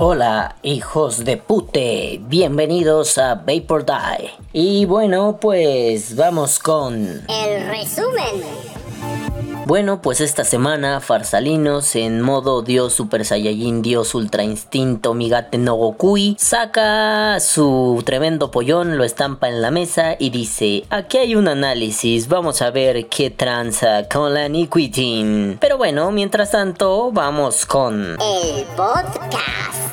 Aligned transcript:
Hola, 0.00 0.54
hijos 0.62 1.24
de 1.24 1.36
pute, 1.38 2.20
bienvenidos 2.22 3.18
a 3.18 3.34
Vapor 3.34 3.84
Die. 3.84 4.30
Y 4.52 4.84
bueno, 4.84 5.38
pues 5.40 6.14
vamos 6.14 6.60
con... 6.60 6.94
El 7.28 7.66
resumen. 7.66 8.44
Bueno, 9.66 10.00
pues 10.00 10.20
esta 10.20 10.44
semana 10.44 11.00
Farsalinos 11.00 11.96
en 11.96 12.20
modo 12.20 12.62
Dios 12.62 12.92
Super 12.92 13.24
Saiyajin 13.24 13.82
Dios 13.82 14.14
Ultra 14.14 14.44
Instinto 14.44 15.14
Migate 15.14 15.58
no 15.58 15.74
Gokui 15.74 16.36
saca 16.38 17.38
su 17.40 18.00
tremendo 18.06 18.52
pollón, 18.52 18.96
lo 18.96 19.04
estampa 19.04 19.48
en 19.48 19.60
la 19.60 19.72
mesa 19.72 20.14
y 20.16 20.30
dice, 20.30 20.84
aquí 20.90 21.18
hay 21.18 21.34
un 21.34 21.48
análisis, 21.48 22.28
vamos 22.28 22.62
a 22.62 22.70
ver 22.70 23.08
qué 23.08 23.30
tranza 23.30 24.08
con 24.08 24.32
la 24.32 24.48
Niquitin. 24.48 25.58
Pero 25.60 25.76
bueno, 25.76 26.12
mientras 26.12 26.52
tanto, 26.52 27.10
vamos 27.10 27.66
con... 27.66 28.16
El 28.20 28.64
podcast. 28.76 29.87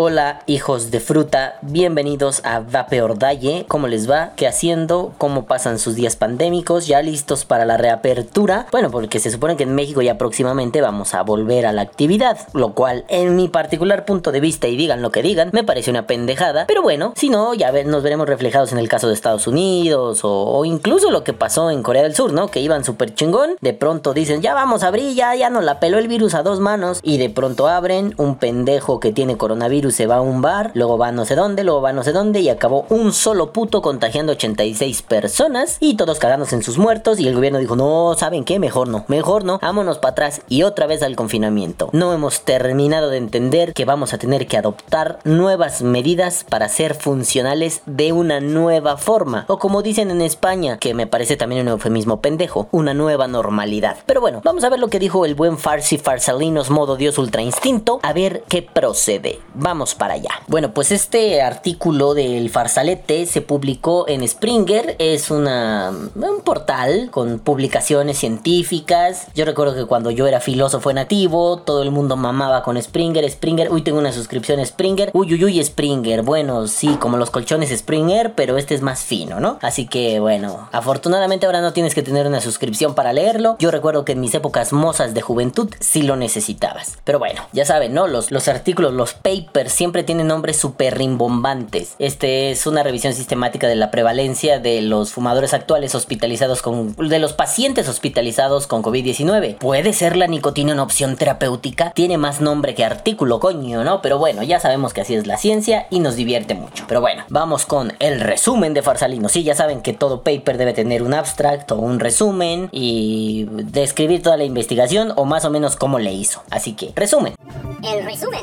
Hola 0.00 0.42
hijos 0.46 0.92
de 0.92 1.00
fruta, 1.00 1.58
bienvenidos 1.60 2.40
a 2.44 2.60
Vapeordalle. 2.60 3.64
¿Cómo 3.66 3.88
les 3.88 4.08
va? 4.08 4.30
¿Qué 4.36 4.46
haciendo? 4.46 5.12
¿Cómo 5.18 5.46
pasan 5.46 5.80
sus 5.80 5.96
días 5.96 6.14
pandémicos? 6.14 6.86
¿Ya 6.86 7.02
listos 7.02 7.44
para 7.44 7.64
la 7.64 7.78
reapertura? 7.78 8.68
Bueno, 8.70 8.92
porque 8.92 9.18
se 9.18 9.32
supone 9.32 9.56
que 9.56 9.64
en 9.64 9.74
México 9.74 10.00
ya 10.00 10.16
próximamente 10.16 10.80
vamos 10.80 11.14
a 11.14 11.22
volver 11.22 11.66
a 11.66 11.72
la 11.72 11.82
actividad, 11.82 12.38
lo 12.52 12.74
cual 12.74 13.06
en 13.08 13.34
mi 13.34 13.48
particular 13.48 14.04
punto 14.04 14.30
de 14.30 14.38
vista 14.38 14.68
y 14.68 14.76
digan 14.76 15.02
lo 15.02 15.10
que 15.10 15.20
digan, 15.20 15.50
me 15.52 15.64
parece 15.64 15.90
una 15.90 16.06
pendejada. 16.06 16.66
Pero 16.68 16.80
bueno, 16.82 17.12
si 17.16 17.28
no, 17.28 17.52
ya 17.54 17.72
nos 17.82 18.04
veremos 18.04 18.28
reflejados 18.28 18.70
en 18.70 18.78
el 18.78 18.88
caso 18.88 19.08
de 19.08 19.14
Estados 19.14 19.48
Unidos 19.48 20.20
o, 20.22 20.64
incluso 20.64 21.10
lo 21.10 21.24
que 21.24 21.32
pasó 21.32 21.72
en 21.72 21.82
Corea 21.82 22.04
del 22.04 22.14
Sur, 22.14 22.32
¿no? 22.32 22.52
Que 22.52 22.60
iban 22.60 22.84
súper 22.84 23.16
chingón, 23.16 23.56
de 23.60 23.72
pronto 23.72 24.14
dicen, 24.14 24.42
ya 24.42 24.54
vamos 24.54 24.84
a 24.84 24.86
abrir, 24.86 25.16
ya, 25.16 25.34
ya 25.34 25.50
nos 25.50 25.64
la 25.64 25.80
peló 25.80 25.98
el 25.98 26.06
virus 26.06 26.34
a 26.34 26.44
dos 26.44 26.60
manos 26.60 27.00
y 27.02 27.18
de 27.18 27.30
pronto 27.30 27.66
abren 27.66 28.14
un 28.16 28.36
pendejo 28.36 29.00
que 29.00 29.10
tiene 29.10 29.36
coronavirus 29.36 29.87
se 29.90 30.06
va 30.06 30.16
a 30.16 30.20
un 30.20 30.42
bar, 30.42 30.70
luego 30.74 30.98
va 30.98 31.12
no 31.12 31.24
sé 31.24 31.34
dónde, 31.34 31.64
luego 31.64 31.80
va 31.80 31.92
no 31.92 32.02
sé 32.02 32.12
dónde 32.12 32.40
y 32.40 32.48
acabó 32.48 32.86
un 32.88 33.12
solo 33.12 33.52
puto 33.52 33.82
contagiando 33.82 34.32
86 34.32 35.02
personas 35.02 35.76
y 35.80 35.96
todos 35.96 36.18
cagándose 36.18 36.54
en 36.54 36.62
sus 36.62 36.78
muertos 36.78 37.20
y 37.20 37.28
el 37.28 37.34
gobierno 37.34 37.58
dijo, 37.58 37.76
no, 37.76 38.14
¿saben 38.16 38.44
qué? 38.44 38.58
Mejor 38.58 38.88
no, 38.88 39.04
mejor 39.08 39.44
no, 39.44 39.58
vámonos 39.60 39.98
para 39.98 40.12
atrás 40.12 40.42
y 40.48 40.62
otra 40.62 40.86
vez 40.86 41.02
al 41.02 41.16
confinamiento. 41.16 41.90
No 41.92 42.12
hemos 42.12 42.42
terminado 42.42 43.10
de 43.10 43.18
entender 43.18 43.72
que 43.72 43.84
vamos 43.84 44.12
a 44.12 44.18
tener 44.18 44.46
que 44.46 44.56
adoptar 44.56 45.18
nuevas 45.24 45.82
medidas 45.82 46.44
para 46.48 46.68
ser 46.68 46.94
funcionales 46.94 47.82
de 47.86 48.12
una 48.12 48.40
nueva 48.40 48.96
forma 48.96 49.44
o 49.48 49.58
como 49.58 49.82
dicen 49.82 50.10
en 50.10 50.22
España, 50.22 50.78
que 50.78 50.94
me 50.94 51.06
parece 51.06 51.36
también 51.36 51.62
un 51.62 51.68
eufemismo 51.68 52.20
pendejo, 52.20 52.68
una 52.70 52.94
nueva 52.94 53.28
normalidad. 53.28 53.98
Pero 54.06 54.20
bueno, 54.20 54.40
vamos 54.44 54.64
a 54.64 54.68
ver 54.68 54.78
lo 54.78 54.88
que 54.88 54.98
dijo 54.98 55.24
el 55.24 55.34
buen 55.34 55.58
Farsi 55.58 55.98
Farsalinos 55.98 56.70
modo 56.70 56.96
Dios 56.96 57.18
Ultra 57.18 57.42
Instinto, 57.42 58.00
a 58.02 58.12
ver 58.12 58.44
qué 58.48 58.62
procede. 58.62 59.40
Vamos 59.54 59.77
para 59.94 60.14
allá. 60.14 60.30
Bueno, 60.48 60.72
pues 60.74 60.90
este 60.90 61.40
artículo 61.42 62.14
del 62.14 62.50
Farsalete 62.50 63.26
se 63.26 63.42
publicó 63.42 64.06
en 64.08 64.26
Springer. 64.26 64.96
Es 64.98 65.30
una, 65.30 65.90
un 65.90 66.40
portal 66.44 67.10
con 67.10 67.38
publicaciones 67.38 68.18
científicas. 68.18 69.26
Yo 69.34 69.44
recuerdo 69.44 69.74
que 69.74 69.86
cuando 69.86 70.10
yo 70.10 70.26
era 70.26 70.40
filósofo 70.40 70.92
nativo, 70.92 71.58
todo 71.58 71.82
el 71.82 71.90
mundo 71.90 72.16
mamaba 72.16 72.62
con 72.62 72.80
Springer. 72.80 73.28
Springer, 73.30 73.70
uy, 73.70 73.82
tengo 73.82 73.98
una 73.98 74.12
suscripción 74.12 74.64
Springer. 74.64 75.10
Uy, 75.14 75.34
uy, 75.34 75.44
uy, 75.44 75.64
Springer. 75.64 76.22
Bueno, 76.22 76.66
sí, 76.66 76.96
como 77.00 77.16
los 77.16 77.30
colchones 77.30 77.70
Springer, 77.70 78.34
pero 78.34 78.56
este 78.56 78.74
es 78.74 78.82
más 78.82 79.02
fino, 79.02 79.40
¿no? 79.40 79.58
Así 79.62 79.86
que, 79.86 80.20
bueno, 80.20 80.68
afortunadamente 80.72 81.46
ahora 81.46 81.60
no 81.60 81.72
tienes 81.72 81.94
que 81.94 82.02
tener 82.02 82.26
una 82.26 82.40
suscripción 82.40 82.94
para 82.94 83.12
leerlo. 83.12 83.56
Yo 83.58 83.70
recuerdo 83.70 84.04
que 84.04 84.12
en 84.12 84.20
mis 84.20 84.34
épocas 84.34 84.72
mozas 84.72 85.14
de 85.14 85.20
juventud 85.20 85.70
sí 85.80 86.02
lo 86.02 86.16
necesitabas. 86.16 86.98
Pero 87.04 87.18
bueno, 87.18 87.42
ya 87.52 87.64
saben, 87.64 87.94
¿no? 87.94 88.06
Los, 88.06 88.30
los 88.30 88.48
artículos, 88.48 88.92
los 88.92 89.14
papers 89.14 89.67
siempre 89.68 90.02
tiene 90.02 90.24
nombres 90.24 90.56
súper 90.56 90.98
rimbombantes. 90.98 91.94
Este 91.98 92.50
es 92.50 92.66
una 92.66 92.82
revisión 92.82 93.14
sistemática 93.14 93.66
de 93.66 93.76
la 93.76 93.90
prevalencia 93.90 94.58
de 94.58 94.82
los 94.82 95.12
fumadores 95.12 95.54
actuales 95.54 95.94
hospitalizados 95.94 96.62
con. 96.62 96.94
de 96.96 97.18
los 97.18 97.32
pacientes 97.32 97.88
hospitalizados 97.88 98.66
con 98.66 98.82
COVID-19. 98.82 99.58
¿Puede 99.58 99.92
ser 99.92 100.16
la 100.16 100.26
nicotina 100.26 100.72
una 100.72 100.82
opción 100.82 101.16
terapéutica? 101.16 101.92
Tiene 101.92 102.18
más 102.18 102.40
nombre 102.40 102.74
que 102.74 102.84
artículo, 102.84 103.40
coño, 103.40 103.84
¿no? 103.84 104.02
Pero 104.02 104.18
bueno, 104.18 104.42
ya 104.42 104.60
sabemos 104.60 104.92
que 104.92 105.02
así 105.02 105.14
es 105.14 105.26
la 105.26 105.36
ciencia 105.36 105.86
y 105.90 106.00
nos 106.00 106.16
divierte 106.16 106.54
mucho. 106.54 106.84
Pero 106.88 107.00
bueno, 107.00 107.24
vamos 107.28 107.66
con 107.66 107.92
el 107.98 108.20
resumen 108.20 108.74
de 108.74 108.82
Farsalino. 108.82 109.28
Sí, 109.28 109.42
ya 109.42 109.54
saben 109.54 109.82
que 109.82 109.92
todo 109.92 110.22
paper 110.22 110.58
debe 110.58 110.72
tener 110.72 111.02
un 111.02 111.14
abstract 111.14 111.70
o 111.72 111.76
un 111.76 112.00
resumen 112.00 112.68
y 112.72 113.46
describir 113.50 114.22
toda 114.22 114.36
la 114.36 114.44
investigación 114.44 115.12
o 115.16 115.24
más 115.24 115.44
o 115.44 115.50
menos 115.50 115.76
cómo 115.76 115.98
le 115.98 116.12
hizo. 116.12 116.42
Así 116.50 116.74
que, 116.74 116.92
resumen. 116.94 117.34
El 117.82 118.04
resumen. 118.04 118.40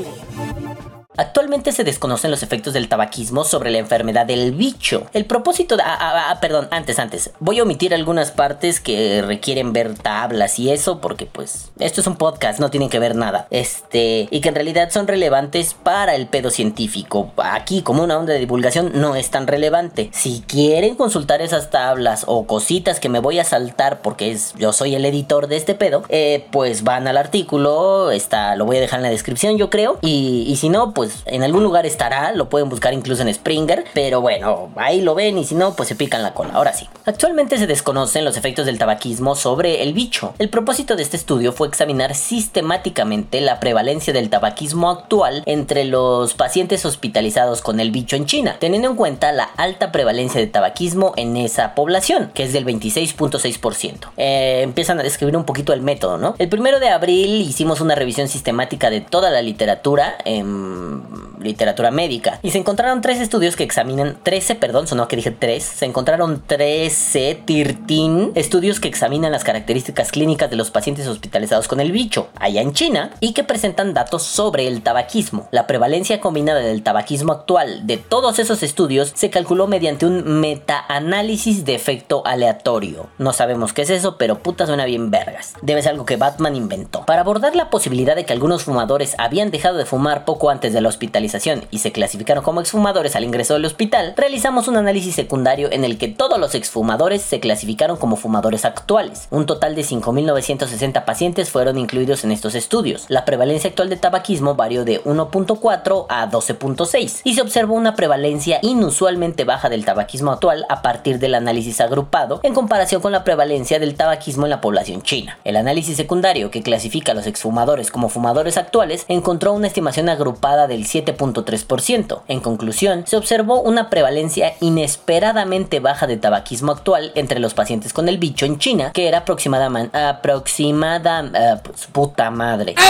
Actualmente 1.18 1.72
se 1.72 1.84
desconocen 1.84 2.32
los 2.32 2.44
efectos 2.44 2.74
del 2.74 2.90
tabaquismo 2.90 3.44
sobre 3.44 3.72
la 3.72 3.78
enfermedad 3.78 4.26
del 4.26 4.52
bicho. 4.52 5.08
El 5.14 5.26
propósito 5.26 5.78
de... 5.78 5.84
Ah, 5.84 5.98
ah, 6.00 6.26
ah, 6.30 6.40
perdón, 6.42 6.68
antes, 6.72 7.00
antes. 7.00 7.32
Voy 7.40 7.60
a 7.60 7.64
omitir 7.64 7.94
algunas 7.94 8.32
partes 8.32 8.80
que 8.80 9.22
requieren 9.22 9.74
ver 9.74 9.96
tablas 9.96 10.60
y 10.60 10.72
eso 10.72 11.00
porque 11.00 11.26
pues 11.26 11.72
esto 11.80 12.02
es 12.02 12.08
un 12.08 12.16
podcast, 12.16 12.60
no 12.60 12.70
tienen 12.70 12.90
que 12.90 13.00
ver 13.00 13.16
nada. 13.16 13.48
Este... 13.50 14.28
Y 14.32 14.42
que 14.42 14.50
en 14.50 14.56
realidad 14.56 14.90
son 14.92 15.08
relevantes 15.08 15.74
para 15.74 16.16
el 16.16 16.28
pedo 16.28 16.50
científico. 16.50 17.32
Aquí 17.38 17.82
como 17.82 18.04
una 18.04 18.18
onda 18.18 18.34
de 18.34 18.40
divulgación 18.40 18.92
no 18.96 19.16
es 19.16 19.30
tan 19.30 19.48
relevante. 19.48 20.10
Si 20.14 20.44
quieren 20.48 20.96
consultar 20.96 21.42
esas 21.42 21.70
tablas 21.70 22.24
o 22.28 22.46
cositas 22.46 23.00
que 23.00 23.10
me 23.10 23.20
voy 23.20 23.40
a 23.40 23.44
saltar 23.44 24.02
porque 24.02 24.32
es, 24.32 24.54
yo 24.58 24.74
soy 24.74 24.96
el 24.96 25.06
editor 25.06 25.48
de 25.48 25.58
este 25.58 25.76
pedo, 25.76 26.04
eh, 26.10 26.48
pues 26.52 26.84
van 26.84 27.08
al 27.08 27.18
artículo, 27.18 28.12
está, 28.12 28.56
lo 28.56 28.66
voy 28.66 28.78
a 28.78 28.82
dejar 28.82 29.00
en 29.00 29.04
la 29.04 29.10
descripción 29.10 29.58
yo 29.58 29.70
creo. 29.70 29.98
Y, 30.02 30.46
y 30.48 30.56
si 30.58 30.70
no, 30.70 30.94
pues 30.94 31.05
pues, 31.12 31.24
en 31.26 31.44
algún 31.44 31.64
lugar 31.64 31.86
estará, 31.86 32.32
lo 32.32 32.50
pueden 32.50 32.70
buscar 32.70 32.94
incluso 32.94 33.22
en 33.22 33.34
Springer, 33.34 33.86
pero 33.94 34.22
bueno, 34.22 34.70
ahí 34.76 35.02
lo 35.02 35.16
ven 35.16 35.38
y 35.38 35.46
si 35.46 35.56
no, 35.56 35.76
pues 35.76 35.90
se 35.90 35.96
pican 35.96 36.24
la 36.24 36.34
cola. 36.34 36.54
Ahora 36.54 36.74
sí. 36.74 36.88
Actualmente 37.06 37.58
se 37.58 37.68
desconocen 37.68 38.26
los 38.26 38.38
efectos 38.38 38.66
del 38.66 38.78
tabaquismo 38.78 39.36
sobre 39.36 39.84
el 39.84 39.94
bicho. 39.94 40.34
El 40.40 40.50
propósito 40.50 40.96
de 40.96 41.04
este 41.04 41.18
estudio 41.18 41.52
fue 41.52 41.68
examinar 41.68 42.16
sistemáticamente 42.16 43.42
la 43.42 43.60
prevalencia 43.60 44.14
del 44.14 44.30
tabaquismo 44.30 44.90
actual 44.90 45.44
entre 45.46 45.86
los 45.86 46.34
pacientes 46.34 46.86
hospitalizados 46.86 47.62
con 47.62 47.80
el 47.80 47.92
bicho 47.92 48.16
en 48.16 48.26
China, 48.26 48.58
teniendo 48.60 48.90
en 48.90 48.96
cuenta 48.96 49.32
la 49.32 49.44
alta 49.44 49.92
prevalencia 49.92 50.40
de 50.40 50.48
tabaquismo 50.48 51.14
en 51.16 51.38
esa 51.38 51.76
población, 51.76 52.32
que 52.34 52.44
es 52.44 52.54
del 52.54 52.66
26.6%. 52.66 54.12
Eh, 54.18 54.62
empiezan 54.64 55.00
a 55.00 55.04
describir 55.04 55.38
un 55.38 55.46
poquito 55.46 55.74
el 55.74 55.82
método, 55.82 56.18
¿no? 56.18 56.36
El 56.38 56.50
primero 56.50 56.80
de 56.80 56.90
abril 56.90 57.42
hicimos 57.42 57.82
una 57.82 57.96
revisión 57.96 58.28
sistemática 58.28 58.90
de 58.90 59.02
toda 59.02 59.30
la 59.30 59.42
literatura. 59.42 60.18
en 60.26 60.95
literatura 61.40 61.92
médica. 61.92 62.40
Y 62.42 62.52
se 62.52 62.58
encontraron 62.58 63.02
tres 63.02 63.20
estudios 63.20 63.56
que 63.56 63.64
examinan, 63.64 64.18
13, 64.24 64.56
perdón, 64.56 64.88
sonó 64.88 65.08
que 65.08 65.16
dije 65.16 65.32
3, 65.32 65.64
se 65.64 65.86
encontraron 65.86 66.42
13, 66.46 67.44
13 67.46 68.32
estudios 68.36 68.80
que 68.80 68.88
examinan 68.88 69.32
las 69.32 69.44
características 69.44 70.12
clínicas 70.12 70.50
de 70.50 70.56
los 70.56 70.72
pacientes 70.72 71.08
hospitalizados 71.08 71.68
con 71.68 71.80
el 71.80 71.92
bicho, 71.92 72.30
allá 72.40 72.62
en 72.62 72.74
China, 72.74 73.12
y 73.20 73.34
que 73.34 73.44
presentan 73.44 73.94
datos 73.94 74.24
sobre 74.24 74.68
el 74.68 74.82
tabaquismo. 74.82 75.48
La 75.52 75.68
prevalencia 75.68 76.20
combinada 76.20 76.60
del 76.60 76.84
tabaquismo 76.84 77.34
actual 77.34 77.86
de 77.88 77.98
todos 77.98 78.40
esos 78.40 78.64
estudios 78.64 79.12
se 79.16 79.30
calculó 79.30 79.68
mediante 79.68 80.06
un 80.06 80.40
metaanálisis 80.40 81.66
de 81.66 81.76
efecto 81.76 82.26
aleatorio. 82.26 83.08
No 83.18 83.34
sabemos 83.34 83.74
qué 83.74 83.84
es 83.84 83.90
eso, 83.90 84.18
pero 84.18 84.40
puta 84.40 84.66
suena 84.66 84.86
bien 84.86 85.12
vergas. 85.12 85.54
Debe 85.62 85.82
ser 85.82 85.92
algo 85.92 86.06
que 86.06 86.18
Batman 86.18 86.56
inventó. 86.56 87.06
Para 87.06 87.22
abordar 87.22 87.56
la 87.56 87.70
posibilidad 87.70 88.16
de 88.16 88.26
que 88.26 88.34
algunos 88.34 88.64
fumadores 88.64 89.16
habían 89.18 89.52
dejado 89.52 89.78
de 89.78 89.86
fumar 89.86 90.26
poco 90.26 90.50
antes 90.50 90.74
de 90.74 90.82
la 90.86 90.90
hospitalización 90.90 91.66
y 91.72 91.80
se 91.80 91.92
clasificaron 91.92 92.44
como 92.44 92.62
exfumadores 92.62 93.16
al 93.16 93.24
ingreso 93.24 93.56
del 93.56 93.66
hospital, 93.66 94.14
realizamos 94.16 94.68
un 94.68 94.78
análisis 94.78 95.16
secundario 95.16 95.72
en 95.72 95.84
el 95.84 95.98
que 95.98 96.08
todos 96.08 96.40
los 96.40 96.56
exfumadores 96.56 97.22
se 97.22 97.40
clasificaron 97.40 97.98
como 97.98 98.16
fumadores 98.16 98.66
actuales. 98.66 99.28
Un 99.32 99.46
total 99.46 99.76
de 99.76 99.82
5.960 99.82 101.04
pacientes 101.06 101.50
fueron 101.50 101.78
incluidos 101.78 102.24
en 102.24 102.32
estos 102.32 102.56
estudios. 102.56 103.06
La 103.10 103.26
prevalencia 103.26 103.70
actual 103.70 103.90
de 103.90 103.98
tabaquismo 103.98 104.56
varió 104.56 104.86
de 104.86 105.04
1.4 105.04 106.06
a 106.08 106.30
12.6 106.30 107.22
y 107.24 107.34
se 107.34 107.42
observó 107.42 107.74
una 107.74 107.96
prevalencia 107.96 108.60
inusualmente 108.62 109.44
baja 109.44 109.70
del 109.70 109.86
tabaquismo 109.86 110.32
actual 110.32 110.66
a 110.70 110.82
partir 110.82 111.20
del 111.20 111.36
análisis 111.36 111.82
agrupado 111.82 112.40
en 112.44 112.54
comparación 112.54 113.02
con 113.02 113.12
la 113.12 113.24
prevalencia 113.24 113.80
del 113.80 113.96
tabaquismo 113.96 114.46
en 114.46 114.52
la 114.52 114.62
población 114.62 115.02
china. 115.02 115.40
El 115.44 115.56
análisis 115.56 115.98
secundario 115.98 116.52
que 116.52 116.62
clasifica 116.62 117.12
a 117.12 117.16
los 117.16 117.28
exfumadores 117.28 117.92
como 117.92 118.10
fumadores 118.10 118.58
actuales 118.58 119.06
encontró 119.08 119.54
una 119.54 119.68
estimación 119.68 120.10
agrupada 120.10 120.68
del 120.76 120.86
7.3%. 120.86 122.22
En 122.28 122.42
conclusión, 122.42 123.06
se 123.08 123.18
observó 123.18 123.62
una 123.62 123.90
prevalencia 123.90 124.54
inesperadamente 124.60 125.80
baja 125.80 126.08
de 126.08 126.18
tabaquismo 126.18 126.72
actual 126.72 127.12
entre 127.16 127.40
los 127.40 127.54
pacientes 127.54 127.94
con 127.94 128.10
el 128.10 128.18
bicho 128.18 128.46
en 128.46 128.60
China, 128.60 128.92
que 128.94 129.08
era 129.08 129.20
aproximadamente 129.20 129.98
aproximada 129.98 131.24
uh, 131.24 131.92
puta 131.92 132.30
madre. 132.30 132.76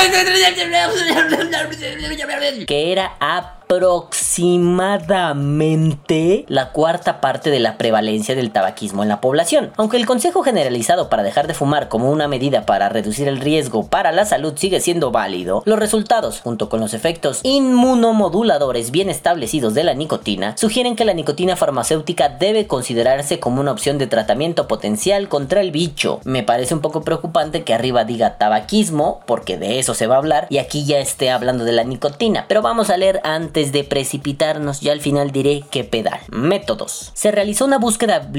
que 2.68 2.92
era 2.92 3.16
a 3.20 3.56
aproximadamente 3.66 6.46
la 6.48 6.72
cuarta 6.72 7.20
parte 7.20 7.50
de 7.50 7.60
la 7.60 7.78
prevalencia 7.78 8.36
del 8.36 8.52
tabaquismo 8.52 9.02
en 9.02 9.10
la 9.10 9.22
población. 9.22 9.72
Aunque 9.78 9.98
el 9.98 10.06
consejo 10.06 10.44
generalizado 10.44 11.10
para 11.10 11.24
dejar 11.24 11.48
de 11.48 11.56
fumar 11.56 11.90
como 11.90 12.12
una 12.12 12.28
medida 12.28 12.68
para 12.68 12.90
reducir 12.90 13.28
el 13.28 13.40
riesgo 13.40 13.88
para 13.88 14.12
la 14.12 14.26
salud 14.26 14.54
sigue 14.56 14.82
siendo 14.82 15.10
válido, 15.12 15.64
los 15.66 15.80
resultados, 15.80 16.42
junto 16.42 16.70
con 16.70 16.80
los 16.80 16.94
efectos 16.94 17.40
inmunomoduladores 17.42 18.92
bien 18.92 19.10
establecidos 19.10 19.74
de 19.74 19.84
la 19.84 19.96
nicotina, 19.96 20.56
sugieren 20.58 20.96
que 20.96 21.06
la 21.06 21.14
nicotina 21.14 21.56
farmacéutica 21.56 22.30
debe 22.30 22.68
considerarse 22.68 23.40
como 23.40 23.62
una 23.62 23.72
opción 23.72 23.98
de 23.98 24.06
tratamiento 24.06 24.68
potencial 24.68 25.28
contra 25.28 25.62
el 25.62 25.72
bicho. 25.72 26.20
Me 26.24 26.44
parece 26.44 26.76
un 26.76 26.82
poco 26.82 27.02
preocupante 27.02 27.64
que 27.64 27.74
arriba 27.74 28.04
diga 28.04 28.38
tabaquismo, 28.38 29.22
porque 29.26 29.58
de 29.58 29.80
eso 29.80 29.96
se 29.96 30.06
va 30.06 30.14
a 30.16 30.20
hablar, 30.20 30.46
y 30.50 30.60
aquí 30.60 30.86
ya 30.86 31.00
esté 31.00 31.32
hablando 31.32 31.64
de 31.64 31.72
la 31.72 31.84
nicotina. 31.84 32.46
Pero 32.48 32.62
vamos 32.62 32.90
a 32.90 32.98
leer 32.98 33.22
antes 33.24 33.55
de 33.56 33.84
precipitarnos, 33.84 34.82
ya 34.82 34.92
al 34.92 35.02
final 35.02 35.32
diré 35.32 35.64
qué 35.72 35.84
pedal. 35.84 36.20
Métodos. 36.30 37.12
Se 37.14 37.32
realizó 37.32 37.66
una 37.66 37.78
búsqueda... 37.78 38.30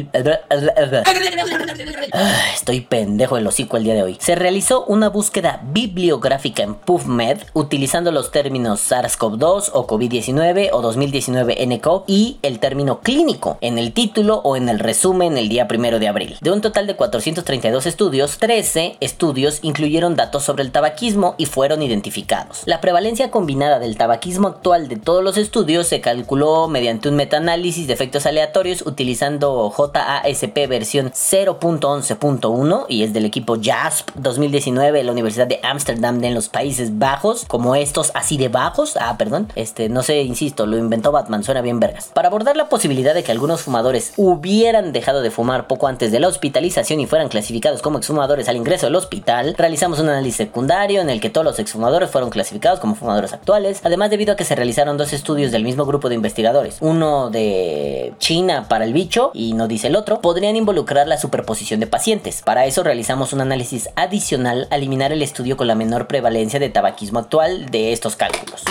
Estoy 2.55 2.81
pendejo 2.83 3.37
el 3.37 3.47
hocico 3.47 3.77
el 3.77 3.85
día 3.85 3.95
de 3.95 4.03
hoy. 4.03 4.19
Se 4.21 4.35
realizó 4.35 4.85
una 4.85 5.09
búsqueda 5.09 5.61
bibliográfica 5.65 6.63
en 6.63 6.75
PubMed 6.75 7.39
utilizando 7.55 8.13
los 8.13 8.31
términos 8.31 8.91
SARS-CoV-2 8.91 9.71
o 9.73 9.87
COVID-19 9.87 10.71
o 10.73 10.83
2019 10.83 11.67
NCOV 11.67 12.05
y 12.07 12.39
el 12.43 12.59
término 12.59 13.01
clínico 13.01 13.59
en 13.61 13.79
el 13.79 13.93
título 13.93 14.41
o 14.45 14.57
en 14.57 14.69
el 14.69 14.79
resumen 14.79 15.39
el 15.39 15.49
día 15.49 15.69
primero 15.69 15.99
de 15.99 16.09
abril. 16.09 16.37
De 16.41 16.51
un 16.51 16.61
total 16.61 16.87
de 16.87 16.97
432 16.97 17.87
estudios, 17.87 18.39
13 18.39 18.97
estudios 19.01 19.61
incluyeron 19.63 20.17
datos 20.17 20.45
sobre 20.45 20.63
el 20.63 20.73
tabaquismo 20.73 21.35
y 21.39 21.47
fueron 21.47 21.83
identificados. 21.83 22.63
La 22.67 22.81
prevalencia 22.81 23.31
combinada 23.31 23.79
del 23.79 23.97
tabaquismo 23.97 24.49
actual 24.49 24.89
de 24.89 24.97
todos 25.07 25.23
los 25.23 25.37
estudios 25.37 25.87
se 25.87 26.01
calculó 26.01 26.67
mediante 26.67 27.09
un 27.09 27.15
metaanálisis 27.15 27.87
de 27.87 27.93
efectos 27.93 28.27
aleatorios 28.27 28.83
utilizando 28.85 29.71
JASP 29.71 30.67
versión 30.69 31.13
0.11.1 31.13 32.87
y 32.89 33.05
es 33.05 33.13
del 33.13 33.25
equipo 33.25 33.57
JASP 33.63 34.11
2019 34.17 34.99
de 34.99 35.05
la 35.05 35.13
Universidad 35.13 35.47
de 35.47 35.61
Ámsterdam 35.63 36.25
en 36.25 36.35
los 36.35 36.49
Países 36.49 36.99
Bajos, 36.99 37.45
como 37.45 37.77
estos 37.77 38.11
así 38.15 38.37
de 38.37 38.49
bajos. 38.49 38.97
Ah, 39.01 39.15
perdón, 39.17 39.47
este 39.55 39.89
no 39.89 40.03
sé, 40.03 40.23
insisto, 40.23 40.67
lo 40.67 40.77
inventó 40.77 41.13
Batman, 41.13 41.45
suena 41.45 41.61
bien 41.61 41.79
vergas. 41.79 42.11
Para 42.13 42.27
abordar 42.27 42.57
la 42.57 42.69
posibilidad 42.69 43.15
de 43.15 43.23
que 43.23 43.31
algunos 43.31 43.61
fumadores 43.61 44.13
hubieran 44.17 44.93
dejado 44.93 45.23
de 45.23 45.31
fumar 45.31 45.69
poco 45.69 45.87
antes 45.87 46.11
de 46.11 46.19
la 46.19 46.27
hospitalización 46.27 46.99
y 46.99 47.07
fueran 47.07 47.29
clasificados 47.29 47.81
como 47.81 47.99
exfumadores 47.99 48.49
al 48.49 48.57
ingreso 48.57 48.89
al 48.89 48.97
hospital, 48.97 49.55
realizamos 49.57 50.01
un 50.01 50.09
análisis 50.09 50.39
secundario 50.39 51.01
en 51.01 51.11
el 51.11 51.21
que 51.21 51.31
todos 51.31 51.45
los 51.45 51.61
exfumadores 51.61 52.11
fueron 52.11 52.31
clasificados 52.31 52.81
como 52.81 52.97
fumadores 52.97 53.33
actuales, 53.33 53.83
además 53.85 54.11
debido 54.11 54.33
a 54.33 54.37
que 54.37 54.45
se 54.45 54.57
realizaron 54.57 54.96
dos 54.97 55.13
estudios 55.13 55.53
del 55.53 55.65
mismo 55.65 55.85
grupo 55.87 56.09
de 56.09 56.15
investigadores, 56.15 56.79
uno 56.81 57.31
de 57.31 58.15
China 58.19 58.67
para 58.69 58.85
el 58.85 58.93
bicho 58.93 59.31
y 59.35 59.53
no 59.55 59.69
dice 59.69 59.89
el 59.89 59.97
otro, 59.97 60.21
podrían 60.21 60.57
involucrar 60.57 61.07
la 61.07 61.19
superposición 61.19 61.81
de 61.81 61.87
pacientes. 61.87 62.43
Para 62.43 62.67
eso 62.67 62.83
realizamos 62.83 63.33
un 63.33 63.41
análisis 63.41 63.89
adicional 63.97 64.69
a 64.71 64.77
eliminar 64.77 65.13
el 65.13 65.23
estudio 65.23 65.57
con 65.57 65.67
la 65.67 65.75
menor 65.75 66.07
prevalencia 66.07 66.61
de 66.61 66.69
tabaquismo 66.69 67.19
actual 67.19 67.71
de 67.71 67.93
estos 67.93 68.17
cálculos 68.17 68.65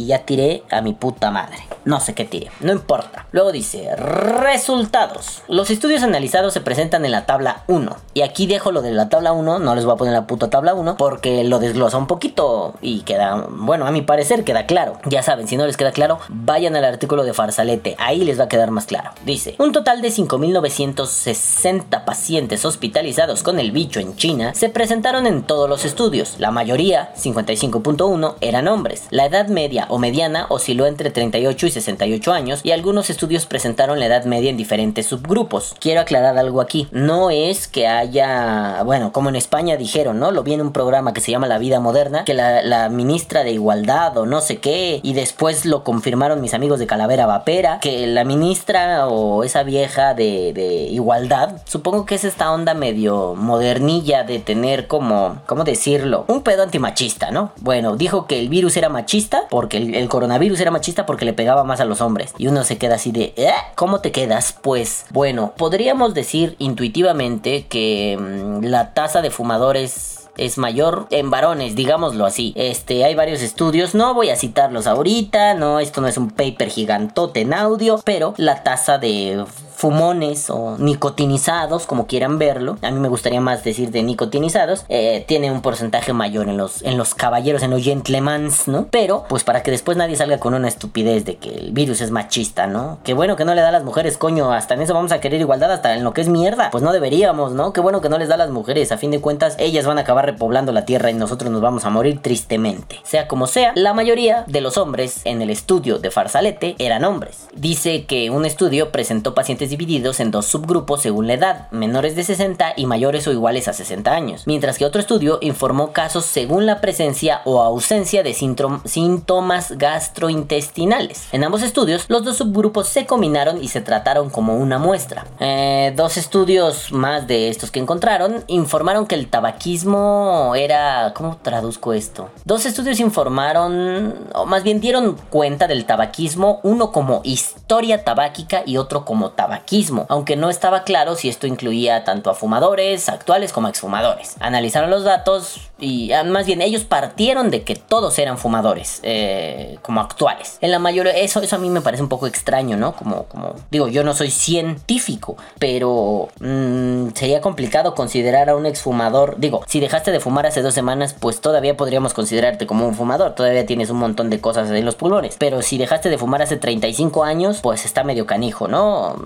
y 0.00 0.06
ya 0.06 0.20
tiré 0.20 0.62
a 0.70 0.80
mi 0.80 0.94
puta 0.94 1.30
madre. 1.30 1.58
No 1.84 2.00
sé 2.00 2.14
qué 2.14 2.24
tiré, 2.24 2.50
no 2.60 2.72
importa. 2.72 3.26
Luego 3.32 3.52
dice, 3.52 3.94
resultados. 3.96 5.42
Los 5.46 5.70
estudios 5.70 6.02
analizados 6.02 6.54
se 6.54 6.60
presentan 6.60 7.04
en 7.04 7.10
la 7.10 7.26
tabla 7.26 7.64
1. 7.68 7.96
Y 8.14 8.22
aquí 8.22 8.46
dejo 8.46 8.72
lo 8.72 8.80
de 8.80 8.92
la 8.92 9.08
tabla 9.08 9.32
1, 9.32 9.58
no 9.58 9.74
les 9.74 9.84
voy 9.84 9.94
a 9.94 9.96
poner 9.96 10.14
la 10.14 10.26
puta 10.26 10.48
tabla 10.48 10.74
1 10.74 10.96
porque 10.96 11.44
lo 11.44 11.58
desglosa 11.58 11.98
un 11.98 12.06
poquito 12.06 12.74
y 12.80 13.00
queda, 13.00 13.46
bueno, 13.50 13.86
a 13.86 13.90
mi 13.90 14.00
parecer 14.02 14.44
queda 14.44 14.66
claro. 14.66 14.98
Ya 15.04 15.22
saben, 15.22 15.48
si 15.48 15.56
no 15.56 15.66
les 15.66 15.76
queda 15.76 15.92
claro, 15.92 16.18
vayan 16.28 16.76
al 16.76 16.84
artículo 16.84 17.24
de 17.24 17.34
Farsalete, 17.34 17.94
ahí 17.98 18.24
les 18.24 18.38
va 18.40 18.44
a 18.44 18.48
quedar 18.48 18.70
más 18.70 18.86
claro. 18.86 19.10
Dice, 19.26 19.54
un 19.58 19.72
total 19.72 20.00
de 20.00 20.08
5.960 20.08 22.04
pacientes 22.04 22.64
hospitalizados 22.64 23.42
con 23.42 23.58
el 23.60 23.70
bicho 23.70 24.00
en 24.00 24.16
China 24.16 24.54
se 24.54 24.70
presentaron 24.70 25.26
en 25.26 25.42
todos 25.42 25.68
los 25.68 25.84
estudios. 25.84 26.36
La 26.38 26.50
mayoría, 26.50 27.12
55.1, 27.16 28.36
eran 28.40 28.68
hombres. 28.68 29.04
La 29.10 29.26
edad 29.26 29.48
media 29.48 29.86
o 29.90 29.98
mediana 29.98 30.46
osciló 30.48 30.86
entre 30.86 31.10
38 31.10 31.66
y 31.66 31.70
68 31.70 32.32
años 32.32 32.60
y 32.62 32.72
algunos 32.72 33.10
estudios 33.10 33.46
presentaron 33.46 33.98
la 33.98 34.06
edad 34.06 34.24
media 34.24 34.50
en 34.50 34.56
diferentes 34.56 35.06
subgrupos. 35.06 35.74
Quiero 35.80 36.00
aclarar 36.00 36.38
algo 36.38 36.60
aquí, 36.60 36.88
no 36.92 37.30
es 37.30 37.68
que 37.68 37.86
haya, 37.86 38.82
bueno, 38.84 39.12
como 39.12 39.28
en 39.28 39.36
España 39.36 39.76
dijeron, 39.76 40.18
¿no? 40.18 40.30
Lo 40.30 40.42
vi 40.42 40.54
en 40.54 40.60
un 40.60 40.72
programa 40.72 41.12
que 41.12 41.20
se 41.20 41.30
llama 41.30 41.46
La 41.46 41.58
Vida 41.58 41.80
Moderna, 41.80 42.24
que 42.24 42.34
la, 42.34 42.88
ministra 42.90 43.44
de 43.44 43.52
Igualdad 43.52 44.16
o 44.16 44.26
no 44.26 44.40
sé 44.40 44.58
qué, 44.58 45.00
y 45.02 45.12
después 45.12 45.64
lo 45.64 45.84
confirmaron 45.84 46.40
mis 46.40 46.54
amigos 46.54 46.78
de 46.78 46.86
Calavera 46.86 47.26
Vapera, 47.26 47.78
que 47.80 48.06
la 48.06 48.24
ministra 48.24 49.06
o 49.08 49.44
esa 49.44 49.62
vieja 49.62 50.14
de, 50.14 50.52
de 50.52 50.84
Igualdad, 50.84 51.56
supongo 51.66 52.06
que 52.06 52.14
es 52.14 52.24
esta 52.24 52.50
onda 52.52 52.74
medio 52.74 53.34
modernilla 53.34 54.24
de 54.24 54.38
tener 54.38 54.86
como, 54.86 55.40
¿cómo 55.46 55.64
decirlo? 55.64 56.24
Un 56.28 56.42
pedo 56.42 56.62
antimachista, 56.62 57.30
¿no? 57.30 57.52
Bueno, 57.60 57.96
dijo 57.96 58.26
que 58.26 58.38
el 58.38 58.48
virus 58.48 58.76
era 58.76 58.88
machista 58.88 59.42
porque 59.50 59.69
que 59.70 59.78
el, 59.78 60.08
coronavirus 60.10 60.60
era 60.60 60.70
machista 60.70 61.06
porque 61.06 61.24
le 61.24 61.32
pegaba 61.32 61.64
más 61.64 61.80
a 61.80 61.86
los 61.86 62.02
hombres. 62.02 62.34
Y 62.36 62.48
uno 62.48 62.62
se 62.64 62.76
queda 62.76 62.96
así 62.96 63.10
de, 63.10 63.32
¿Eh? 63.36 63.50
¿cómo 63.74 64.00
te 64.00 64.12
quedas? 64.12 64.54
Pues 64.60 65.06
bueno, 65.10 65.54
podríamos 65.56 66.12
decir 66.12 66.56
intuitivamente 66.58 67.66
que 67.66 68.18
mm, 68.20 68.64
la 68.64 68.92
tasa 68.92 69.22
de 69.22 69.30
fumadores 69.30 70.28
es 70.36 70.58
mayor 70.58 71.06
en 71.10 71.30
varones, 71.30 71.74
digámoslo 71.74 72.26
así. 72.26 72.52
Este, 72.56 73.04
hay 73.04 73.14
varios 73.14 73.42
estudios, 73.42 73.94
no 73.94 74.14
voy 74.14 74.30
a 74.30 74.36
citarlos 74.36 74.86
ahorita, 74.86 75.54
no, 75.54 75.80
esto 75.80 76.00
no 76.00 76.08
es 76.08 76.16
un 76.16 76.30
paper 76.30 76.68
gigantote 76.68 77.40
en 77.40 77.54
audio, 77.54 78.00
pero 78.04 78.34
la 78.36 78.62
tasa 78.62 78.98
de 78.98 79.44
fumones 79.80 80.50
o 80.50 80.76
nicotinizados, 80.76 81.86
como 81.86 82.06
quieran 82.06 82.38
verlo, 82.38 82.76
a 82.82 82.90
mí 82.90 83.00
me 83.00 83.08
gustaría 83.08 83.40
más 83.40 83.64
decir 83.64 83.90
de 83.90 84.02
nicotinizados, 84.02 84.84
eh, 84.90 85.24
tiene 85.26 85.50
un 85.50 85.62
porcentaje 85.62 86.12
mayor 86.12 86.50
en 86.50 86.58
los, 86.58 86.82
en 86.82 86.98
los 86.98 87.14
caballeros, 87.14 87.62
en 87.62 87.70
los 87.70 87.82
gentlemans, 87.82 88.68
¿no? 88.68 88.88
Pero, 88.90 89.24
pues 89.26 89.42
para 89.42 89.62
que 89.62 89.70
después 89.70 89.96
nadie 89.96 90.16
salga 90.16 90.38
con 90.38 90.52
una 90.52 90.68
estupidez 90.68 91.24
de 91.24 91.36
que 91.36 91.54
el 91.54 91.72
virus 91.72 92.02
es 92.02 92.10
machista, 92.10 92.66
¿no? 92.66 92.98
Qué 93.04 93.14
bueno 93.14 93.36
que 93.36 93.46
no 93.46 93.54
le 93.54 93.62
da 93.62 93.70
a 93.70 93.72
las 93.72 93.82
mujeres, 93.82 94.18
coño, 94.18 94.52
hasta 94.52 94.74
en 94.74 94.82
eso 94.82 94.92
vamos 94.92 95.12
a 95.12 95.20
querer 95.20 95.40
igualdad, 95.40 95.72
hasta 95.72 95.96
en 95.96 96.04
lo 96.04 96.12
que 96.12 96.20
es 96.20 96.28
mierda. 96.28 96.68
Pues 96.70 96.84
no 96.84 96.92
deberíamos, 96.92 97.52
¿no? 97.52 97.72
Qué 97.72 97.80
bueno 97.80 98.02
que 98.02 98.10
no 98.10 98.18
les 98.18 98.28
da 98.28 98.34
a 98.34 98.38
las 98.38 98.50
mujeres, 98.50 98.92
a 98.92 98.98
fin 98.98 99.10
de 99.10 99.22
cuentas, 99.22 99.56
ellas 99.58 99.86
van 99.86 99.96
a 99.96 100.02
acabar 100.02 100.26
repoblando 100.26 100.72
la 100.72 100.84
tierra 100.84 101.10
y 101.10 101.14
nosotros 101.14 101.50
nos 101.50 101.62
vamos 101.62 101.86
a 101.86 101.90
morir 101.90 102.20
tristemente. 102.20 103.00
Sea 103.04 103.26
como 103.26 103.46
sea, 103.46 103.72
la 103.76 103.94
mayoría 103.94 104.44
de 104.46 104.60
los 104.60 104.76
hombres 104.76 105.22
en 105.24 105.40
el 105.40 105.48
estudio 105.48 105.98
de 105.98 106.10
Farsalete 106.10 106.76
eran 106.78 107.04
hombres. 107.04 107.48
Dice 107.54 108.04
que 108.04 108.28
un 108.28 108.44
estudio 108.44 108.92
presentó 108.92 109.34
pacientes 109.34 109.69
divididos 109.70 110.20
en 110.20 110.30
dos 110.30 110.46
subgrupos 110.46 111.00
según 111.00 111.26
la 111.26 111.34
edad, 111.34 111.70
menores 111.70 112.16
de 112.16 112.24
60 112.24 112.74
y 112.76 112.86
mayores 112.86 113.26
o 113.26 113.32
iguales 113.32 113.68
a 113.68 113.72
60 113.72 114.12
años, 114.12 114.42
mientras 114.46 114.76
que 114.76 114.84
otro 114.84 115.00
estudio 115.00 115.38
informó 115.40 115.92
casos 115.92 116.26
según 116.26 116.66
la 116.66 116.80
presencia 116.80 117.40
o 117.44 117.62
ausencia 117.62 118.22
de 118.22 118.34
síntomas 118.34 119.78
gastrointestinales. 119.78 121.28
En 121.32 121.44
ambos 121.44 121.62
estudios, 121.62 122.04
los 122.08 122.24
dos 122.24 122.36
subgrupos 122.36 122.88
se 122.88 123.06
combinaron 123.06 123.62
y 123.62 123.68
se 123.68 123.80
trataron 123.80 124.30
como 124.30 124.56
una 124.56 124.78
muestra. 124.78 125.26
Eh, 125.38 125.92
dos 125.96 126.16
estudios 126.16 126.92
más 126.92 127.26
de 127.26 127.48
estos 127.48 127.70
que 127.70 127.80
encontraron 127.80 128.44
informaron 128.48 129.06
que 129.06 129.14
el 129.14 129.28
tabaquismo 129.28 130.54
era... 130.56 131.12
¿Cómo 131.14 131.38
traduzco 131.42 131.92
esto? 131.92 132.30
Dos 132.44 132.66
estudios 132.66 133.00
informaron, 133.00 134.14
o 134.34 134.46
más 134.46 134.62
bien 134.62 134.80
dieron 134.80 135.16
cuenta 135.30 135.66
del 135.66 135.84
tabaquismo, 135.84 136.60
uno 136.62 136.92
como 136.92 137.20
historia 137.24 138.04
tabáquica 138.04 138.62
y 138.66 138.76
otro 138.76 139.04
como 139.04 139.30
tabaquismo 139.30 139.59
aunque 140.08 140.36
no 140.36 140.50
estaba 140.50 140.84
claro 140.84 141.14
si 141.14 141.28
esto 141.28 141.46
incluía 141.46 142.04
tanto 142.04 142.30
a 142.30 142.34
fumadores 142.34 143.08
actuales 143.08 143.52
como 143.52 143.66
a 143.66 143.70
exfumadores. 143.70 144.36
Analizaron 144.40 144.90
los 144.90 145.04
datos 145.04 145.70
y 145.78 146.12
ah, 146.12 146.24
más 146.24 146.46
bien 146.46 146.60
ellos 146.60 146.84
partieron 146.84 147.50
de 147.50 147.62
que 147.62 147.74
todos 147.76 148.18
eran 148.18 148.38
fumadores 148.38 149.00
eh, 149.02 149.78
como 149.82 150.00
actuales. 150.00 150.58
En 150.60 150.70
la 150.70 150.78
mayoría, 150.78 151.12
eso, 151.12 151.40
eso 151.40 151.56
a 151.56 151.58
mí 151.58 151.70
me 151.70 151.80
parece 151.80 152.02
un 152.02 152.08
poco 152.08 152.26
extraño, 152.26 152.76
¿no? 152.76 152.92
Como, 152.94 153.24
como 153.24 153.54
digo, 153.70 153.88
yo 153.88 154.04
no 154.04 154.14
soy 154.14 154.30
científico, 154.30 155.36
pero 155.58 156.28
mm, 156.40 157.10
sería 157.14 157.40
complicado 157.40 157.94
considerar 157.94 158.50
a 158.50 158.56
un 158.56 158.66
exfumador. 158.66 159.36
Digo, 159.38 159.62
si 159.66 159.80
dejaste 159.80 160.12
de 160.12 160.20
fumar 160.20 160.46
hace 160.46 160.62
dos 160.62 160.74
semanas, 160.74 161.14
pues 161.18 161.40
todavía 161.40 161.76
podríamos 161.76 162.14
considerarte 162.14 162.66
como 162.66 162.86
un 162.86 162.94
fumador. 162.94 163.34
Todavía 163.34 163.66
tienes 163.66 163.90
un 163.90 163.98
montón 163.98 164.30
de 164.30 164.40
cosas 164.40 164.70
en 164.70 164.84
los 164.84 164.96
pulmones. 164.96 165.36
Pero 165.38 165.62
si 165.62 165.78
dejaste 165.78 166.10
de 166.10 166.18
fumar 166.18 166.42
hace 166.42 166.56
35 166.56 167.24
años, 167.24 167.60
pues 167.62 167.84
está 167.84 168.04
medio 168.04 168.26
canijo, 168.26 168.68
¿no? 168.68 169.16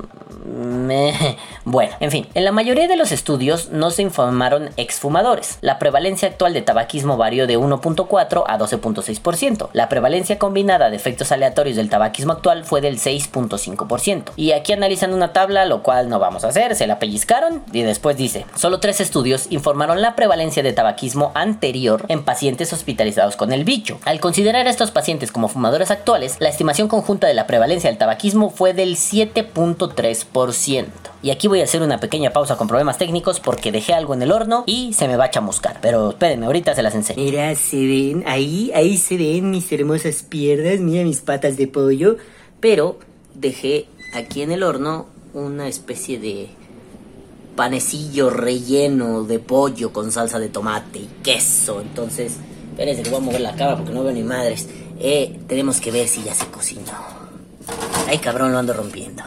Bueno, 1.64 1.92
en 2.00 2.10
fin, 2.10 2.26
en 2.34 2.44
la 2.44 2.52
mayoría 2.52 2.88
de 2.88 2.96
los 2.96 3.10
estudios 3.10 3.70
no 3.70 3.90
se 3.90 4.02
informaron 4.02 4.70
exfumadores. 4.76 5.58
La 5.62 5.78
prevalencia 5.78 6.28
actual 6.28 6.52
de 6.52 6.62
tabaquismo 6.62 7.16
varió 7.16 7.46
de 7.46 7.58
1.4 7.58 8.44
a 8.46 8.58
12.6%. 8.58 9.70
La 9.72 9.88
prevalencia 9.88 10.38
combinada 10.38 10.90
de 10.90 10.96
efectos 10.96 11.32
aleatorios 11.32 11.76
del 11.76 11.88
tabaquismo 11.88 12.32
actual 12.32 12.64
fue 12.64 12.80
del 12.80 12.98
6.5%. 12.98 14.32
Y 14.36 14.52
aquí 14.52 14.72
analizan 14.72 15.14
una 15.14 15.32
tabla, 15.32 15.64
lo 15.64 15.82
cual 15.82 16.08
no 16.08 16.18
vamos 16.18 16.44
a 16.44 16.48
hacer, 16.48 16.74
se 16.76 16.86
la 16.86 16.98
pellizcaron 16.98 17.62
y 17.72 17.82
después 17.82 18.16
dice, 18.16 18.44
solo 18.54 18.78
tres 18.80 19.00
estudios 19.00 19.46
informaron 19.50 20.02
la 20.02 20.14
prevalencia 20.14 20.62
de 20.62 20.72
tabaquismo 20.72 21.32
anterior 21.34 22.04
en 22.08 22.24
pacientes 22.24 22.72
hospitalizados 22.72 23.36
con 23.36 23.52
el 23.52 23.64
bicho. 23.64 23.98
Al 24.04 24.20
considerar 24.20 24.66
a 24.66 24.70
estos 24.70 24.90
pacientes 24.90 25.32
como 25.32 25.48
fumadores 25.48 25.90
actuales, 25.90 26.36
la 26.40 26.50
estimación 26.50 26.88
conjunta 26.88 27.26
de 27.26 27.34
la 27.34 27.46
prevalencia 27.46 27.88
del 27.90 27.98
tabaquismo 27.98 28.50
fue 28.50 28.74
del 28.74 28.96
7.3%. 28.96 30.13
Y 31.22 31.30
aquí 31.30 31.48
voy 31.48 31.60
a 31.60 31.64
hacer 31.64 31.82
una 31.82 32.00
pequeña 32.00 32.30
pausa 32.30 32.56
con 32.56 32.68
problemas 32.68 32.98
técnicos 32.98 33.40
porque 33.40 33.72
dejé 33.72 33.94
algo 33.94 34.14
en 34.14 34.22
el 34.22 34.30
horno 34.30 34.64
y 34.66 34.92
se 34.92 35.08
me 35.08 35.16
va 35.16 35.24
a 35.24 35.30
chamuscar. 35.30 35.78
Pero 35.80 36.10
espérenme, 36.10 36.46
ahorita 36.46 36.74
se 36.74 36.82
las 36.82 36.94
enseño. 36.94 37.22
Mira, 37.22 37.54
se 37.54 37.78
ven, 37.78 38.24
ahí, 38.26 38.70
ahí 38.74 38.96
se 38.98 39.16
ven 39.16 39.50
mis 39.50 39.70
hermosas 39.72 40.22
piernas, 40.22 40.80
mira 40.80 41.02
mis 41.04 41.20
patas 41.20 41.56
de 41.56 41.66
pollo. 41.66 42.16
Pero 42.60 42.98
dejé 43.34 43.86
aquí 44.14 44.42
en 44.42 44.52
el 44.52 44.62
horno 44.62 45.06
una 45.32 45.66
especie 45.66 46.18
de 46.18 46.48
panecillo 47.56 48.30
relleno 48.30 49.24
de 49.24 49.38
pollo 49.38 49.92
con 49.92 50.12
salsa 50.12 50.38
de 50.38 50.48
tomate 50.48 50.98
y 51.00 51.08
queso. 51.22 51.80
Entonces, 51.80 52.34
espérense 52.70 53.02
que 53.02 53.10
voy 53.10 53.18
a 53.18 53.22
mover 53.22 53.40
la 53.40 53.54
cámara 53.54 53.76
porque 53.78 53.92
no 53.92 54.04
veo 54.04 54.12
ni 54.12 54.22
madres. 54.22 54.68
Eh, 54.98 55.40
tenemos 55.48 55.80
que 55.80 55.90
ver 55.90 56.08
si 56.08 56.22
ya 56.22 56.34
se 56.34 56.46
cocinó. 56.46 56.92
Ay, 58.06 58.18
cabrón, 58.18 58.52
lo 58.52 58.58
ando 58.58 58.74
rompiendo. 58.74 59.22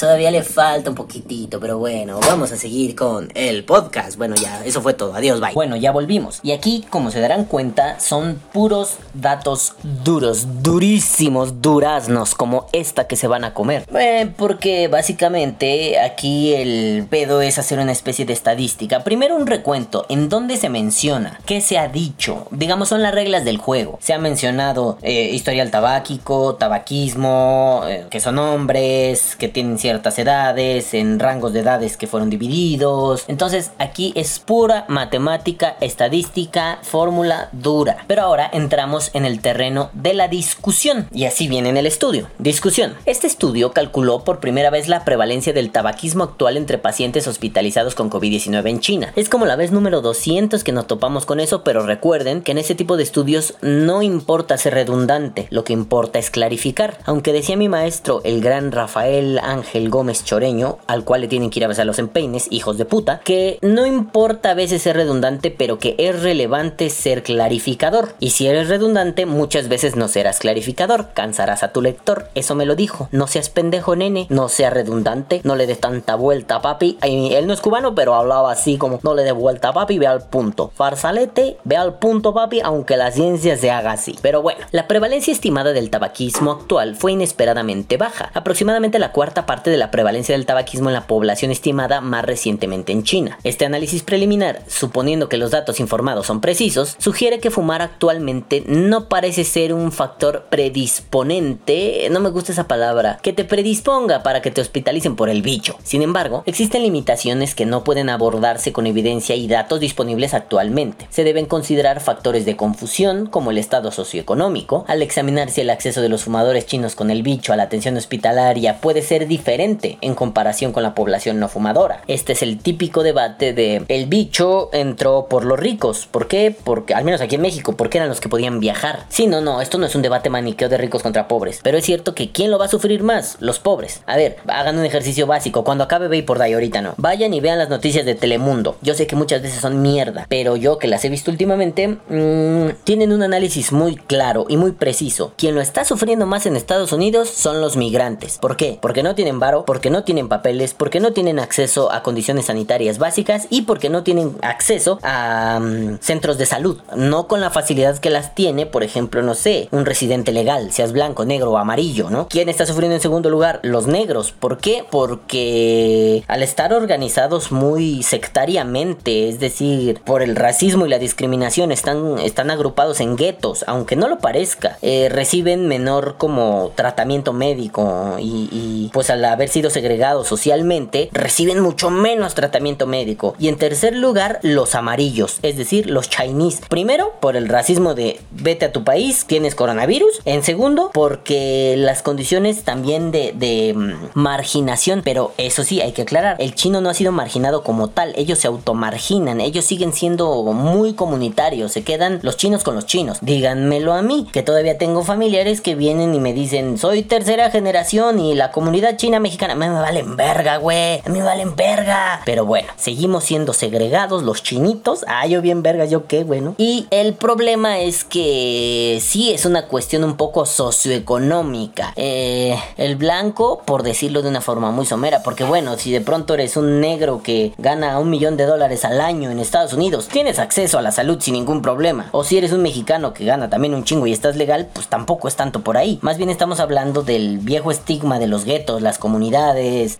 Todavía 0.00 0.30
le 0.30 0.42
falta 0.42 0.88
un 0.88 0.96
poquitito, 0.96 1.60
pero 1.60 1.76
bueno, 1.76 2.20
vamos 2.20 2.50
a 2.52 2.56
seguir 2.56 2.96
con 2.96 3.30
el 3.34 3.64
podcast. 3.64 4.16
Bueno, 4.16 4.34
ya, 4.34 4.64
eso 4.64 4.80
fue 4.80 4.94
todo. 4.94 5.14
Adiós, 5.14 5.40
bye. 5.40 5.52
Bueno, 5.52 5.76
ya 5.76 5.92
volvimos. 5.92 6.40
Y 6.42 6.52
aquí, 6.52 6.86
como 6.88 7.10
se 7.10 7.20
darán 7.20 7.44
cuenta, 7.44 8.00
son 8.00 8.40
puros 8.50 8.94
datos 9.12 9.74
duros, 10.02 10.62
durísimos, 10.62 11.60
duraznos, 11.60 12.34
como 12.34 12.66
esta 12.72 13.06
que 13.06 13.16
se 13.16 13.26
van 13.26 13.44
a 13.44 13.52
comer. 13.52 13.84
Eh, 13.94 14.32
porque 14.38 14.88
básicamente 14.88 16.00
aquí 16.00 16.54
el 16.54 17.06
pedo 17.10 17.42
es 17.42 17.58
hacer 17.58 17.78
una 17.78 17.92
especie 17.92 18.24
de 18.24 18.32
estadística. 18.32 19.04
Primero 19.04 19.36
un 19.36 19.46
recuento, 19.46 20.06
en 20.08 20.30
dónde 20.30 20.56
se 20.56 20.70
menciona, 20.70 21.38
qué 21.44 21.60
se 21.60 21.76
ha 21.76 21.88
dicho. 21.88 22.46
Digamos, 22.52 22.88
son 22.88 23.02
las 23.02 23.14
reglas 23.14 23.44
del 23.44 23.58
juego. 23.58 23.98
Se 24.00 24.14
ha 24.14 24.18
mencionado 24.18 24.96
eh, 25.02 25.28
historial 25.34 25.70
tabáquico, 25.70 26.54
tabaquismo, 26.54 27.82
eh, 27.86 28.06
que 28.08 28.20
son 28.20 28.38
hombres, 28.38 29.36
que 29.36 29.48
tienen 29.48 29.78
ciertas 29.90 30.20
edades, 30.20 30.94
en 30.94 31.18
rangos 31.18 31.52
de 31.52 31.60
edades 31.60 31.96
que 31.96 32.06
fueron 32.06 32.30
divididos. 32.30 33.24
Entonces 33.26 33.72
aquí 33.78 34.12
es 34.14 34.38
pura 34.38 34.84
matemática, 34.86 35.76
estadística, 35.80 36.78
fórmula 36.82 37.48
dura. 37.50 38.04
Pero 38.06 38.22
ahora 38.22 38.48
entramos 38.52 39.10
en 39.14 39.24
el 39.24 39.40
terreno 39.40 39.90
de 39.92 40.14
la 40.14 40.28
discusión. 40.28 41.08
Y 41.12 41.24
así 41.24 41.48
viene 41.48 41.70
en 41.70 41.76
el 41.76 41.86
estudio. 41.86 42.28
Discusión. 42.38 42.94
Este 43.04 43.26
estudio 43.26 43.72
calculó 43.72 44.22
por 44.22 44.38
primera 44.38 44.70
vez 44.70 44.86
la 44.86 45.04
prevalencia 45.04 45.52
del 45.52 45.72
tabaquismo 45.72 46.22
actual 46.22 46.56
entre 46.56 46.78
pacientes 46.78 47.26
hospitalizados 47.26 47.96
con 47.96 48.12
COVID-19 48.12 48.70
en 48.70 48.78
China. 48.78 49.12
Es 49.16 49.28
como 49.28 49.44
la 49.44 49.56
vez 49.56 49.72
número 49.72 50.02
200 50.02 50.62
que 50.62 50.70
nos 50.70 50.86
topamos 50.86 51.26
con 51.26 51.40
eso, 51.40 51.64
pero 51.64 51.84
recuerden 51.84 52.42
que 52.42 52.52
en 52.52 52.58
ese 52.58 52.76
tipo 52.76 52.96
de 52.96 53.02
estudios 53.02 53.54
no 53.60 54.02
importa 54.02 54.56
ser 54.56 54.74
redundante, 54.74 55.48
lo 55.50 55.64
que 55.64 55.72
importa 55.72 56.20
es 56.20 56.30
clarificar. 56.30 56.98
Aunque 57.06 57.32
decía 57.32 57.56
mi 57.56 57.68
maestro, 57.68 58.20
el 58.22 58.40
gran 58.40 58.70
Rafael 58.70 59.40
Ángel 59.42 59.69
Gómez 59.90 60.24
Choreño, 60.24 60.78
al 60.86 61.04
cual 61.04 61.22
le 61.22 61.28
tienen 61.28 61.50
que 61.50 61.58
ir 61.58 61.64
a 61.64 61.68
besar 61.68 61.86
los 61.86 61.98
empeines, 61.98 62.46
hijos 62.50 62.78
de 62.78 62.84
puta, 62.84 63.20
que 63.24 63.58
no 63.62 63.86
importa 63.86 64.50
a 64.50 64.54
veces 64.54 64.82
ser 64.82 64.96
redundante, 64.96 65.50
pero 65.50 65.78
que 65.78 65.94
es 65.98 66.22
relevante 66.22 66.90
ser 66.90 67.22
clarificador. 67.22 68.14
Y 68.20 68.30
si 68.30 68.46
eres 68.46 68.68
redundante, 68.68 69.26
muchas 69.26 69.68
veces 69.68 69.96
no 69.96 70.08
serás 70.08 70.38
clarificador, 70.38 71.08
cansarás 71.14 71.62
a 71.62 71.72
tu 71.72 71.82
lector. 71.82 72.28
Eso 72.34 72.54
me 72.54 72.66
lo 72.66 72.76
dijo. 72.76 73.08
No 73.12 73.26
seas 73.26 73.50
pendejo, 73.50 73.96
nene, 73.96 74.26
no 74.30 74.48
seas 74.48 74.72
redundante, 74.72 75.40
no 75.44 75.56
le 75.56 75.66
des 75.66 75.80
tanta 75.80 76.14
vuelta, 76.14 76.62
papi. 76.62 76.98
Él 77.02 77.46
no 77.46 77.52
es 77.52 77.60
cubano, 77.60 77.94
pero 77.94 78.14
hablaba 78.14 78.52
así 78.52 78.78
como 78.78 79.00
no 79.02 79.14
le 79.14 79.24
des 79.24 79.34
vuelta, 79.34 79.72
papi, 79.72 79.98
ve 79.98 80.06
al 80.06 80.22
punto. 80.22 80.70
Farsalete, 80.74 81.58
ve 81.64 81.76
al 81.76 81.98
punto, 81.98 82.32
papi, 82.32 82.60
aunque 82.60 82.96
la 82.96 83.12
ciencia 83.12 83.56
se 83.56 83.70
haga 83.70 83.92
así. 83.92 84.16
Pero 84.22 84.40
bueno, 84.42 84.60
la 84.70 84.88
prevalencia 84.88 85.32
estimada 85.32 85.72
del 85.72 85.90
tabaquismo 85.90 86.52
actual 86.52 86.96
fue 86.96 87.12
inesperadamente 87.12 87.96
baja, 87.96 88.30
aproximadamente 88.32 88.98
la 88.98 89.12
cuarta 89.12 89.44
parte 89.44 89.59
de 89.68 89.76
la 89.76 89.90
prevalencia 89.90 90.34
del 90.34 90.46
tabaquismo 90.46 90.88
en 90.88 90.94
la 90.94 91.06
población 91.06 91.50
estimada 91.50 92.00
más 92.00 92.24
recientemente 92.24 92.92
en 92.92 93.02
China. 93.02 93.38
Este 93.44 93.66
análisis 93.66 94.02
preliminar, 94.02 94.62
suponiendo 94.66 95.28
que 95.28 95.36
los 95.36 95.50
datos 95.50 95.80
informados 95.80 96.26
son 96.26 96.40
precisos, 96.40 96.96
sugiere 96.98 97.40
que 97.40 97.50
fumar 97.50 97.82
actualmente 97.82 98.64
no 98.66 99.08
parece 99.08 99.44
ser 99.44 99.74
un 99.74 99.92
factor 99.92 100.46
predisponente, 100.48 102.08
no 102.10 102.20
me 102.20 102.30
gusta 102.30 102.52
esa 102.52 102.68
palabra, 102.68 103.18
que 103.22 103.32
te 103.32 103.44
predisponga 103.44 104.22
para 104.22 104.40
que 104.40 104.50
te 104.50 104.62
hospitalicen 104.62 105.16
por 105.16 105.28
el 105.28 105.42
bicho. 105.42 105.76
Sin 105.82 106.00
embargo, 106.00 106.42
existen 106.46 106.82
limitaciones 106.82 107.54
que 107.54 107.66
no 107.66 107.84
pueden 107.84 108.08
abordarse 108.08 108.72
con 108.72 108.86
evidencia 108.86 109.34
y 109.34 109.48
datos 109.48 109.80
disponibles 109.80 110.32
actualmente. 110.32 111.06
Se 111.10 111.24
deben 111.24 111.46
considerar 111.46 112.00
factores 112.00 112.44
de 112.44 112.56
confusión 112.56 113.26
como 113.26 113.50
el 113.50 113.58
estado 113.58 113.90
socioeconómico, 113.90 114.84
al 114.88 115.02
examinar 115.02 115.50
si 115.50 115.60
el 115.60 115.70
acceso 115.70 116.00
de 116.00 116.08
los 116.08 116.24
fumadores 116.24 116.66
chinos 116.66 116.94
con 116.94 117.10
el 117.10 117.22
bicho 117.22 117.52
a 117.52 117.56
la 117.56 117.64
atención 117.64 117.96
hospitalaria 117.96 118.80
puede 118.80 119.02
ser 119.02 119.26
diferente 119.26 119.49
en 119.58 120.14
comparación 120.14 120.72
con 120.72 120.82
la 120.82 120.94
población 120.94 121.40
no 121.40 121.48
fumadora. 121.48 122.02
Este 122.06 122.32
es 122.32 122.42
el 122.42 122.58
típico 122.58 123.02
debate 123.02 123.52
de 123.52 123.84
el 123.88 124.06
bicho 124.06 124.70
entró 124.72 125.26
por 125.28 125.44
los 125.44 125.58
ricos. 125.58 126.06
¿Por 126.10 126.28
qué? 126.28 126.54
Porque, 126.62 126.94
al 126.94 127.04
menos 127.04 127.20
aquí 127.20 127.34
en 127.34 127.40
México, 127.40 127.74
porque 127.76 127.98
eran 127.98 128.08
los 128.08 128.20
que 128.20 128.28
podían 128.28 128.60
viajar. 128.60 129.06
Sí, 129.08 129.26
no, 129.26 129.40
no, 129.40 129.60
esto 129.60 129.78
no 129.78 129.86
es 129.86 129.94
un 129.94 130.02
debate 130.02 130.30
maniqueo 130.30 130.68
de 130.68 130.78
ricos 130.78 131.02
contra 131.02 131.26
pobres. 131.26 131.60
Pero 131.62 131.78
es 131.78 131.84
cierto 131.84 132.14
que 132.14 132.30
¿quién 132.30 132.50
lo 132.50 132.58
va 132.58 132.66
a 132.66 132.68
sufrir 132.68 133.02
más? 133.02 133.36
Los 133.40 133.58
pobres. 133.58 134.02
A 134.06 134.16
ver, 134.16 134.36
hagan 134.46 134.78
un 134.78 134.84
ejercicio 134.84 135.26
básico. 135.26 135.64
Cuando 135.64 135.84
acabe 135.84 136.08
Bay 136.08 136.22
por 136.22 136.38
Day, 136.38 136.52
ahorita 136.52 136.80
no. 136.80 136.94
Vayan 136.96 137.34
y 137.34 137.40
vean 137.40 137.58
las 137.58 137.70
noticias 137.70 138.06
de 138.06 138.14
Telemundo. 138.14 138.76
Yo 138.82 138.94
sé 138.94 139.06
que 139.06 139.16
muchas 139.16 139.42
veces 139.42 139.60
son 139.60 139.82
mierda, 139.82 140.26
pero 140.28 140.56
yo 140.56 140.78
que 140.78 140.86
las 140.86 141.04
he 141.04 141.08
visto 141.08 141.30
últimamente, 141.30 141.88
mmm, 141.88 142.70
tienen 142.84 143.12
un 143.12 143.22
análisis 143.22 143.72
muy 143.72 143.96
claro 143.96 144.46
y 144.48 144.56
muy 144.56 144.72
preciso. 144.72 145.32
Quien 145.36 145.54
lo 145.54 145.60
está 145.60 145.84
sufriendo 145.84 146.26
más 146.26 146.46
en 146.46 146.56
Estados 146.56 146.92
Unidos 146.92 147.28
son 147.30 147.60
los 147.60 147.76
migrantes. 147.76 148.38
¿Por 148.38 148.56
qué? 148.56 148.78
Porque 148.80 149.02
no 149.02 149.14
tienen 149.14 149.39
varo, 149.40 149.64
porque 149.64 149.90
no 149.90 150.04
tienen 150.04 150.28
papeles, 150.28 150.74
porque 150.74 151.00
no 151.00 151.12
tienen 151.12 151.40
acceso 151.40 151.90
a 151.90 152.04
condiciones 152.04 152.46
sanitarias 152.46 152.98
básicas 152.98 153.48
y 153.50 153.62
porque 153.62 153.90
no 153.90 154.04
tienen 154.04 154.36
acceso 154.42 155.00
a 155.02 155.58
um, 155.60 155.98
centros 155.98 156.38
de 156.38 156.46
salud. 156.46 156.78
No 156.94 157.26
con 157.26 157.40
la 157.40 157.50
facilidad 157.50 157.98
que 157.98 158.10
las 158.10 158.34
tiene, 158.36 158.66
por 158.66 158.84
ejemplo, 158.84 159.22
no 159.22 159.34
sé, 159.34 159.68
un 159.72 159.84
residente 159.84 160.30
legal, 160.30 160.72
seas 160.72 160.92
blanco, 160.92 161.24
negro 161.24 161.50
o 161.50 161.58
amarillo, 161.58 162.10
¿no? 162.10 162.28
¿Quién 162.28 162.48
está 162.48 162.66
sufriendo 162.66 162.94
en 162.94 163.00
segundo 163.00 163.30
lugar? 163.30 163.58
Los 163.62 163.88
negros. 163.88 164.30
¿Por 164.30 164.58
qué? 164.58 164.84
Porque 164.88 166.22
al 166.28 166.42
estar 166.42 166.72
organizados 166.72 167.50
muy 167.50 168.02
sectariamente, 168.02 169.28
es 169.28 169.40
decir, 169.40 170.00
por 170.04 170.22
el 170.22 170.36
racismo 170.36 170.86
y 170.86 170.90
la 170.90 170.98
discriminación, 170.98 171.72
están, 171.72 172.18
están 172.18 172.50
agrupados 172.50 173.00
en 173.00 173.16
guetos, 173.16 173.64
aunque 173.66 173.96
no 173.96 174.08
lo 174.08 174.18
parezca, 174.18 174.78
eh, 174.82 175.08
reciben 175.10 175.66
menor 175.66 176.16
como 176.18 176.72
tratamiento 176.74 177.32
médico 177.32 178.16
y, 178.18 178.48
y 178.52 178.90
pues 178.92 179.10
al 179.10 179.24
haber 179.32 179.48
sido 179.48 179.70
segregados 179.70 180.28
socialmente, 180.28 181.08
reciben 181.12 181.60
mucho 181.60 181.90
menos 181.90 182.34
tratamiento 182.34 182.86
médico. 182.86 183.34
Y 183.38 183.48
en 183.48 183.56
tercer 183.56 183.94
lugar, 183.94 184.38
los 184.42 184.74
amarillos, 184.74 185.38
es 185.42 185.56
decir, 185.56 185.88
los 185.88 186.08
Chinese. 186.08 186.62
Primero, 186.68 187.12
por 187.20 187.36
el 187.36 187.48
racismo 187.48 187.94
de 187.94 188.20
vete 188.30 188.66
a 188.66 188.72
tu 188.72 188.84
país, 188.84 189.24
tienes 189.26 189.54
coronavirus. 189.54 190.20
En 190.24 190.42
segundo, 190.42 190.90
porque 190.92 191.74
las 191.76 192.02
condiciones 192.02 192.62
también 192.64 193.10
de, 193.10 193.74
mm, 193.76 194.18
marginación, 194.18 195.02
pero 195.04 195.32
eso 195.38 195.64
sí, 195.64 195.80
hay 195.80 195.92
que 195.92 196.02
aclarar, 196.02 196.36
el 196.38 196.54
chino 196.54 196.80
no 196.80 196.88
ha 196.88 196.94
sido 196.94 197.12
marginado 197.12 197.62
como 197.62 197.88
tal, 197.88 198.12
ellos 198.16 198.38
se 198.38 198.48
automarginan, 198.48 199.40
ellos 199.40 199.64
siguen 199.64 199.92
siendo 199.92 200.42
muy 200.52 200.94
comunitarios, 200.94 201.72
se 201.72 201.82
quedan 201.82 202.20
los 202.22 202.36
chinos 202.36 202.64
con 202.64 202.74
los 202.74 202.86
chinos. 202.86 203.18
Díganmelo 203.20 203.92
a 203.92 204.02
mí, 204.02 204.26
que 204.32 204.42
todavía 204.42 204.78
tengo 204.78 205.04
familiares 205.04 205.60
que 205.60 205.74
vienen 205.74 206.14
y 206.14 206.20
me 206.20 206.32
dicen, 206.32 206.78
soy 206.78 207.02
tercera 207.02 207.50
generación 207.50 208.18
y 208.18 208.34
la 208.34 208.50
comunidad 208.50 208.96
china 208.96 209.19
mexicana, 209.20 209.54
me, 209.54 209.68
me 209.68 209.80
valen 209.80 210.16
verga, 210.16 210.56
güey, 210.56 211.00
a 211.04 211.08
mí 211.08 211.18
me 211.18 211.24
valen 211.24 211.56
verga. 211.56 212.22
Pero 212.24 212.44
bueno, 212.44 212.68
seguimos 212.76 213.24
siendo 213.24 213.52
segregados 213.52 214.22
los 214.22 214.42
chinitos. 214.42 215.04
Ah, 215.06 215.26
yo 215.26 215.42
bien 215.42 215.62
verga, 215.62 215.84
yo 215.84 216.06
qué, 216.06 216.24
bueno. 216.24 216.54
Y 216.58 216.86
el 216.90 217.14
problema 217.14 217.78
es 217.78 218.04
que 218.04 218.98
sí 219.00 219.32
es 219.32 219.44
una 219.44 219.66
cuestión 219.66 220.04
un 220.04 220.16
poco 220.16 220.46
socioeconómica. 220.46 221.92
Eh, 221.96 222.58
el 222.76 222.96
blanco, 222.96 223.62
por 223.64 223.82
decirlo 223.82 224.22
de 224.22 224.28
una 224.28 224.40
forma 224.40 224.70
muy 224.70 224.86
somera, 224.86 225.22
porque 225.22 225.44
bueno, 225.44 225.76
si 225.76 225.92
de 225.92 226.00
pronto 226.00 226.34
eres 226.34 226.56
un 226.56 226.80
negro 226.80 227.22
que 227.22 227.52
gana 227.58 227.98
un 227.98 228.10
millón 228.10 228.36
de 228.36 228.46
dólares 228.46 228.84
al 228.84 229.00
año 229.00 229.30
en 229.30 229.38
Estados 229.38 229.72
Unidos, 229.72 230.08
tienes 230.08 230.38
acceso 230.38 230.78
a 230.78 230.82
la 230.82 230.92
salud 230.92 231.18
sin 231.20 231.34
ningún 231.34 231.62
problema. 231.62 232.08
O 232.12 232.24
si 232.24 232.38
eres 232.38 232.52
un 232.52 232.62
mexicano 232.62 233.14
que 233.14 233.24
gana 233.24 233.50
también 233.50 233.74
un 233.74 233.84
chingo 233.84 234.06
y 234.06 234.12
estás 234.12 234.36
legal, 234.36 234.68
pues 234.72 234.88
tampoco 234.88 235.28
es 235.28 235.36
tanto 235.36 235.60
por 235.60 235.76
ahí. 235.76 235.98
Más 236.02 236.16
bien 236.16 236.30
estamos 236.30 236.60
hablando 236.60 237.02
del 237.02 237.38
viejo 237.38 237.70
estigma 237.70 238.18
de 238.18 238.26
los 238.26 238.44
guetos, 238.44 238.82
las 238.82 238.98
comunidades, 238.98 239.09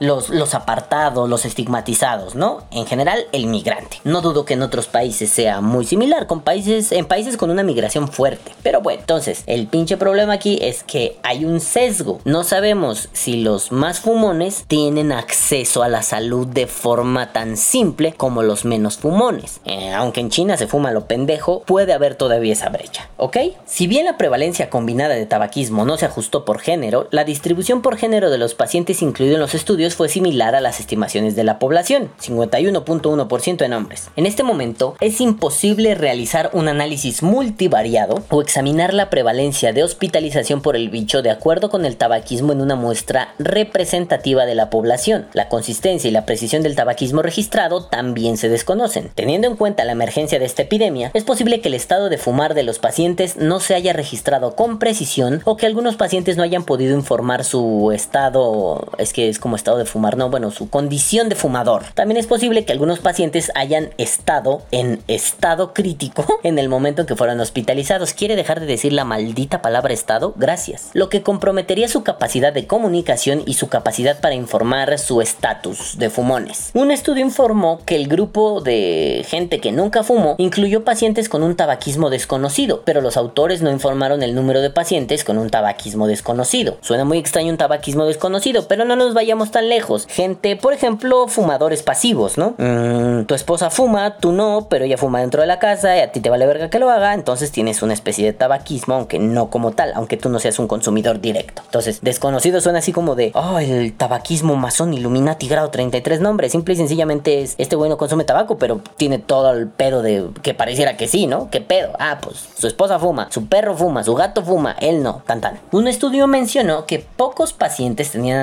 los, 0.01 0.29
los 0.31 0.55
apartados, 0.55 1.29
los 1.29 1.45
estigmatizados, 1.45 2.35
¿no? 2.35 2.63
En 2.71 2.87
general, 2.87 3.25
el 3.33 3.47
migrante. 3.47 3.99
No 4.05 4.21
dudo 4.21 4.45
que 4.45 4.55
en 4.55 4.63
otros 4.63 4.87
países 4.87 5.31
sea 5.31 5.61
muy 5.61 5.85
similar, 5.85 6.27
con 6.27 6.41
países, 6.43 6.93
en 6.93 7.07
países 7.07 7.37
con 7.37 7.51
una 7.51 7.63
migración 7.63 8.09
fuerte. 8.09 8.53
Pero 8.63 8.81
bueno, 8.81 9.01
entonces, 9.01 9.43
el 9.47 9.67
pinche 9.67 9.97
problema 9.97 10.35
aquí 10.35 10.59
es 10.61 10.83
que 10.83 11.19
hay 11.23 11.45
un 11.45 11.61
sesgo. 11.61 12.21
No 12.25 12.45
sabemos 12.45 13.09
si 13.13 13.43
los 13.43 13.73
más 13.73 14.01
fumones 14.01 14.65
tienen 14.67 15.13
acceso 15.13 15.83
a 15.83 15.89
la 15.89 16.03
salud 16.03 16.47
de 16.47 16.67
forma 16.67 17.33
tan 17.33 17.57
simple 17.57 18.15
como 18.17 18.43
los 18.43 18.65
menos 18.65 18.97
fumones. 18.97 19.61
Eh, 19.65 19.93
aunque 19.93 20.21
en 20.21 20.31
China 20.31 20.57
se 20.57 20.67
fuma 20.67 20.93
lo 20.93 21.07
pendejo, 21.07 21.63
puede 21.63 21.93
haber 21.93 22.15
todavía 22.15 22.53
esa 22.53 22.69
brecha, 22.69 23.09
¿ok? 23.17 23.37
Si 23.67 23.87
bien 23.87 24.05
la 24.05 24.17
prevalencia 24.17 24.71
combinada 24.71 25.15
de 25.15 25.27
tabaquismo 25.27 25.85
no 25.85 25.97
se 25.97 26.07
ajustó 26.07 26.45
por 26.45 26.61
género, 26.61 27.09
la 27.11 27.25
distribución 27.25 27.83
por 27.83 27.97
género 27.97 28.31
de 28.31 28.39
los 28.39 28.55
pacientes 28.55 29.00
incluidos 29.03 29.35
en 29.35 29.41
los 29.41 29.55
estudios 29.55 29.95
fue 29.95 30.09
similar 30.09 30.55
a 30.55 30.61
las 30.61 30.81
estimaciones 30.81 31.37
de 31.37 31.45
la 31.45 31.59
población, 31.59 32.11
51.1% 32.21 33.65
en 33.65 33.73
hombres. 33.73 34.09
En 34.17 34.27
este 34.27 34.43
momento 34.43 34.95
es 35.01 35.21
imposible 35.21 35.95
realizar 35.95 36.51
un 36.53 36.69
análisis 36.69 37.23
multivariado 37.23 38.23
o 38.29 38.43
examinar 38.43 38.95
la 38.95 39.11
prevalencia 39.11 39.73
de 39.73 39.85
hospitalización 39.85 40.63
por 40.63 40.77
el 40.77 40.91
bicho 40.91 41.23
de 41.23 41.31
acuerdo 41.31 41.71
con 41.71 41.85
el 41.85 41.97
tabaquismo 41.97 42.53
en 42.53 42.61
una 42.61 42.75
muestra 42.75 43.35
representativa 43.39 44.47
de 44.47 44.55
la 44.55 44.71
población. 44.71 45.27
La 45.33 45.49
consistencia 45.49 46.09
y 46.09 46.13
la 46.13 46.27
precisión 46.27 46.63
del 46.63 46.77
tabaquismo 46.77 47.23
registrado 47.23 47.85
también 47.87 48.37
se 48.37 48.49
desconocen. 48.49 49.11
Teniendo 49.15 49.49
en 49.49 49.57
cuenta 49.57 49.85
la 49.85 49.93
emergencia 49.93 50.39
de 50.39 50.45
esta 50.45 50.63
epidemia, 50.63 51.11
es 51.15 51.25
posible 51.25 51.61
que 51.61 51.69
el 51.69 51.75
estado 51.75 52.09
de 52.09 52.19
fumar 52.19 52.55
de 52.55 52.63
los 52.63 52.79
pacientes 52.79 53.37
no 53.37 53.61
se 53.61 53.75
haya 53.75 53.93
registrado 53.93 54.55
con 54.55 54.79
precisión 54.79 55.41
o 55.45 55.57
que 55.57 55.67
algunos 55.67 55.97
pacientes 55.97 56.37
no 56.37 56.43
hayan 56.43 56.65
podido 56.65 56.97
informar 56.97 57.45
su 57.45 57.93
estado, 57.93 58.80
es 58.99 59.13
que 59.13 59.29
es 59.29 59.39
como 59.39 59.57
estado 59.57 59.79
de 59.79 59.85
fumar, 59.85 60.17
no, 60.17 60.31
bueno, 60.31 60.51
su 60.51 60.71
condición 60.71 61.29
de 61.29 61.35
fumador. 61.35 61.85
También 61.95 62.19
es 62.19 62.27
posible 62.27 62.65
que 62.65 62.73
algunos 62.73 63.01
pacientes 63.01 63.51
hayan 63.55 63.91
estado 63.99 64.63
en 64.71 65.01
estado 65.09 65.73
crítico 65.73 66.27
en 66.43 66.59
el 66.59 66.69
momento 66.69 67.03
en 67.03 67.07
que 67.07 67.17
fueron 67.17 67.41
hospitalizados. 67.41 68.13
¿Quiere 68.13 68.37
dejar 68.37 68.61
de 68.61 68.67
decir 68.67 68.93
la 68.93 69.05
maldita 69.05 69.63
palabra 69.63 69.93
estado? 69.93 70.35
Gracias. 70.37 70.91
Lo 70.93 71.09
que 71.09 71.23
comprometería 71.23 71.89
su 71.89 72.03
capacidad 72.03 72.53
de 72.53 72.67
comunicación 72.67 73.43
y 73.47 73.55
su 73.55 73.69
capacidad 73.69 74.21
para 74.21 74.35
informar 74.35 74.99
su 74.99 75.21
estatus 75.21 75.99
de 75.99 76.11
fumones. 76.11 76.71
Un 76.75 76.91
estudio 76.91 77.25
informó 77.25 77.81
que 77.85 77.97
el 77.97 78.09
grupo 78.09 78.61
de 78.61 79.25
gente 79.29 79.61
que 79.61 79.73
nunca 79.73 80.03
fumó 80.03 80.35
incluyó 80.39 80.85
pacientes 80.85 81.29
con 81.29 81.43
un 81.43 81.57
tabaquismo 81.57 82.11
desconocido, 82.11 82.83
pero 82.85 83.01
los 83.01 83.17
autores 83.17 83.63
no 83.63 83.71
informaron 83.71 84.23
el 84.23 84.35
número 84.35 84.61
de 84.61 84.71
pacientes 84.71 85.25
con 85.25 85.39
un 85.39 85.51
tabaquismo 85.51 86.07
desconocido. 86.07 86.79
Suena 86.81 87.05
muy 87.05 87.19
extraño 87.19 87.51
un 87.51 87.59
tabaquismo 87.59 88.05
desconocido, 88.07 88.67
pero 88.71 88.85
no 88.85 88.95
nos 88.95 89.15
vayamos 89.15 89.51
tan 89.51 89.69
lejos. 89.69 90.07
Gente, 90.09 90.55
por 90.55 90.73
ejemplo, 90.73 91.27
fumadores 91.27 91.83
pasivos, 91.83 92.39
¿no? 92.39 92.55
Mm, 92.57 93.25
tu 93.25 93.35
esposa 93.35 93.69
fuma, 93.69 94.19
tú 94.19 94.31
no, 94.31 94.69
pero 94.71 94.85
ella 94.85 94.97
fuma 94.97 95.19
dentro 95.19 95.41
de 95.41 95.49
la 95.49 95.59
casa 95.59 95.97
y 95.97 95.99
a 95.99 96.13
ti 96.13 96.21
te 96.21 96.31
vale 96.31 96.47
verga 96.47 96.71
que 96.71 96.79
lo 96.79 96.89
haga, 96.89 97.15
entonces 97.15 97.51
tienes 97.51 97.83
una 97.83 97.95
especie 97.95 98.25
de 98.25 98.33
tabaquismo, 98.33 98.95
aunque 98.95 99.19
no 99.19 99.51
como 99.51 99.73
tal, 99.73 99.91
aunque 99.97 100.17
tú 100.17 100.29
no 100.29 100.39
seas 100.39 100.61
un 100.61 100.69
consumidor 100.69 101.21
directo. 101.21 101.63
Entonces, 101.65 101.99
desconocido 102.03 102.61
suena 102.61 102.79
así 102.79 102.93
como 102.93 103.17
de, 103.17 103.33
oh, 103.35 103.59
el 103.59 103.93
tabaquismo 103.93 104.55
masón 104.55 104.95
Illuminati 104.95 105.49
grado 105.49 105.71
33 105.71 106.21
nombres, 106.21 106.53
simple 106.53 106.75
y 106.75 106.77
sencillamente 106.77 107.43
es, 107.43 107.57
este 107.59 107.75
güey 107.75 107.91
no 107.91 107.97
consume 107.97 108.23
tabaco, 108.23 108.57
pero 108.57 108.81
tiene 108.97 109.19
todo 109.19 109.51
el 109.51 109.67
pedo 109.67 110.01
de 110.01 110.29
que 110.43 110.55
pareciera 110.55 110.97
que 110.97 111.09
sí, 111.09 111.27
¿no? 111.27 111.51
¿Qué 111.51 111.61
pedo? 111.61 111.91
Ah, 111.99 112.19
pues 112.23 112.37
su 112.57 112.69
esposa 112.69 113.01
fuma, 113.01 113.33
su 113.33 113.47
perro 113.47 113.77
fuma, 113.77 114.05
su 114.05 114.15
gato 114.15 114.45
fuma, 114.45 114.77
él 114.79 115.03
no, 115.03 115.25
tan 115.27 115.41
tan. 115.41 115.59
Un 115.73 115.89
estudio 115.89 116.29
mencionó 116.29 116.87
que 116.87 117.01
pocos 117.01 117.53
pacientes 117.53 118.13
tenían 118.13 118.39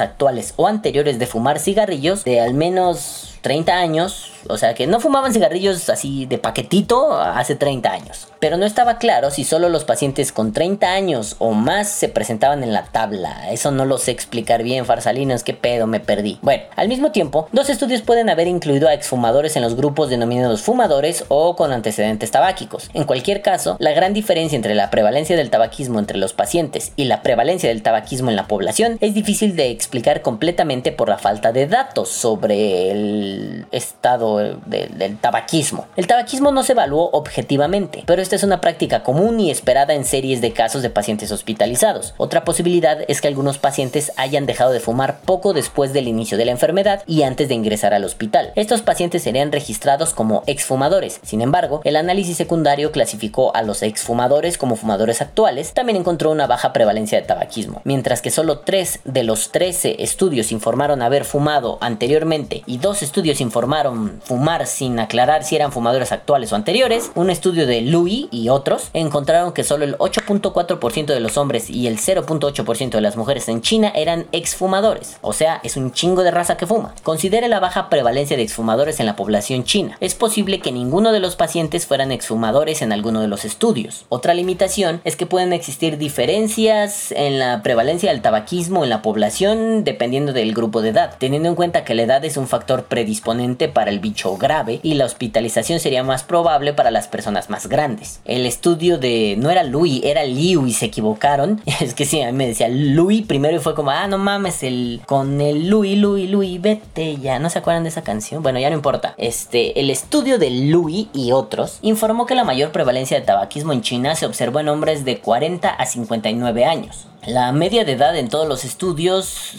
actuales 0.00 0.54
o 0.56 0.66
anteriores 0.66 1.18
de 1.18 1.26
fumar 1.26 1.58
cigarrillos 1.58 2.24
de 2.24 2.40
al 2.40 2.54
menos 2.54 3.38
30 3.42 3.72
años 3.74 4.33
o 4.48 4.58
sea 4.58 4.74
que 4.74 4.86
no 4.86 5.00
fumaban 5.00 5.32
cigarrillos 5.32 5.88
así 5.88 6.26
de 6.26 6.38
paquetito 6.38 7.16
hace 7.16 7.54
30 7.54 7.90
años. 7.90 8.28
Pero 8.40 8.56
no 8.56 8.66
estaba 8.66 8.98
claro 8.98 9.30
si 9.30 9.44
solo 9.44 9.68
los 9.68 9.84
pacientes 9.84 10.32
con 10.32 10.52
30 10.52 10.92
años 10.92 11.36
o 11.38 11.52
más 11.52 11.88
se 11.88 12.08
presentaban 12.08 12.62
en 12.62 12.72
la 12.72 12.84
tabla. 12.84 13.50
Eso 13.50 13.70
no 13.70 13.84
lo 13.84 13.98
sé 13.98 14.10
explicar 14.10 14.62
bien, 14.62 14.84
farsalinos, 14.84 15.44
qué 15.44 15.54
pedo, 15.54 15.86
me 15.86 16.00
perdí. 16.00 16.38
Bueno, 16.42 16.64
al 16.76 16.88
mismo 16.88 17.10
tiempo, 17.10 17.48
dos 17.52 17.70
estudios 17.70 18.02
pueden 18.02 18.28
haber 18.28 18.48
incluido 18.48 18.88
a 18.88 18.94
exfumadores 18.94 19.56
en 19.56 19.62
los 19.62 19.76
grupos 19.76 20.10
denominados 20.10 20.62
fumadores 20.62 21.24
o 21.28 21.56
con 21.56 21.72
antecedentes 21.72 22.30
tabáquicos. 22.30 22.90
En 22.92 23.04
cualquier 23.04 23.42
caso, 23.42 23.76
la 23.78 23.92
gran 23.92 24.12
diferencia 24.12 24.56
entre 24.56 24.74
la 24.74 24.90
prevalencia 24.90 25.36
del 25.36 25.50
tabaquismo 25.50 25.98
entre 25.98 26.18
los 26.18 26.32
pacientes 26.32 26.92
y 26.96 27.04
la 27.04 27.22
prevalencia 27.22 27.68
del 27.68 27.82
tabaquismo 27.82 28.30
en 28.30 28.36
la 28.36 28.46
población 28.46 28.98
es 29.00 29.14
difícil 29.14 29.56
de 29.56 29.70
explicar 29.70 30.22
completamente 30.22 30.92
por 30.92 31.08
la 31.08 31.18
falta 31.18 31.52
de 31.52 31.66
datos 31.66 32.08
sobre 32.10 32.90
el 32.90 33.66
estado 33.72 34.33
del 34.38 35.18
tabaquismo. 35.18 35.86
El 35.96 36.06
tabaquismo 36.06 36.52
no 36.52 36.62
se 36.62 36.72
evaluó 36.72 37.10
objetivamente, 37.12 38.04
pero 38.06 38.22
esta 38.22 38.36
es 38.36 38.42
una 38.42 38.60
práctica 38.60 39.02
común 39.02 39.40
y 39.40 39.50
esperada 39.50 39.94
en 39.94 40.04
series 40.04 40.40
de 40.40 40.52
casos 40.52 40.82
de 40.82 40.90
pacientes 40.90 41.30
hospitalizados. 41.30 42.14
Otra 42.16 42.44
posibilidad 42.44 42.98
es 43.08 43.20
que 43.20 43.28
algunos 43.28 43.58
pacientes 43.58 44.12
hayan 44.16 44.46
dejado 44.46 44.72
de 44.72 44.80
fumar 44.80 45.20
poco 45.20 45.52
después 45.52 45.92
del 45.92 46.08
inicio 46.08 46.38
de 46.38 46.44
la 46.44 46.52
enfermedad 46.52 47.02
y 47.06 47.22
antes 47.22 47.48
de 47.48 47.54
ingresar 47.54 47.94
al 47.94 48.04
hospital. 48.04 48.52
Estos 48.54 48.82
pacientes 48.82 49.22
serían 49.22 49.52
registrados 49.52 50.14
como 50.14 50.42
exfumadores. 50.46 51.20
Sin 51.22 51.40
embargo, 51.40 51.80
el 51.84 51.96
análisis 51.96 52.36
secundario 52.36 52.92
clasificó 52.92 53.54
a 53.54 53.62
los 53.62 53.82
exfumadores 53.82 54.58
como 54.58 54.76
fumadores 54.76 55.20
actuales, 55.20 55.72
también 55.72 55.96
encontró 55.96 56.30
una 56.30 56.46
baja 56.46 56.72
prevalencia 56.72 57.20
de 57.20 57.26
tabaquismo, 57.26 57.80
mientras 57.84 58.22
que 58.22 58.30
solo 58.30 58.60
3 58.60 59.00
de 59.04 59.24
los 59.24 59.50
13 59.50 60.02
estudios 60.02 60.52
informaron 60.52 61.02
haber 61.02 61.24
fumado 61.24 61.78
anteriormente 61.80 62.62
y 62.66 62.78
dos 62.78 63.02
estudios 63.02 63.40
informaron 63.40 64.20
fumar 64.24 64.66
sin 64.66 64.98
aclarar 64.98 65.44
si 65.44 65.56
eran 65.56 65.72
fumadores 65.72 66.12
actuales 66.12 66.52
o 66.52 66.56
anteriores, 66.56 67.10
un 67.14 67.30
estudio 67.30 67.66
de 67.66 67.82
Louis 67.82 68.26
y 68.30 68.48
otros 68.48 68.90
encontraron 68.92 69.52
que 69.52 69.64
solo 69.64 69.84
el 69.84 69.96
8.4% 69.98 71.06
de 71.06 71.20
los 71.20 71.36
hombres 71.36 71.70
y 71.70 71.86
el 71.86 71.98
0.8% 71.98 72.90
de 72.90 73.00
las 73.00 73.16
mujeres 73.16 73.48
en 73.48 73.60
China 73.60 73.92
eran 73.94 74.26
exfumadores. 74.32 75.18
O 75.20 75.32
sea, 75.32 75.60
es 75.62 75.76
un 75.76 75.92
chingo 75.92 76.22
de 76.22 76.30
raza 76.30 76.56
que 76.56 76.66
fuma. 76.66 76.94
Considere 77.02 77.48
la 77.48 77.60
baja 77.60 77.88
prevalencia 77.88 78.36
de 78.36 78.42
exfumadores 78.42 79.00
en 79.00 79.06
la 79.06 79.16
población 79.16 79.64
china. 79.64 79.96
Es 80.00 80.14
posible 80.14 80.60
que 80.60 80.72
ninguno 80.72 81.12
de 81.12 81.20
los 81.20 81.36
pacientes 81.36 81.86
fueran 81.86 82.12
exfumadores 82.12 82.82
en 82.82 82.92
alguno 82.92 83.20
de 83.20 83.28
los 83.28 83.44
estudios. 83.44 84.06
Otra 84.08 84.34
limitación 84.34 85.00
es 85.04 85.16
que 85.16 85.26
pueden 85.26 85.52
existir 85.52 85.98
diferencias 85.98 87.12
en 87.12 87.38
la 87.38 87.62
prevalencia 87.62 88.10
del 88.10 88.22
tabaquismo 88.22 88.84
en 88.84 88.90
la 88.90 89.02
población 89.02 89.84
dependiendo 89.84 90.32
del 90.32 90.54
grupo 90.54 90.82
de 90.82 90.90
edad, 90.90 91.16
teniendo 91.18 91.48
en 91.48 91.54
cuenta 91.54 91.84
que 91.84 91.94
la 91.94 92.02
edad 92.02 92.24
es 92.24 92.36
un 92.36 92.48
factor 92.48 92.84
predisponente 92.84 93.68
para 93.68 93.90
el 93.90 93.98
grave 94.38 94.80
y 94.82 94.94
la 94.94 95.04
hospitalización 95.04 95.80
sería 95.80 96.02
más 96.02 96.22
probable 96.22 96.72
para 96.72 96.90
las 96.90 97.08
personas 97.08 97.50
más 97.50 97.66
grandes. 97.66 98.20
El 98.24 98.46
estudio 98.46 98.98
de 98.98 99.36
no 99.38 99.50
era 99.50 99.62
Louis, 99.62 100.02
era 100.04 100.24
Liu 100.24 100.66
y 100.66 100.72
se 100.72 100.86
equivocaron. 100.86 101.60
Es 101.84 101.92
que 101.92 102.06
sí, 102.06 102.22
a 102.22 102.26
mí 102.26 102.32
me 102.32 102.46
decía 102.46 102.68
Louis 102.68 103.26
primero 103.26 103.56
y 103.56 103.60
fue 103.60 103.74
como, 103.74 103.90
ah, 103.90 104.06
no 104.06 104.16
mames, 104.16 104.62
el 104.62 105.00
con 105.06 105.40
el 105.40 105.68
Louis, 105.68 105.98
Louis, 105.98 106.30
Louis, 106.30 106.60
vete 106.60 107.16
ya. 107.16 107.38
¿No 107.38 107.50
se 107.50 107.58
acuerdan 107.58 107.82
de 107.82 107.90
esa 107.90 108.02
canción? 108.02 108.42
Bueno, 108.42 108.58
ya 108.58 108.70
no 108.70 108.76
importa. 108.76 109.14
Este, 109.18 109.78
el 109.80 109.90
estudio 109.90 110.38
de 110.38 110.50
Louis 110.50 111.08
y 111.12 111.32
otros 111.32 111.78
informó 111.82 112.26
que 112.26 112.34
la 112.34 112.44
mayor 112.44 112.72
prevalencia 112.72 113.18
de 113.18 113.26
tabaquismo 113.26 113.72
en 113.72 113.82
China 113.82 114.14
se 114.14 114.26
observó 114.26 114.60
en 114.60 114.68
hombres 114.68 115.04
de 115.04 115.18
40 115.18 115.68
a 115.68 115.86
59 115.86 116.64
años. 116.64 117.06
La 117.26 117.52
media 117.52 117.84
de 117.84 117.92
edad 117.92 118.16
en 118.16 118.28
todos 118.28 118.46
los 118.46 118.64
estudios 118.64 119.52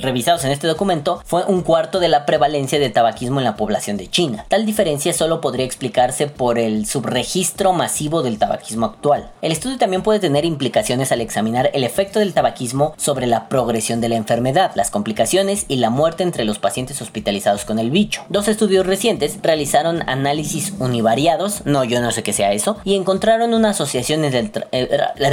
revisados 0.00 0.44
en 0.44 0.50
este 0.50 0.66
documento 0.66 1.22
fue 1.24 1.44
un 1.44 1.62
cuarto 1.62 2.00
de 2.00 2.08
la 2.08 2.26
prevalencia 2.26 2.78
de 2.78 2.90
tabaquismo 2.90 3.40
en 3.40 3.44
la 3.44 3.56
población 3.56 3.96
de 3.96 4.08
China. 4.08 4.44
Tal 4.48 4.66
diferencia 4.66 5.12
solo 5.12 5.40
podría 5.40 5.64
explicarse 5.64 6.26
por 6.26 6.58
el 6.58 6.86
subregistro 6.86 7.72
masivo 7.72 8.22
del 8.22 8.38
tabaquismo 8.38 8.86
actual. 8.86 9.30
El 9.42 9.52
estudio 9.52 9.78
también 9.78 10.02
puede 10.02 10.20
tener 10.20 10.44
implicaciones 10.44 11.12
al 11.12 11.20
examinar 11.20 11.70
el 11.72 11.84
efecto 11.84 12.18
del 12.18 12.34
tabaquismo 12.34 12.94
sobre 12.96 13.26
la 13.26 13.48
progresión 13.48 14.00
de 14.00 14.08
la 14.10 14.16
enfermedad, 14.16 14.72
las 14.74 14.90
complicaciones 14.90 15.64
y 15.68 15.76
la 15.76 15.90
muerte 15.90 16.22
entre 16.22 16.44
los 16.44 16.58
pacientes 16.58 17.00
hospitalizados 17.00 17.64
con 17.64 17.78
el 17.78 17.90
bicho. 17.90 18.24
Dos 18.28 18.48
estudios 18.48 18.86
recientes 18.86 19.38
realizaron 19.42 20.08
análisis 20.08 20.74
univariados, 20.78 21.62
no 21.64 21.84
yo 21.84 22.00
no 22.00 22.10
sé 22.10 22.22
qué 22.22 22.32
sea 22.32 22.52
eso, 22.52 22.76
y 22.84 22.94
encontraron 22.96 23.54
una 23.54 23.70
asociación 23.70 24.24
entre 24.24 24.66
el 24.72 25.26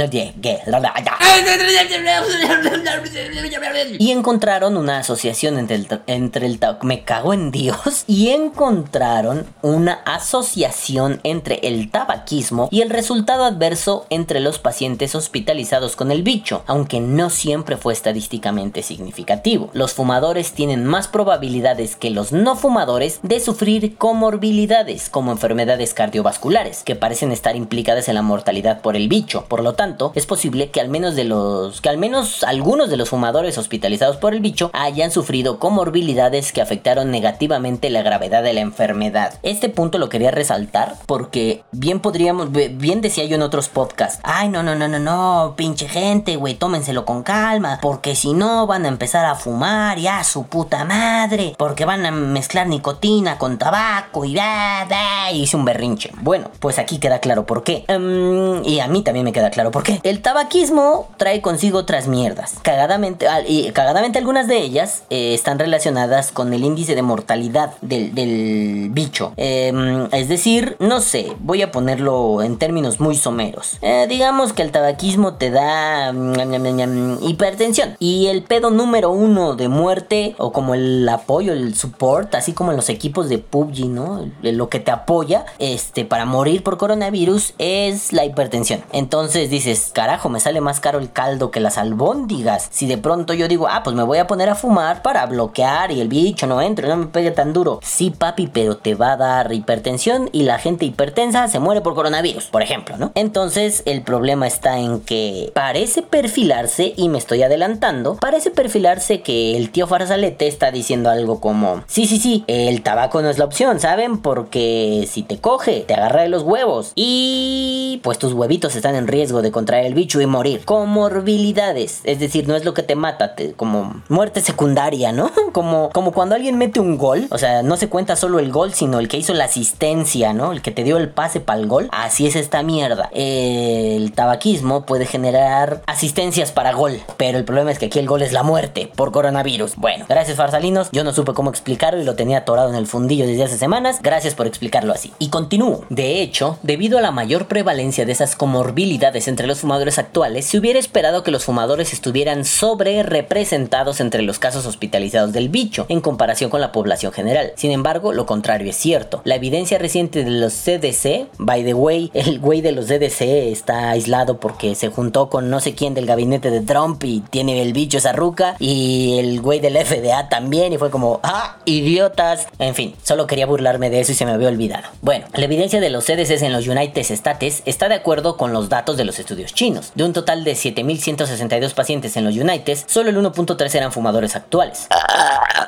y 3.98 4.10
encontraron 4.10 4.76
una 4.76 4.98
asociación 4.98 5.58
entre 5.58 5.76
el, 5.76 5.88
entre 6.06 6.46
el 6.46 6.58
me 6.82 7.04
cago 7.04 7.32
en 7.32 7.50
Dios 7.50 8.04
y 8.06 8.30
encontraron 8.30 9.46
una 9.62 9.94
asociación 10.04 11.20
entre 11.22 11.60
el 11.62 11.90
tabaquismo 11.90 12.68
y 12.70 12.82
el 12.82 12.90
resultado 12.90 13.44
adverso 13.44 14.06
entre 14.10 14.40
los 14.40 14.58
pacientes 14.58 15.14
hospitalizados 15.14 15.96
con 15.96 16.10
el 16.10 16.22
bicho, 16.22 16.62
aunque 16.66 17.00
no 17.00 17.30
siempre 17.30 17.76
fue 17.76 17.92
estadísticamente 17.92 18.82
significativo. 18.82 19.70
Los 19.72 19.92
fumadores 19.92 20.52
tienen 20.52 20.84
más 20.84 21.08
probabilidades 21.08 21.96
que 21.96 22.10
los 22.10 22.32
no 22.32 22.56
fumadores 22.56 23.20
de 23.22 23.40
sufrir 23.40 23.96
comorbilidades 23.96 25.08
como 25.08 25.32
enfermedades 25.32 25.94
cardiovasculares 25.94 26.82
que 26.82 26.96
parecen 26.96 27.32
estar 27.32 27.56
implicadas 27.56 28.08
en 28.08 28.14
la 28.14 28.22
mortalidad 28.22 28.80
por 28.80 28.96
el 28.96 29.08
bicho. 29.08 29.46
Por 29.48 29.62
lo 29.62 29.74
tanto, 29.74 30.12
es 30.14 30.26
posible 30.26 30.70
que 30.70 30.80
al 30.80 30.88
menos 30.88 31.16
de 31.16 31.23
los 31.24 31.80
que 31.80 31.88
al 31.88 31.98
menos 31.98 32.44
algunos 32.44 32.90
de 32.90 32.96
los 32.96 33.08
fumadores 33.08 33.58
hospitalizados 33.58 34.16
por 34.16 34.34
el 34.34 34.40
bicho 34.40 34.70
hayan 34.72 35.10
sufrido 35.10 35.58
comorbilidades 35.58 36.52
que 36.52 36.62
afectaron 36.62 37.10
negativamente 37.10 37.90
la 37.90 38.02
gravedad 38.02 38.42
de 38.42 38.52
la 38.52 38.60
enfermedad. 38.60 39.34
Este 39.42 39.68
punto 39.68 39.98
lo 39.98 40.08
quería 40.08 40.30
resaltar 40.30 40.94
porque 41.06 41.64
bien 41.72 42.00
podríamos, 42.00 42.52
bien 42.52 43.00
decía 43.00 43.24
yo 43.24 43.36
en 43.36 43.42
otros 43.42 43.68
podcasts, 43.68 44.20
ay 44.22 44.48
no, 44.48 44.62
no, 44.62 44.74
no, 44.74 44.88
no, 44.88 44.98
no, 44.98 45.54
pinche 45.56 45.88
gente, 45.88 46.36
güey, 46.36 46.54
tómenselo 46.54 47.04
con 47.04 47.22
calma, 47.22 47.78
porque 47.82 48.14
si 48.14 48.32
no 48.32 48.66
van 48.66 48.84
a 48.84 48.88
empezar 48.88 49.24
a 49.24 49.34
fumar 49.34 49.98
ya 49.98 50.22
su 50.24 50.46
puta 50.46 50.84
madre, 50.84 51.54
porque 51.58 51.84
van 51.84 52.06
a 52.06 52.10
mezclar 52.10 52.66
nicotina 52.66 53.38
con 53.38 53.58
tabaco 53.58 54.24
y 54.24 54.34
da, 54.34 54.86
da, 54.88 55.32
y 55.32 55.42
hice 55.42 55.56
un 55.56 55.64
berrinche. 55.64 56.10
Bueno, 56.20 56.50
pues 56.60 56.78
aquí 56.78 56.98
queda 56.98 57.18
claro 57.20 57.46
por 57.46 57.64
qué. 57.64 57.84
Em, 57.88 58.64
y 58.64 58.80
a 58.80 58.88
mí 58.88 59.02
también 59.02 59.24
me 59.24 59.32
queda 59.32 59.50
claro 59.50 59.70
por 59.70 59.82
qué. 59.82 60.00
El 60.02 60.22
tabaquismo 60.22 61.08
trae 61.16 61.40
consigo 61.40 61.78
otras 61.78 62.08
mierdas. 62.08 62.54
Cagadamente, 62.62 63.26
y 63.46 63.70
cagadamente 63.72 64.18
algunas 64.18 64.48
de 64.48 64.58
ellas 64.58 65.04
eh, 65.10 65.34
están 65.34 65.58
relacionadas 65.58 66.32
con 66.32 66.52
el 66.52 66.64
índice 66.64 66.94
de 66.94 67.02
mortalidad 67.02 67.74
del, 67.80 68.90
bicho. 68.90 69.32
Em, 69.36 70.08
es 70.12 70.28
decir, 70.28 70.76
no 70.78 71.00
sé, 71.00 71.32
voy 71.40 71.62
a 71.62 71.70
ponerlo 71.70 72.42
en 72.42 72.58
términos 72.58 73.00
muy 73.00 73.16
someros. 73.16 73.78
Eh, 73.82 74.06
digamos 74.08 74.52
que 74.52 74.62
el 74.62 74.70
tabaquismo 74.70 75.34
te 75.34 75.50
da 75.50 76.12
mm, 76.12 77.18
hipertensión. 77.22 77.96
Y 77.98 78.26
el 78.26 78.42
pedo 78.42 78.70
número 78.70 79.10
uno 79.10 79.54
de 79.54 79.68
muerte, 79.68 80.34
o 80.38 80.52
como 80.52 80.74
el 80.74 81.08
apoyo, 81.08 81.52
el 81.52 81.74
support, 81.74 82.34
así 82.34 82.52
como 82.52 82.70
en 82.70 82.76
los 82.76 82.88
equipos 82.88 83.28
de 83.28 83.38
PUBG, 83.38 83.86
¿no? 83.86 84.30
Lo 84.42 84.68
que 84.68 84.80
te 84.80 84.90
apoya 84.90 85.46
este, 85.58 86.04
para 86.04 86.24
morir 86.24 86.62
por 86.62 86.78
coronavirus 86.78 87.54
es 87.58 88.12
la 88.12 88.24
hipertensión. 88.24 88.82
Entonces 88.92 89.50
dices, 89.50 89.90
carajo, 89.92 90.28
me 90.28 90.40
sale 90.40 90.60
más 90.60 90.80
caro 90.80 90.93
el 90.98 91.12
caldo 91.12 91.50
que 91.50 91.60
las 91.60 91.78
albóndigas. 91.78 92.68
Si 92.70 92.86
de 92.86 92.98
pronto 92.98 93.34
yo 93.34 93.48
digo, 93.48 93.68
ah, 93.68 93.82
pues 93.82 93.96
me 93.96 94.02
voy 94.02 94.18
a 94.18 94.26
poner 94.26 94.48
a 94.48 94.54
fumar 94.54 95.02
para 95.02 95.26
bloquear 95.26 95.90
y 95.92 96.00
el 96.00 96.08
bicho 96.08 96.46
no 96.46 96.60
entre, 96.60 96.88
no 96.88 96.96
me 96.96 97.06
pegue 97.06 97.30
tan 97.30 97.52
duro. 97.52 97.80
Sí, 97.82 98.10
papi, 98.10 98.46
pero 98.46 98.76
te 98.76 98.94
va 98.94 99.12
a 99.12 99.16
dar 99.16 99.52
hipertensión 99.52 100.28
y 100.32 100.42
la 100.42 100.58
gente 100.58 100.84
hipertensa 100.84 101.48
se 101.48 101.58
muere 101.58 101.80
por 101.80 101.94
coronavirus, 101.94 102.46
por 102.46 102.62
ejemplo, 102.62 102.96
¿no? 102.96 103.12
Entonces 103.14 103.82
el 103.86 104.02
problema 104.02 104.46
está 104.46 104.78
en 104.78 105.00
que 105.00 105.50
parece 105.54 106.02
perfilarse, 106.02 106.94
y 106.96 107.08
me 107.08 107.18
estoy 107.18 107.42
adelantando, 107.42 108.16
parece 108.16 108.50
perfilarse 108.50 109.20
que 109.20 109.56
el 109.56 109.70
tío 109.70 109.86
Farzalete 109.86 110.46
está 110.46 110.70
diciendo 110.70 111.10
algo 111.10 111.40
como, 111.40 111.82
sí, 111.86 112.06
sí, 112.06 112.18
sí, 112.18 112.44
el 112.46 112.82
tabaco 112.82 113.22
no 113.22 113.30
es 113.30 113.38
la 113.38 113.44
opción, 113.44 113.80
¿saben? 113.80 114.18
Porque 114.18 115.08
si 115.10 115.22
te 115.22 115.38
coge, 115.38 115.84
te 115.86 115.94
agarra 115.94 116.22
de 116.22 116.28
los 116.28 116.42
huevos 116.42 116.92
y 116.94 118.00
pues 118.02 118.18
tus 118.18 118.32
huevitos 118.32 118.76
están 118.76 118.94
en 118.94 119.06
riesgo 119.06 119.42
de 119.42 119.50
contraer 119.50 119.86
el 119.86 119.94
bicho 119.94 120.20
y 120.20 120.26
morir. 120.26 120.62
Comorbilidades, 120.84 122.02
es 122.04 122.20
decir, 122.20 122.46
no 122.46 122.54
es 122.54 122.66
lo 122.66 122.74
que 122.74 122.82
te 122.82 122.94
mata, 122.94 123.34
como 123.56 124.02
muerte 124.10 124.42
secundaria, 124.42 125.12
¿no? 125.12 125.30
Como, 125.54 125.90
como 125.90 126.10
cuando 126.10 126.34
alguien 126.34 126.58
mete 126.58 126.80
un 126.80 126.98
gol, 126.98 127.28
o 127.30 127.38
sea, 127.38 127.62
no 127.62 127.76
se 127.76 127.88
cuenta 127.88 128.16
solo 128.16 128.40
el 128.40 128.50
gol, 128.50 128.74
sino 128.74 128.98
el 128.98 129.06
que 129.06 129.18
hizo 129.18 129.32
la 129.34 129.44
asistencia, 129.44 130.32
¿no? 130.32 130.50
El 130.50 130.62
que 130.62 130.72
te 130.72 130.82
dio 130.82 130.96
el 130.96 131.10
pase 131.10 131.38
para 131.38 131.60
el 131.60 131.68
gol. 131.68 131.88
Así 131.92 132.26
es 132.26 132.34
esta 132.34 132.64
mierda. 132.64 133.08
El 133.12 134.10
tabaquismo 134.12 134.84
puede 134.84 135.06
generar 135.06 135.82
asistencias 135.86 136.50
para 136.50 136.72
gol, 136.72 137.00
pero 137.16 137.38
el 137.38 137.44
problema 137.44 137.70
es 137.70 137.78
que 137.78 137.86
aquí 137.86 138.00
el 138.00 138.08
gol 138.08 138.22
es 138.22 138.32
la 138.32 138.42
muerte 138.42 138.90
por 138.96 139.12
coronavirus. 139.12 139.76
Bueno, 139.76 140.06
gracias 140.08 140.36
Farsalinos, 140.36 140.88
yo 140.90 141.04
no 141.04 141.12
supe 141.12 141.34
cómo 141.34 141.50
explicarlo 141.50 142.00
y 142.00 142.04
lo 142.04 142.16
tenía 142.16 142.38
atorado 142.38 142.68
en 142.68 142.74
el 142.74 142.88
fundillo 142.88 143.24
desde 143.24 143.44
hace 143.44 143.56
semanas. 143.56 144.00
Gracias 144.02 144.34
por 144.34 144.48
explicarlo 144.48 144.92
así. 144.92 145.12
Y 145.20 145.28
continúo. 145.28 145.84
De 145.88 146.20
hecho, 146.20 146.58
debido 146.64 146.98
a 146.98 147.02
la 147.02 147.12
mayor 147.12 147.46
prevalencia 147.46 148.04
de 148.04 148.12
esas 148.12 148.34
comorbilidades 148.34 149.28
entre 149.28 149.46
los 149.46 149.60
fumadores 149.60 150.00
actuales, 150.00 150.46
se 150.46 150.58
hubiera 150.58 150.73
esperado 150.78 151.22
que 151.22 151.30
los 151.30 151.44
fumadores 151.44 151.92
estuvieran 151.92 152.44
sobre 152.44 153.02
representados 153.02 154.00
entre 154.00 154.22
los 154.22 154.38
casos 154.38 154.66
hospitalizados 154.66 155.32
del 155.32 155.48
bicho 155.48 155.86
en 155.88 156.00
comparación 156.00 156.50
con 156.50 156.60
la 156.60 156.72
población 156.72 157.12
general. 157.12 157.52
Sin 157.56 157.70
embargo, 157.70 158.12
lo 158.12 158.26
contrario 158.26 158.70
es 158.70 158.76
cierto. 158.76 159.20
La 159.24 159.36
evidencia 159.36 159.78
reciente 159.78 160.24
de 160.24 160.30
los 160.30 160.52
CDC, 160.52 161.28
by 161.38 161.64
the 161.64 161.74
way, 161.74 162.10
el 162.14 162.38
güey 162.38 162.60
de 162.60 162.72
los 162.72 162.86
CDC 162.86 163.22
está 163.52 163.90
aislado 163.90 164.38
porque 164.38 164.74
se 164.74 164.88
juntó 164.88 165.28
con 165.28 165.50
no 165.50 165.60
sé 165.60 165.74
quién 165.74 165.94
del 165.94 166.06
gabinete 166.06 166.50
de 166.50 166.60
Trump 166.60 167.02
y 167.04 167.20
tiene 167.30 167.62
el 167.62 167.72
bicho 167.72 167.98
esa 167.98 168.12
ruca 168.12 168.56
y 168.58 169.18
el 169.18 169.40
güey 169.40 169.60
del 169.60 169.76
FDA 169.76 170.28
también 170.28 170.72
y 170.72 170.78
fue 170.78 170.90
como, 170.90 171.20
ah, 171.22 171.56
idiotas. 171.64 172.48
En 172.58 172.74
fin, 172.74 172.94
solo 173.02 173.26
quería 173.26 173.46
burlarme 173.46 173.90
de 173.90 174.00
eso 174.00 174.12
y 174.12 174.14
se 174.14 174.24
me 174.24 174.32
había 174.32 174.48
olvidado. 174.48 174.88
Bueno, 175.02 175.26
la 175.34 175.44
evidencia 175.44 175.80
de 175.80 175.90
los 175.90 176.04
CDCs 176.04 176.42
en 176.42 176.52
los 176.52 176.66
United 176.66 177.02
States 177.10 177.62
está 177.64 177.88
de 177.88 177.94
acuerdo 177.94 178.36
con 178.36 178.52
los 178.52 178.68
datos 178.68 178.96
de 178.96 179.04
los 179.04 179.18
estudios 179.18 179.54
chinos. 179.54 179.92
De 179.94 180.04
un 180.04 180.12
total 180.12 180.44
de 180.44 180.54
7.162 180.64 181.74
pacientes 181.74 182.16
en 182.16 182.24
los 182.24 182.34
United, 182.34 182.78
solo 182.86 183.10
el 183.10 183.16
1.3 183.16 183.74
eran 183.74 183.92
fumadores 183.92 184.36
actuales. 184.36 184.88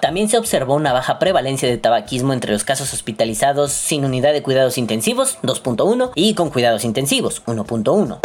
También 0.01 0.29
se 0.29 0.39
observó 0.39 0.75
una 0.75 0.93
baja 0.93 1.19
prevalencia 1.19 1.69
de 1.69 1.79
tabaquismo 1.79 2.33
entre 2.33 2.53
los 2.53 2.65
casos 2.65 2.93
hospitalizados 2.93 3.73
sin 3.73 4.05
unidad 4.05 4.33
de 4.33 4.43
cuidados 4.43 4.79
intensivos, 4.79 5.39
2.1, 5.43 6.13
y 6.15 6.35
con 6.35 6.51
cuidados 6.51 6.85
intensivos, 6.85 7.43
1.1. 7.47 8.21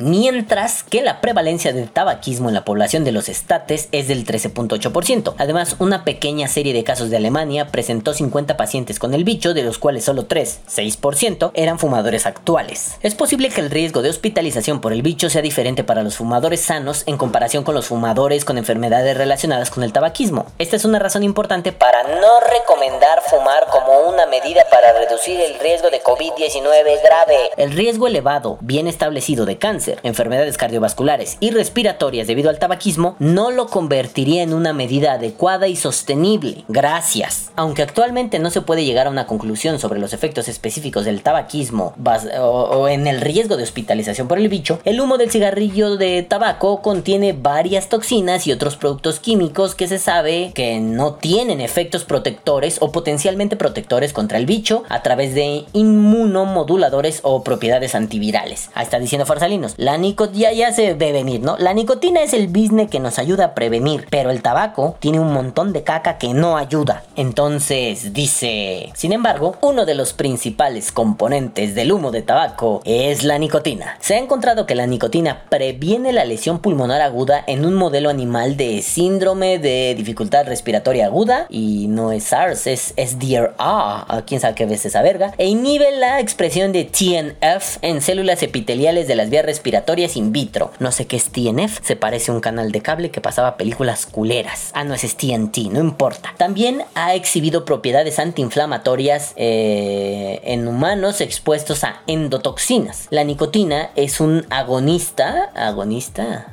Mientras 0.00 0.84
que 0.84 1.02
la 1.02 1.20
prevalencia 1.20 1.72
de 1.72 1.86
tabaquismo 1.86 2.48
en 2.48 2.54
la 2.54 2.64
población 2.64 3.02
de 3.02 3.10
los 3.10 3.28
estates 3.28 3.88
es 3.90 4.06
del 4.06 4.24
13.8%. 4.24 5.34
Además, 5.38 5.74
una 5.80 6.04
pequeña 6.04 6.46
serie 6.46 6.72
de 6.72 6.84
casos 6.84 7.10
de 7.10 7.16
Alemania 7.16 7.66
presentó 7.66 8.14
50 8.14 8.56
pacientes 8.56 9.00
con 9.00 9.12
el 9.12 9.24
bicho, 9.24 9.54
de 9.54 9.64
los 9.64 9.78
cuales 9.78 10.04
solo 10.04 10.26
3, 10.26 10.60
6%, 10.68 11.50
eran 11.54 11.80
fumadores 11.80 12.26
actuales. 12.26 12.96
Es 13.02 13.16
posible 13.16 13.48
que 13.50 13.60
el 13.60 13.70
riesgo 13.70 14.02
de 14.02 14.10
hospitalización 14.10 14.80
por 14.80 14.92
el 14.92 15.02
bicho 15.02 15.30
sea 15.30 15.42
diferente 15.42 15.82
para 15.82 16.04
los 16.04 16.07
fumadores 16.16 16.60
sanos 16.60 17.02
en 17.06 17.16
comparación 17.16 17.64
con 17.64 17.74
los 17.74 17.86
fumadores 17.86 18.44
con 18.44 18.58
enfermedades 18.58 19.16
relacionadas 19.16 19.70
con 19.70 19.82
el 19.82 19.92
tabaquismo. 19.92 20.46
Esta 20.58 20.76
es 20.76 20.84
una 20.84 20.98
razón 20.98 21.22
importante 21.22 21.72
para 21.72 22.02
no 22.02 22.40
recomendar 22.40 23.22
fumar 23.28 23.66
como 23.70 24.08
una 24.08 24.26
medida 24.26 24.62
para 24.70 24.92
reducir 24.92 25.40
el 25.40 25.58
riesgo 25.58 25.90
de 25.90 26.02
COVID-19 26.02 27.02
grave. 27.02 27.50
El 27.56 27.72
riesgo 27.72 28.06
elevado, 28.06 28.58
bien 28.60 28.86
establecido 28.86 29.46
de 29.46 29.58
cáncer, 29.58 30.00
enfermedades 30.02 30.56
cardiovasculares 30.56 31.36
y 31.40 31.50
respiratorias 31.50 32.26
debido 32.26 32.50
al 32.50 32.58
tabaquismo 32.58 33.16
no 33.18 33.50
lo 33.50 33.66
convertiría 33.66 34.42
en 34.42 34.54
una 34.54 34.72
medida 34.72 35.12
adecuada 35.12 35.68
y 35.68 35.76
sostenible. 35.76 36.64
Gracias. 36.68 37.50
Aunque 37.56 37.82
actualmente 37.82 38.38
no 38.38 38.50
se 38.50 38.62
puede 38.62 38.84
llegar 38.84 39.06
a 39.06 39.10
una 39.10 39.26
conclusión 39.26 39.78
sobre 39.78 40.00
los 40.00 40.12
efectos 40.12 40.48
específicos 40.48 41.04
del 41.04 41.22
tabaquismo 41.22 41.94
o, 42.40 42.88
en 42.88 43.06
el 43.06 43.20
riesgo 43.20 43.56
de 43.56 43.62
hospitalización 43.62 44.28
por 44.28 44.38
el 44.38 44.48
bicho, 44.48 44.80
el 44.84 45.00
humo 45.00 45.18
del 45.18 45.30
cigarrillo 45.30 45.96
de 45.98 46.22
tabaco 46.22 46.80
contiene 46.80 47.32
varias 47.32 47.88
toxinas 47.88 48.46
y 48.46 48.52
otros 48.52 48.76
productos 48.76 49.20
químicos 49.20 49.74
que 49.74 49.88
se 49.88 49.98
sabe 49.98 50.52
que 50.54 50.80
no 50.80 51.14
tienen 51.14 51.60
efectos 51.60 52.04
protectores 52.04 52.78
o 52.80 52.92
potencialmente 52.92 53.56
protectores 53.56 54.12
contra 54.12 54.38
el 54.38 54.46
bicho 54.46 54.84
a 54.88 55.02
través 55.02 55.34
de 55.34 55.64
inmunomoduladores 55.72 57.20
o 57.22 57.42
propiedades 57.42 57.94
antivirales. 57.94 58.70
Ahí 58.74 58.84
está 58.84 58.98
diciendo 58.98 59.26
Farsalinos. 59.26 59.74
La 59.76 59.98
nicotina 59.98 60.52
ya 60.52 60.72
se 60.72 60.94
ve 60.94 61.12
venir, 61.12 61.40
¿no? 61.40 61.56
La 61.58 61.74
nicotina 61.74 62.22
es 62.22 62.32
el 62.32 62.48
business 62.48 62.90
que 62.90 63.00
nos 63.00 63.18
ayuda 63.18 63.46
a 63.46 63.54
prevenir, 63.54 64.06
pero 64.10 64.30
el 64.30 64.40
tabaco 64.40 64.96
tiene 65.00 65.20
un 65.20 65.32
montón 65.32 65.72
de 65.72 65.82
caca 65.82 66.18
que 66.18 66.32
no 66.34 66.56
ayuda. 66.56 67.02
Entonces 67.16 68.12
dice, 68.12 68.90
sin 68.94 69.12
embargo, 69.12 69.56
uno 69.60 69.84
de 69.84 69.94
los 69.94 70.12
principales 70.12 70.92
componentes 70.92 71.74
del 71.74 71.92
humo 71.92 72.10
de 72.10 72.22
tabaco 72.22 72.80
es 72.84 73.24
la 73.24 73.38
nicotina. 73.38 73.96
Se 74.00 74.14
ha 74.14 74.18
encontrado 74.18 74.66
que 74.66 74.74
la 74.74 74.86
nicotina 74.86 75.44
previene 75.48 75.87
la 75.96 76.24
lesión 76.24 76.58
pulmonar 76.58 77.00
aguda 77.00 77.42
en 77.46 77.64
un 77.64 77.74
modelo 77.74 78.10
animal 78.10 78.58
de 78.58 78.82
síndrome 78.82 79.58
de 79.58 79.94
dificultad 79.96 80.46
respiratoria 80.46 81.06
aguda 81.06 81.46
y 81.48 81.86
no 81.88 82.12
es 82.12 82.24
SARS, 82.24 82.66
es 82.66 82.94
SDRA, 82.96 83.54
a 83.58 84.22
quién 84.26 84.40
sabe 84.40 84.54
qué 84.54 84.66
ves 84.66 84.84
esa 84.84 85.00
verga, 85.00 85.32
e 85.38 85.46
inhibe 85.46 85.90
la 85.92 86.20
expresión 86.20 86.72
de 86.72 86.84
TNF 86.84 87.78
en 87.80 88.02
células 88.02 88.42
epiteliales 88.42 89.08
de 89.08 89.16
las 89.16 89.30
vías 89.30 89.46
respiratorias 89.46 90.16
in 90.16 90.30
vitro. 90.30 90.72
No 90.78 90.92
sé 90.92 91.06
qué 91.06 91.16
es 91.16 91.30
TNF, 91.30 91.80
se 91.82 91.96
parece 91.96 92.30
a 92.30 92.34
un 92.34 92.40
canal 92.40 92.70
de 92.70 92.82
cable 92.82 93.10
que 93.10 93.22
pasaba 93.22 93.56
películas 93.56 94.04
culeras. 94.04 94.70
Ah, 94.74 94.84
no, 94.84 94.94
es 94.94 95.16
TNT, 95.16 95.70
no 95.72 95.80
importa. 95.80 96.34
También 96.36 96.82
ha 96.94 97.14
exhibido 97.14 97.64
propiedades 97.64 98.18
antiinflamatorias 98.18 99.32
eh, 99.36 100.40
en 100.44 100.68
humanos 100.68 101.22
expuestos 101.22 101.82
a 101.82 102.02
endotoxinas. 102.06 103.06
La 103.10 103.24
nicotina 103.24 103.90
es 103.96 104.20
un 104.20 104.44
agonista, 104.50 105.50
agonista, 105.54 105.77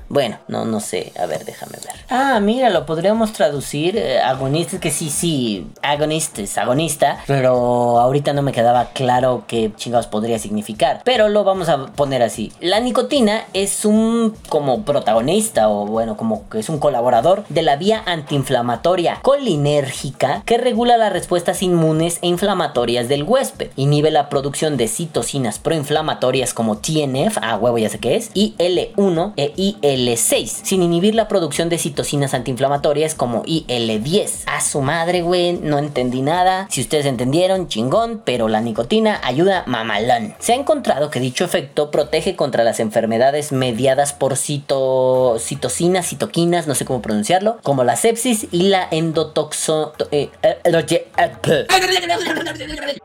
bueno, 0.09 0.38
no, 0.47 0.65
no 0.65 0.79
sé, 0.79 1.11
a 1.19 1.25
ver, 1.25 1.45
déjame 1.45 1.73
ver. 1.73 1.95
Ah, 2.09 2.39
mira, 2.39 2.69
lo 2.69 2.85
podríamos 2.85 3.33
traducir, 3.33 3.97
eh, 3.97 4.21
agonista, 4.21 4.79
que 4.79 4.91
sí, 4.91 5.09
sí, 5.09 5.67
agonista 5.81 6.41
es 6.41 6.57
agonista, 6.57 7.19
pero 7.27 7.99
ahorita 7.99 8.33
no 8.33 8.41
me 8.41 8.51
quedaba 8.51 8.89
claro 8.93 9.43
qué 9.47 9.71
chingados 9.75 10.07
podría 10.07 10.39
significar, 10.39 11.01
pero 11.03 11.29
lo 11.29 11.43
vamos 11.43 11.69
a 11.69 11.88
poner 11.88 12.21
así. 12.23 12.51
La 12.59 12.79
nicotina 12.79 13.45
es 13.53 13.85
un 13.85 14.35
como 14.49 14.83
protagonista 14.83 15.69
o 15.69 15.85
bueno, 15.85 16.17
como 16.17 16.49
que 16.49 16.59
es 16.59 16.69
un 16.69 16.79
colaborador 16.79 17.45
de 17.49 17.61
la 17.61 17.75
vía 17.75 18.03
antiinflamatoria 18.05 19.19
colinérgica 19.21 20.43
que 20.45 20.57
regula 20.57 20.97
las 20.97 21.13
respuestas 21.13 21.61
inmunes 21.63 22.19
e 22.21 22.27
inflamatorias 22.27 23.07
del 23.07 23.23
huésped. 23.23 23.71
Inhibe 23.75 24.11
la 24.11 24.29
producción 24.29 24.77
de 24.77 24.88
citocinas 24.88 25.59
proinflamatorias 25.59 26.53
como 26.53 26.77
TNF, 26.77 27.38
ah 27.41 27.57
huevo 27.57 27.77
ya 27.77 27.89
sé 27.89 27.99
qué 27.99 28.15
es, 28.15 28.31
y 28.33 28.55
L1 28.57 29.05
IL-1 29.06 29.34
e 29.38 29.54
IL-6, 29.56 30.62
sin 30.63 30.84
inhibir 30.84 31.15
la 31.15 31.28
producción 31.28 31.70
de 31.70 31.78
citocinas 31.78 32.34
antiinflamatorias 32.34 33.15
como 33.15 33.44
IL-10. 33.46 34.44
A 34.48 34.62
su 34.62 34.82
madre, 34.82 35.22
güey, 35.22 35.54
no 35.54 35.78
entendí 35.78 36.22
nada. 36.22 36.68
Si 36.70 36.82
ustedes 36.82 37.06
entendieron, 37.06 37.68
chingón, 37.68 38.22
pero 38.24 38.48
la 38.48 38.62
nicotina 38.62 39.20
ayuda 39.24 39.63
mamalón. 39.68 40.36
Se 40.39 40.54
ha 40.54 40.56
encontrado 40.56 41.10
que 41.10 41.20
dicho 41.20 41.46
efecto 41.46 41.91
protege 41.91 42.36
contra 42.36 42.63
las 42.63 42.80
enfermedades 42.80 43.52
mediadas 43.52 44.13
por 44.13 44.38
cito, 44.38 45.38
citocinas, 45.39 46.08
citoquinas, 46.08 46.68
no 46.68 46.76
sé 46.76 46.86
cómo 46.86 47.02
pronunciarlo, 47.02 47.58
como 47.63 47.84
la 47.84 47.96
sepsis 47.96 48.48
y 48.52 48.63
la 48.63 48.88
endotoxo, 48.91 49.94
eh, 50.12 50.30
eh, 50.41 50.58
eh, 50.63 51.68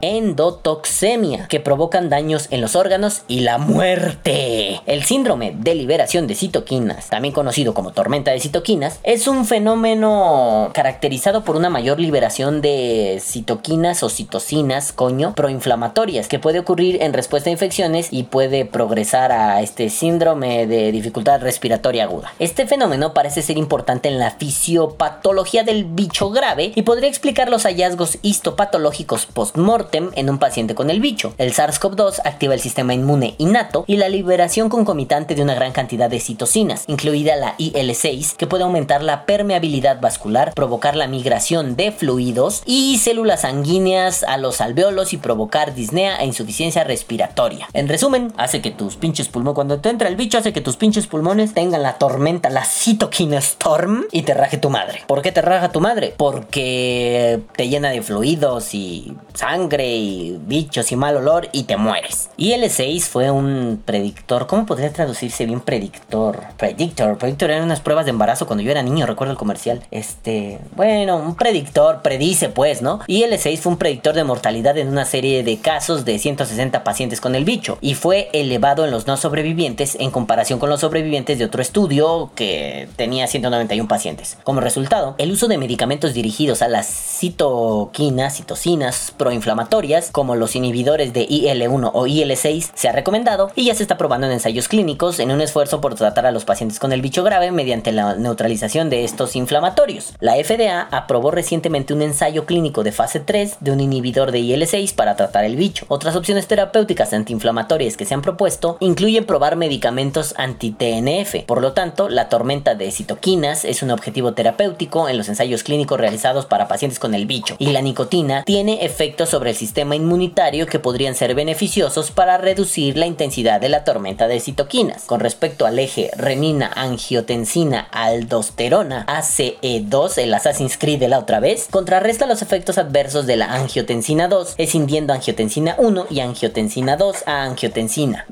endotoxemia, 0.00 1.46
que 1.48 1.60
provocan 1.60 2.08
daños 2.08 2.48
en 2.50 2.60
los 2.60 2.76
órganos 2.76 3.22
y 3.28 3.40
la 3.40 3.58
muerte. 3.58 4.80
El 4.86 5.04
síndrome 5.04 5.54
de 5.56 5.74
liberación 5.90 6.28
de 6.28 6.36
citoquinas, 6.36 7.08
también 7.08 7.34
conocido 7.34 7.74
como 7.74 7.90
tormenta 7.90 8.30
de 8.30 8.38
citoquinas, 8.38 9.00
es 9.02 9.26
un 9.26 9.44
fenómeno 9.44 10.70
caracterizado 10.72 11.42
por 11.42 11.56
una 11.56 11.68
mayor 11.68 11.98
liberación 11.98 12.60
de 12.60 13.20
citoquinas 13.20 14.04
o 14.04 14.08
citocinas, 14.08 14.92
coño, 14.92 15.34
proinflamatorias, 15.34 16.28
que 16.28 16.38
puede 16.38 16.60
ocurrir 16.60 17.02
en 17.02 17.12
respuesta 17.12 17.50
a 17.50 17.54
infecciones 17.54 18.12
y 18.12 18.22
puede 18.22 18.64
progresar 18.66 19.32
a 19.32 19.62
este 19.62 19.90
síndrome 19.90 20.68
de 20.68 20.92
dificultad 20.92 21.40
respiratoria 21.40 22.04
aguda. 22.04 22.32
Este 22.38 22.68
fenómeno 22.68 23.12
parece 23.12 23.42
ser 23.42 23.58
importante 23.58 24.08
en 24.08 24.20
la 24.20 24.30
fisiopatología 24.30 25.64
del 25.64 25.86
bicho 25.86 26.30
grave 26.30 26.70
y 26.76 26.82
podría 26.82 27.08
explicar 27.08 27.50
los 27.50 27.64
hallazgos 27.64 28.18
histopatológicos 28.22 29.26
post-mortem 29.26 30.10
en 30.14 30.30
un 30.30 30.38
paciente 30.38 30.76
con 30.76 30.88
el 30.88 31.00
bicho. 31.00 31.34
El 31.36 31.52
SARS-CoV-2 31.52 32.20
activa 32.24 32.54
el 32.54 32.60
sistema 32.60 32.94
inmune 32.94 33.34
innato 33.38 33.82
y 33.88 33.96
la 33.96 34.08
liberación 34.08 34.68
concomitante 34.68 35.34
de 35.34 35.42
una 35.42 35.56
gran 35.56 35.72
cantidad 35.72 35.79
de 35.88 36.20
citocinas, 36.20 36.84
incluida 36.88 37.36
la 37.36 37.54
IL-6, 37.56 38.36
que 38.36 38.46
puede 38.46 38.64
aumentar 38.64 39.02
la 39.02 39.24
permeabilidad 39.24 40.00
vascular, 40.00 40.52
provocar 40.54 40.94
la 40.94 41.06
migración 41.06 41.74
de 41.74 41.90
fluidos 41.90 42.62
y 42.66 42.98
células 42.98 43.42
sanguíneas 43.42 44.22
a 44.22 44.36
los 44.36 44.60
alveolos 44.60 45.12
y 45.14 45.16
provocar 45.16 45.74
disnea 45.74 46.18
e 46.18 46.26
insuficiencia 46.26 46.84
respiratoria. 46.84 47.66
En 47.72 47.88
resumen, 47.88 48.32
hace 48.36 48.60
que 48.60 48.70
tus 48.70 48.96
pinches 48.96 49.28
pulmones, 49.28 49.54
cuando 49.54 49.80
te 49.80 49.88
entra 49.88 50.08
el 50.08 50.16
bicho, 50.16 50.36
hace 50.36 50.52
que 50.52 50.60
tus 50.60 50.76
pinches 50.76 51.06
pulmones 51.06 51.54
tengan 51.54 51.82
la 51.82 51.94
tormenta, 51.94 52.50
la 52.50 52.64
citoquina 52.64 53.38
storm 53.38 54.04
y 54.12 54.22
te 54.22 54.34
raje 54.34 54.58
tu 54.58 54.68
madre. 54.68 55.02
¿Por 55.06 55.22
qué 55.22 55.32
te 55.32 55.40
raja 55.40 55.72
tu 55.72 55.80
madre? 55.80 56.14
Porque 56.16 57.40
te 57.56 57.68
llena 57.68 57.90
de 57.90 58.02
fluidos 58.02 58.74
y 58.74 59.16
sangre 59.32 59.96
y 59.96 60.38
bichos 60.46 60.92
y 60.92 60.96
mal 60.96 61.16
olor 61.16 61.48
y 61.52 61.62
te 61.62 61.76
mueres. 61.76 62.30
Y 62.36 62.52
el 62.52 62.68
6 62.68 63.08
fue 63.08 63.30
un 63.30 63.82
predictor, 63.84 64.46
¿cómo 64.46 64.66
podría 64.66 64.92
traducirse 64.92 65.46
bien 65.46 65.60
predictor? 65.70 66.40
Predictor, 66.56 67.16
predictor 67.16 67.48
eran 67.48 67.62
unas 67.62 67.78
pruebas 67.78 68.04
de 68.04 68.10
embarazo 68.10 68.44
cuando 68.44 68.64
yo 68.64 68.72
era 68.72 68.82
niño, 68.82 69.06
recuerdo 69.06 69.30
el 69.30 69.38
comercial. 69.38 69.84
Este, 69.92 70.58
bueno, 70.74 71.16
un 71.16 71.36
predictor, 71.36 72.02
predice 72.02 72.48
pues, 72.48 72.82
¿no? 72.82 72.98
Y 73.06 73.22
el 73.22 73.38
6 73.38 73.60
fue 73.60 73.70
un 73.70 73.78
predictor 73.78 74.16
de 74.16 74.24
mortalidad 74.24 74.76
en 74.78 74.88
una 74.88 75.04
serie 75.04 75.44
de 75.44 75.58
casos 75.58 76.04
de 76.04 76.18
160 76.18 76.82
pacientes 76.82 77.20
con 77.20 77.36
el 77.36 77.44
bicho 77.44 77.78
y 77.80 77.94
fue 77.94 78.30
elevado 78.32 78.84
en 78.84 78.90
los 78.90 79.06
no 79.06 79.16
sobrevivientes 79.16 79.96
en 80.00 80.10
comparación 80.10 80.58
con 80.58 80.70
los 80.70 80.80
sobrevivientes 80.80 81.38
de 81.38 81.44
otro 81.44 81.62
estudio 81.62 82.32
que 82.34 82.88
tenía 82.96 83.28
191 83.28 83.86
pacientes. 83.86 84.38
Como 84.42 84.60
resultado, 84.60 85.14
el 85.18 85.30
uso 85.30 85.46
de 85.46 85.56
medicamentos 85.56 86.14
dirigidos 86.14 86.62
a 86.62 86.68
las 86.68 86.88
citoquinas, 86.88 88.38
citocinas 88.38 89.14
proinflamatorias, 89.16 90.10
como 90.10 90.34
los 90.34 90.56
inhibidores 90.56 91.12
de 91.12 91.28
IL-1 91.30 91.92
o 91.94 92.08
IL-6, 92.08 92.72
se 92.74 92.88
ha 92.88 92.92
recomendado 92.92 93.52
y 93.54 93.66
ya 93.66 93.76
se 93.76 93.84
está 93.84 93.96
probando 93.96 94.26
en 94.26 94.32
ensayos 94.32 94.66
clínicos 94.66 95.20
en 95.20 95.30
un 95.30 95.40
esfuerzo 95.40 95.59
por 95.60 95.94
tratar 95.94 96.24
a 96.24 96.32
los 96.32 96.46
pacientes 96.46 96.78
con 96.78 96.90
el 96.92 97.02
bicho 97.02 97.22
grave 97.22 97.52
mediante 97.52 97.92
la 97.92 98.14
neutralización 98.14 98.88
de 98.88 99.04
estos 99.04 99.36
inflamatorios. 99.36 100.14
La 100.18 100.36
FDA 100.36 100.88
aprobó 100.90 101.30
recientemente 101.30 101.92
un 101.92 102.00
ensayo 102.00 102.46
clínico 102.46 102.82
de 102.82 102.92
fase 102.92 103.20
3 103.20 103.58
de 103.60 103.70
un 103.70 103.80
inhibidor 103.80 104.32
de 104.32 104.38
IL-6 104.38 104.94
para 104.94 105.16
tratar 105.16 105.44
el 105.44 105.56
bicho. 105.56 105.84
Otras 105.88 106.16
opciones 106.16 106.46
terapéuticas 106.46 107.12
antiinflamatorias 107.12 107.98
que 107.98 108.06
se 108.06 108.14
han 108.14 108.22
propuesto 108.22 108.78
incluyen 108.80 109.26
probar 109.26 109.56
medicamentos 109.56 110.32
anti-TNF. 110.38 111.44
Por 111.44 111.60
lo 111.60 111.74
tanto, 111.74 112.08
la 112.08 112.30
tormenta 112.30 112.74
de 112.74 112.90
citoquinas 112.90 113.66
es 113.66 113.82
un 113.82 113.90
objetivo 113.90 114.32
terapéutico 114.32 115.10
en 115.10 115.18
los 115.18 115.28
ensayos 115.28 115.62
clínicos 115.62 116.00
realizados 116.00 116.46
para 116.46 116.68
pacientes 116.68 116.98
con 116.98 117.14
el 117.14 117.26
bicho. 117.26 117.56
Y 117.58 117.72
la 117.72 117.82
nicotina 117.82 118.44
tiene 118.44 118.86
efectos 118.86 119.28
sobre 119.28 119.50
el 119.50 119.56
sistema 119.56 119.94
inmunitario 119.94 120.66
que 120.66 120.78
podrían 120.78 121.14
ser 121.14 121.34
beneficiosos 121.34 122.10
para 122.10 122.38
reducir 122.38 122.96
la 122.96 123.06
intensidad 123.06 123.60
de 123.60 123.68
la 123.68 123.84
tormenta 123.84 124.26
de 124.26 124.40
citoquinas. 124.40 125.04
Con 125.04 125.20
respecto 125.20 125.49
al 125.60 125.78
eje 125.78 126.10
renina, 126.16 126.70
angiotensina, 126.74 127.80
aldosterona, 127.90 129.06
ACE2, 129.06 130.18
el 130.18 130.34
Assassin's 130.34 130.78
Creed 130.78 131.00
de 131.00 131.08
la 131.08 131.18
otra 131.18 131.40
vez, 131.40 131.68
contrarresta 131.70 132.26
los 132.26 132.42
efectos 132.42 132.78
adversos 132.78 133.26
de 133.26 133.36
la 133.36 133.52
angiotensina 133.52 134.28
2, 134.28 134.54
escindiendo 134.58 135.12
angiotensina 135.12 135.74
1 135.78 136.06
y 136.10 136.20
angiotensina 136.20 136.96
2 136.96 137.24
a 137.26 137.42
angiotensina. 137.44 138.26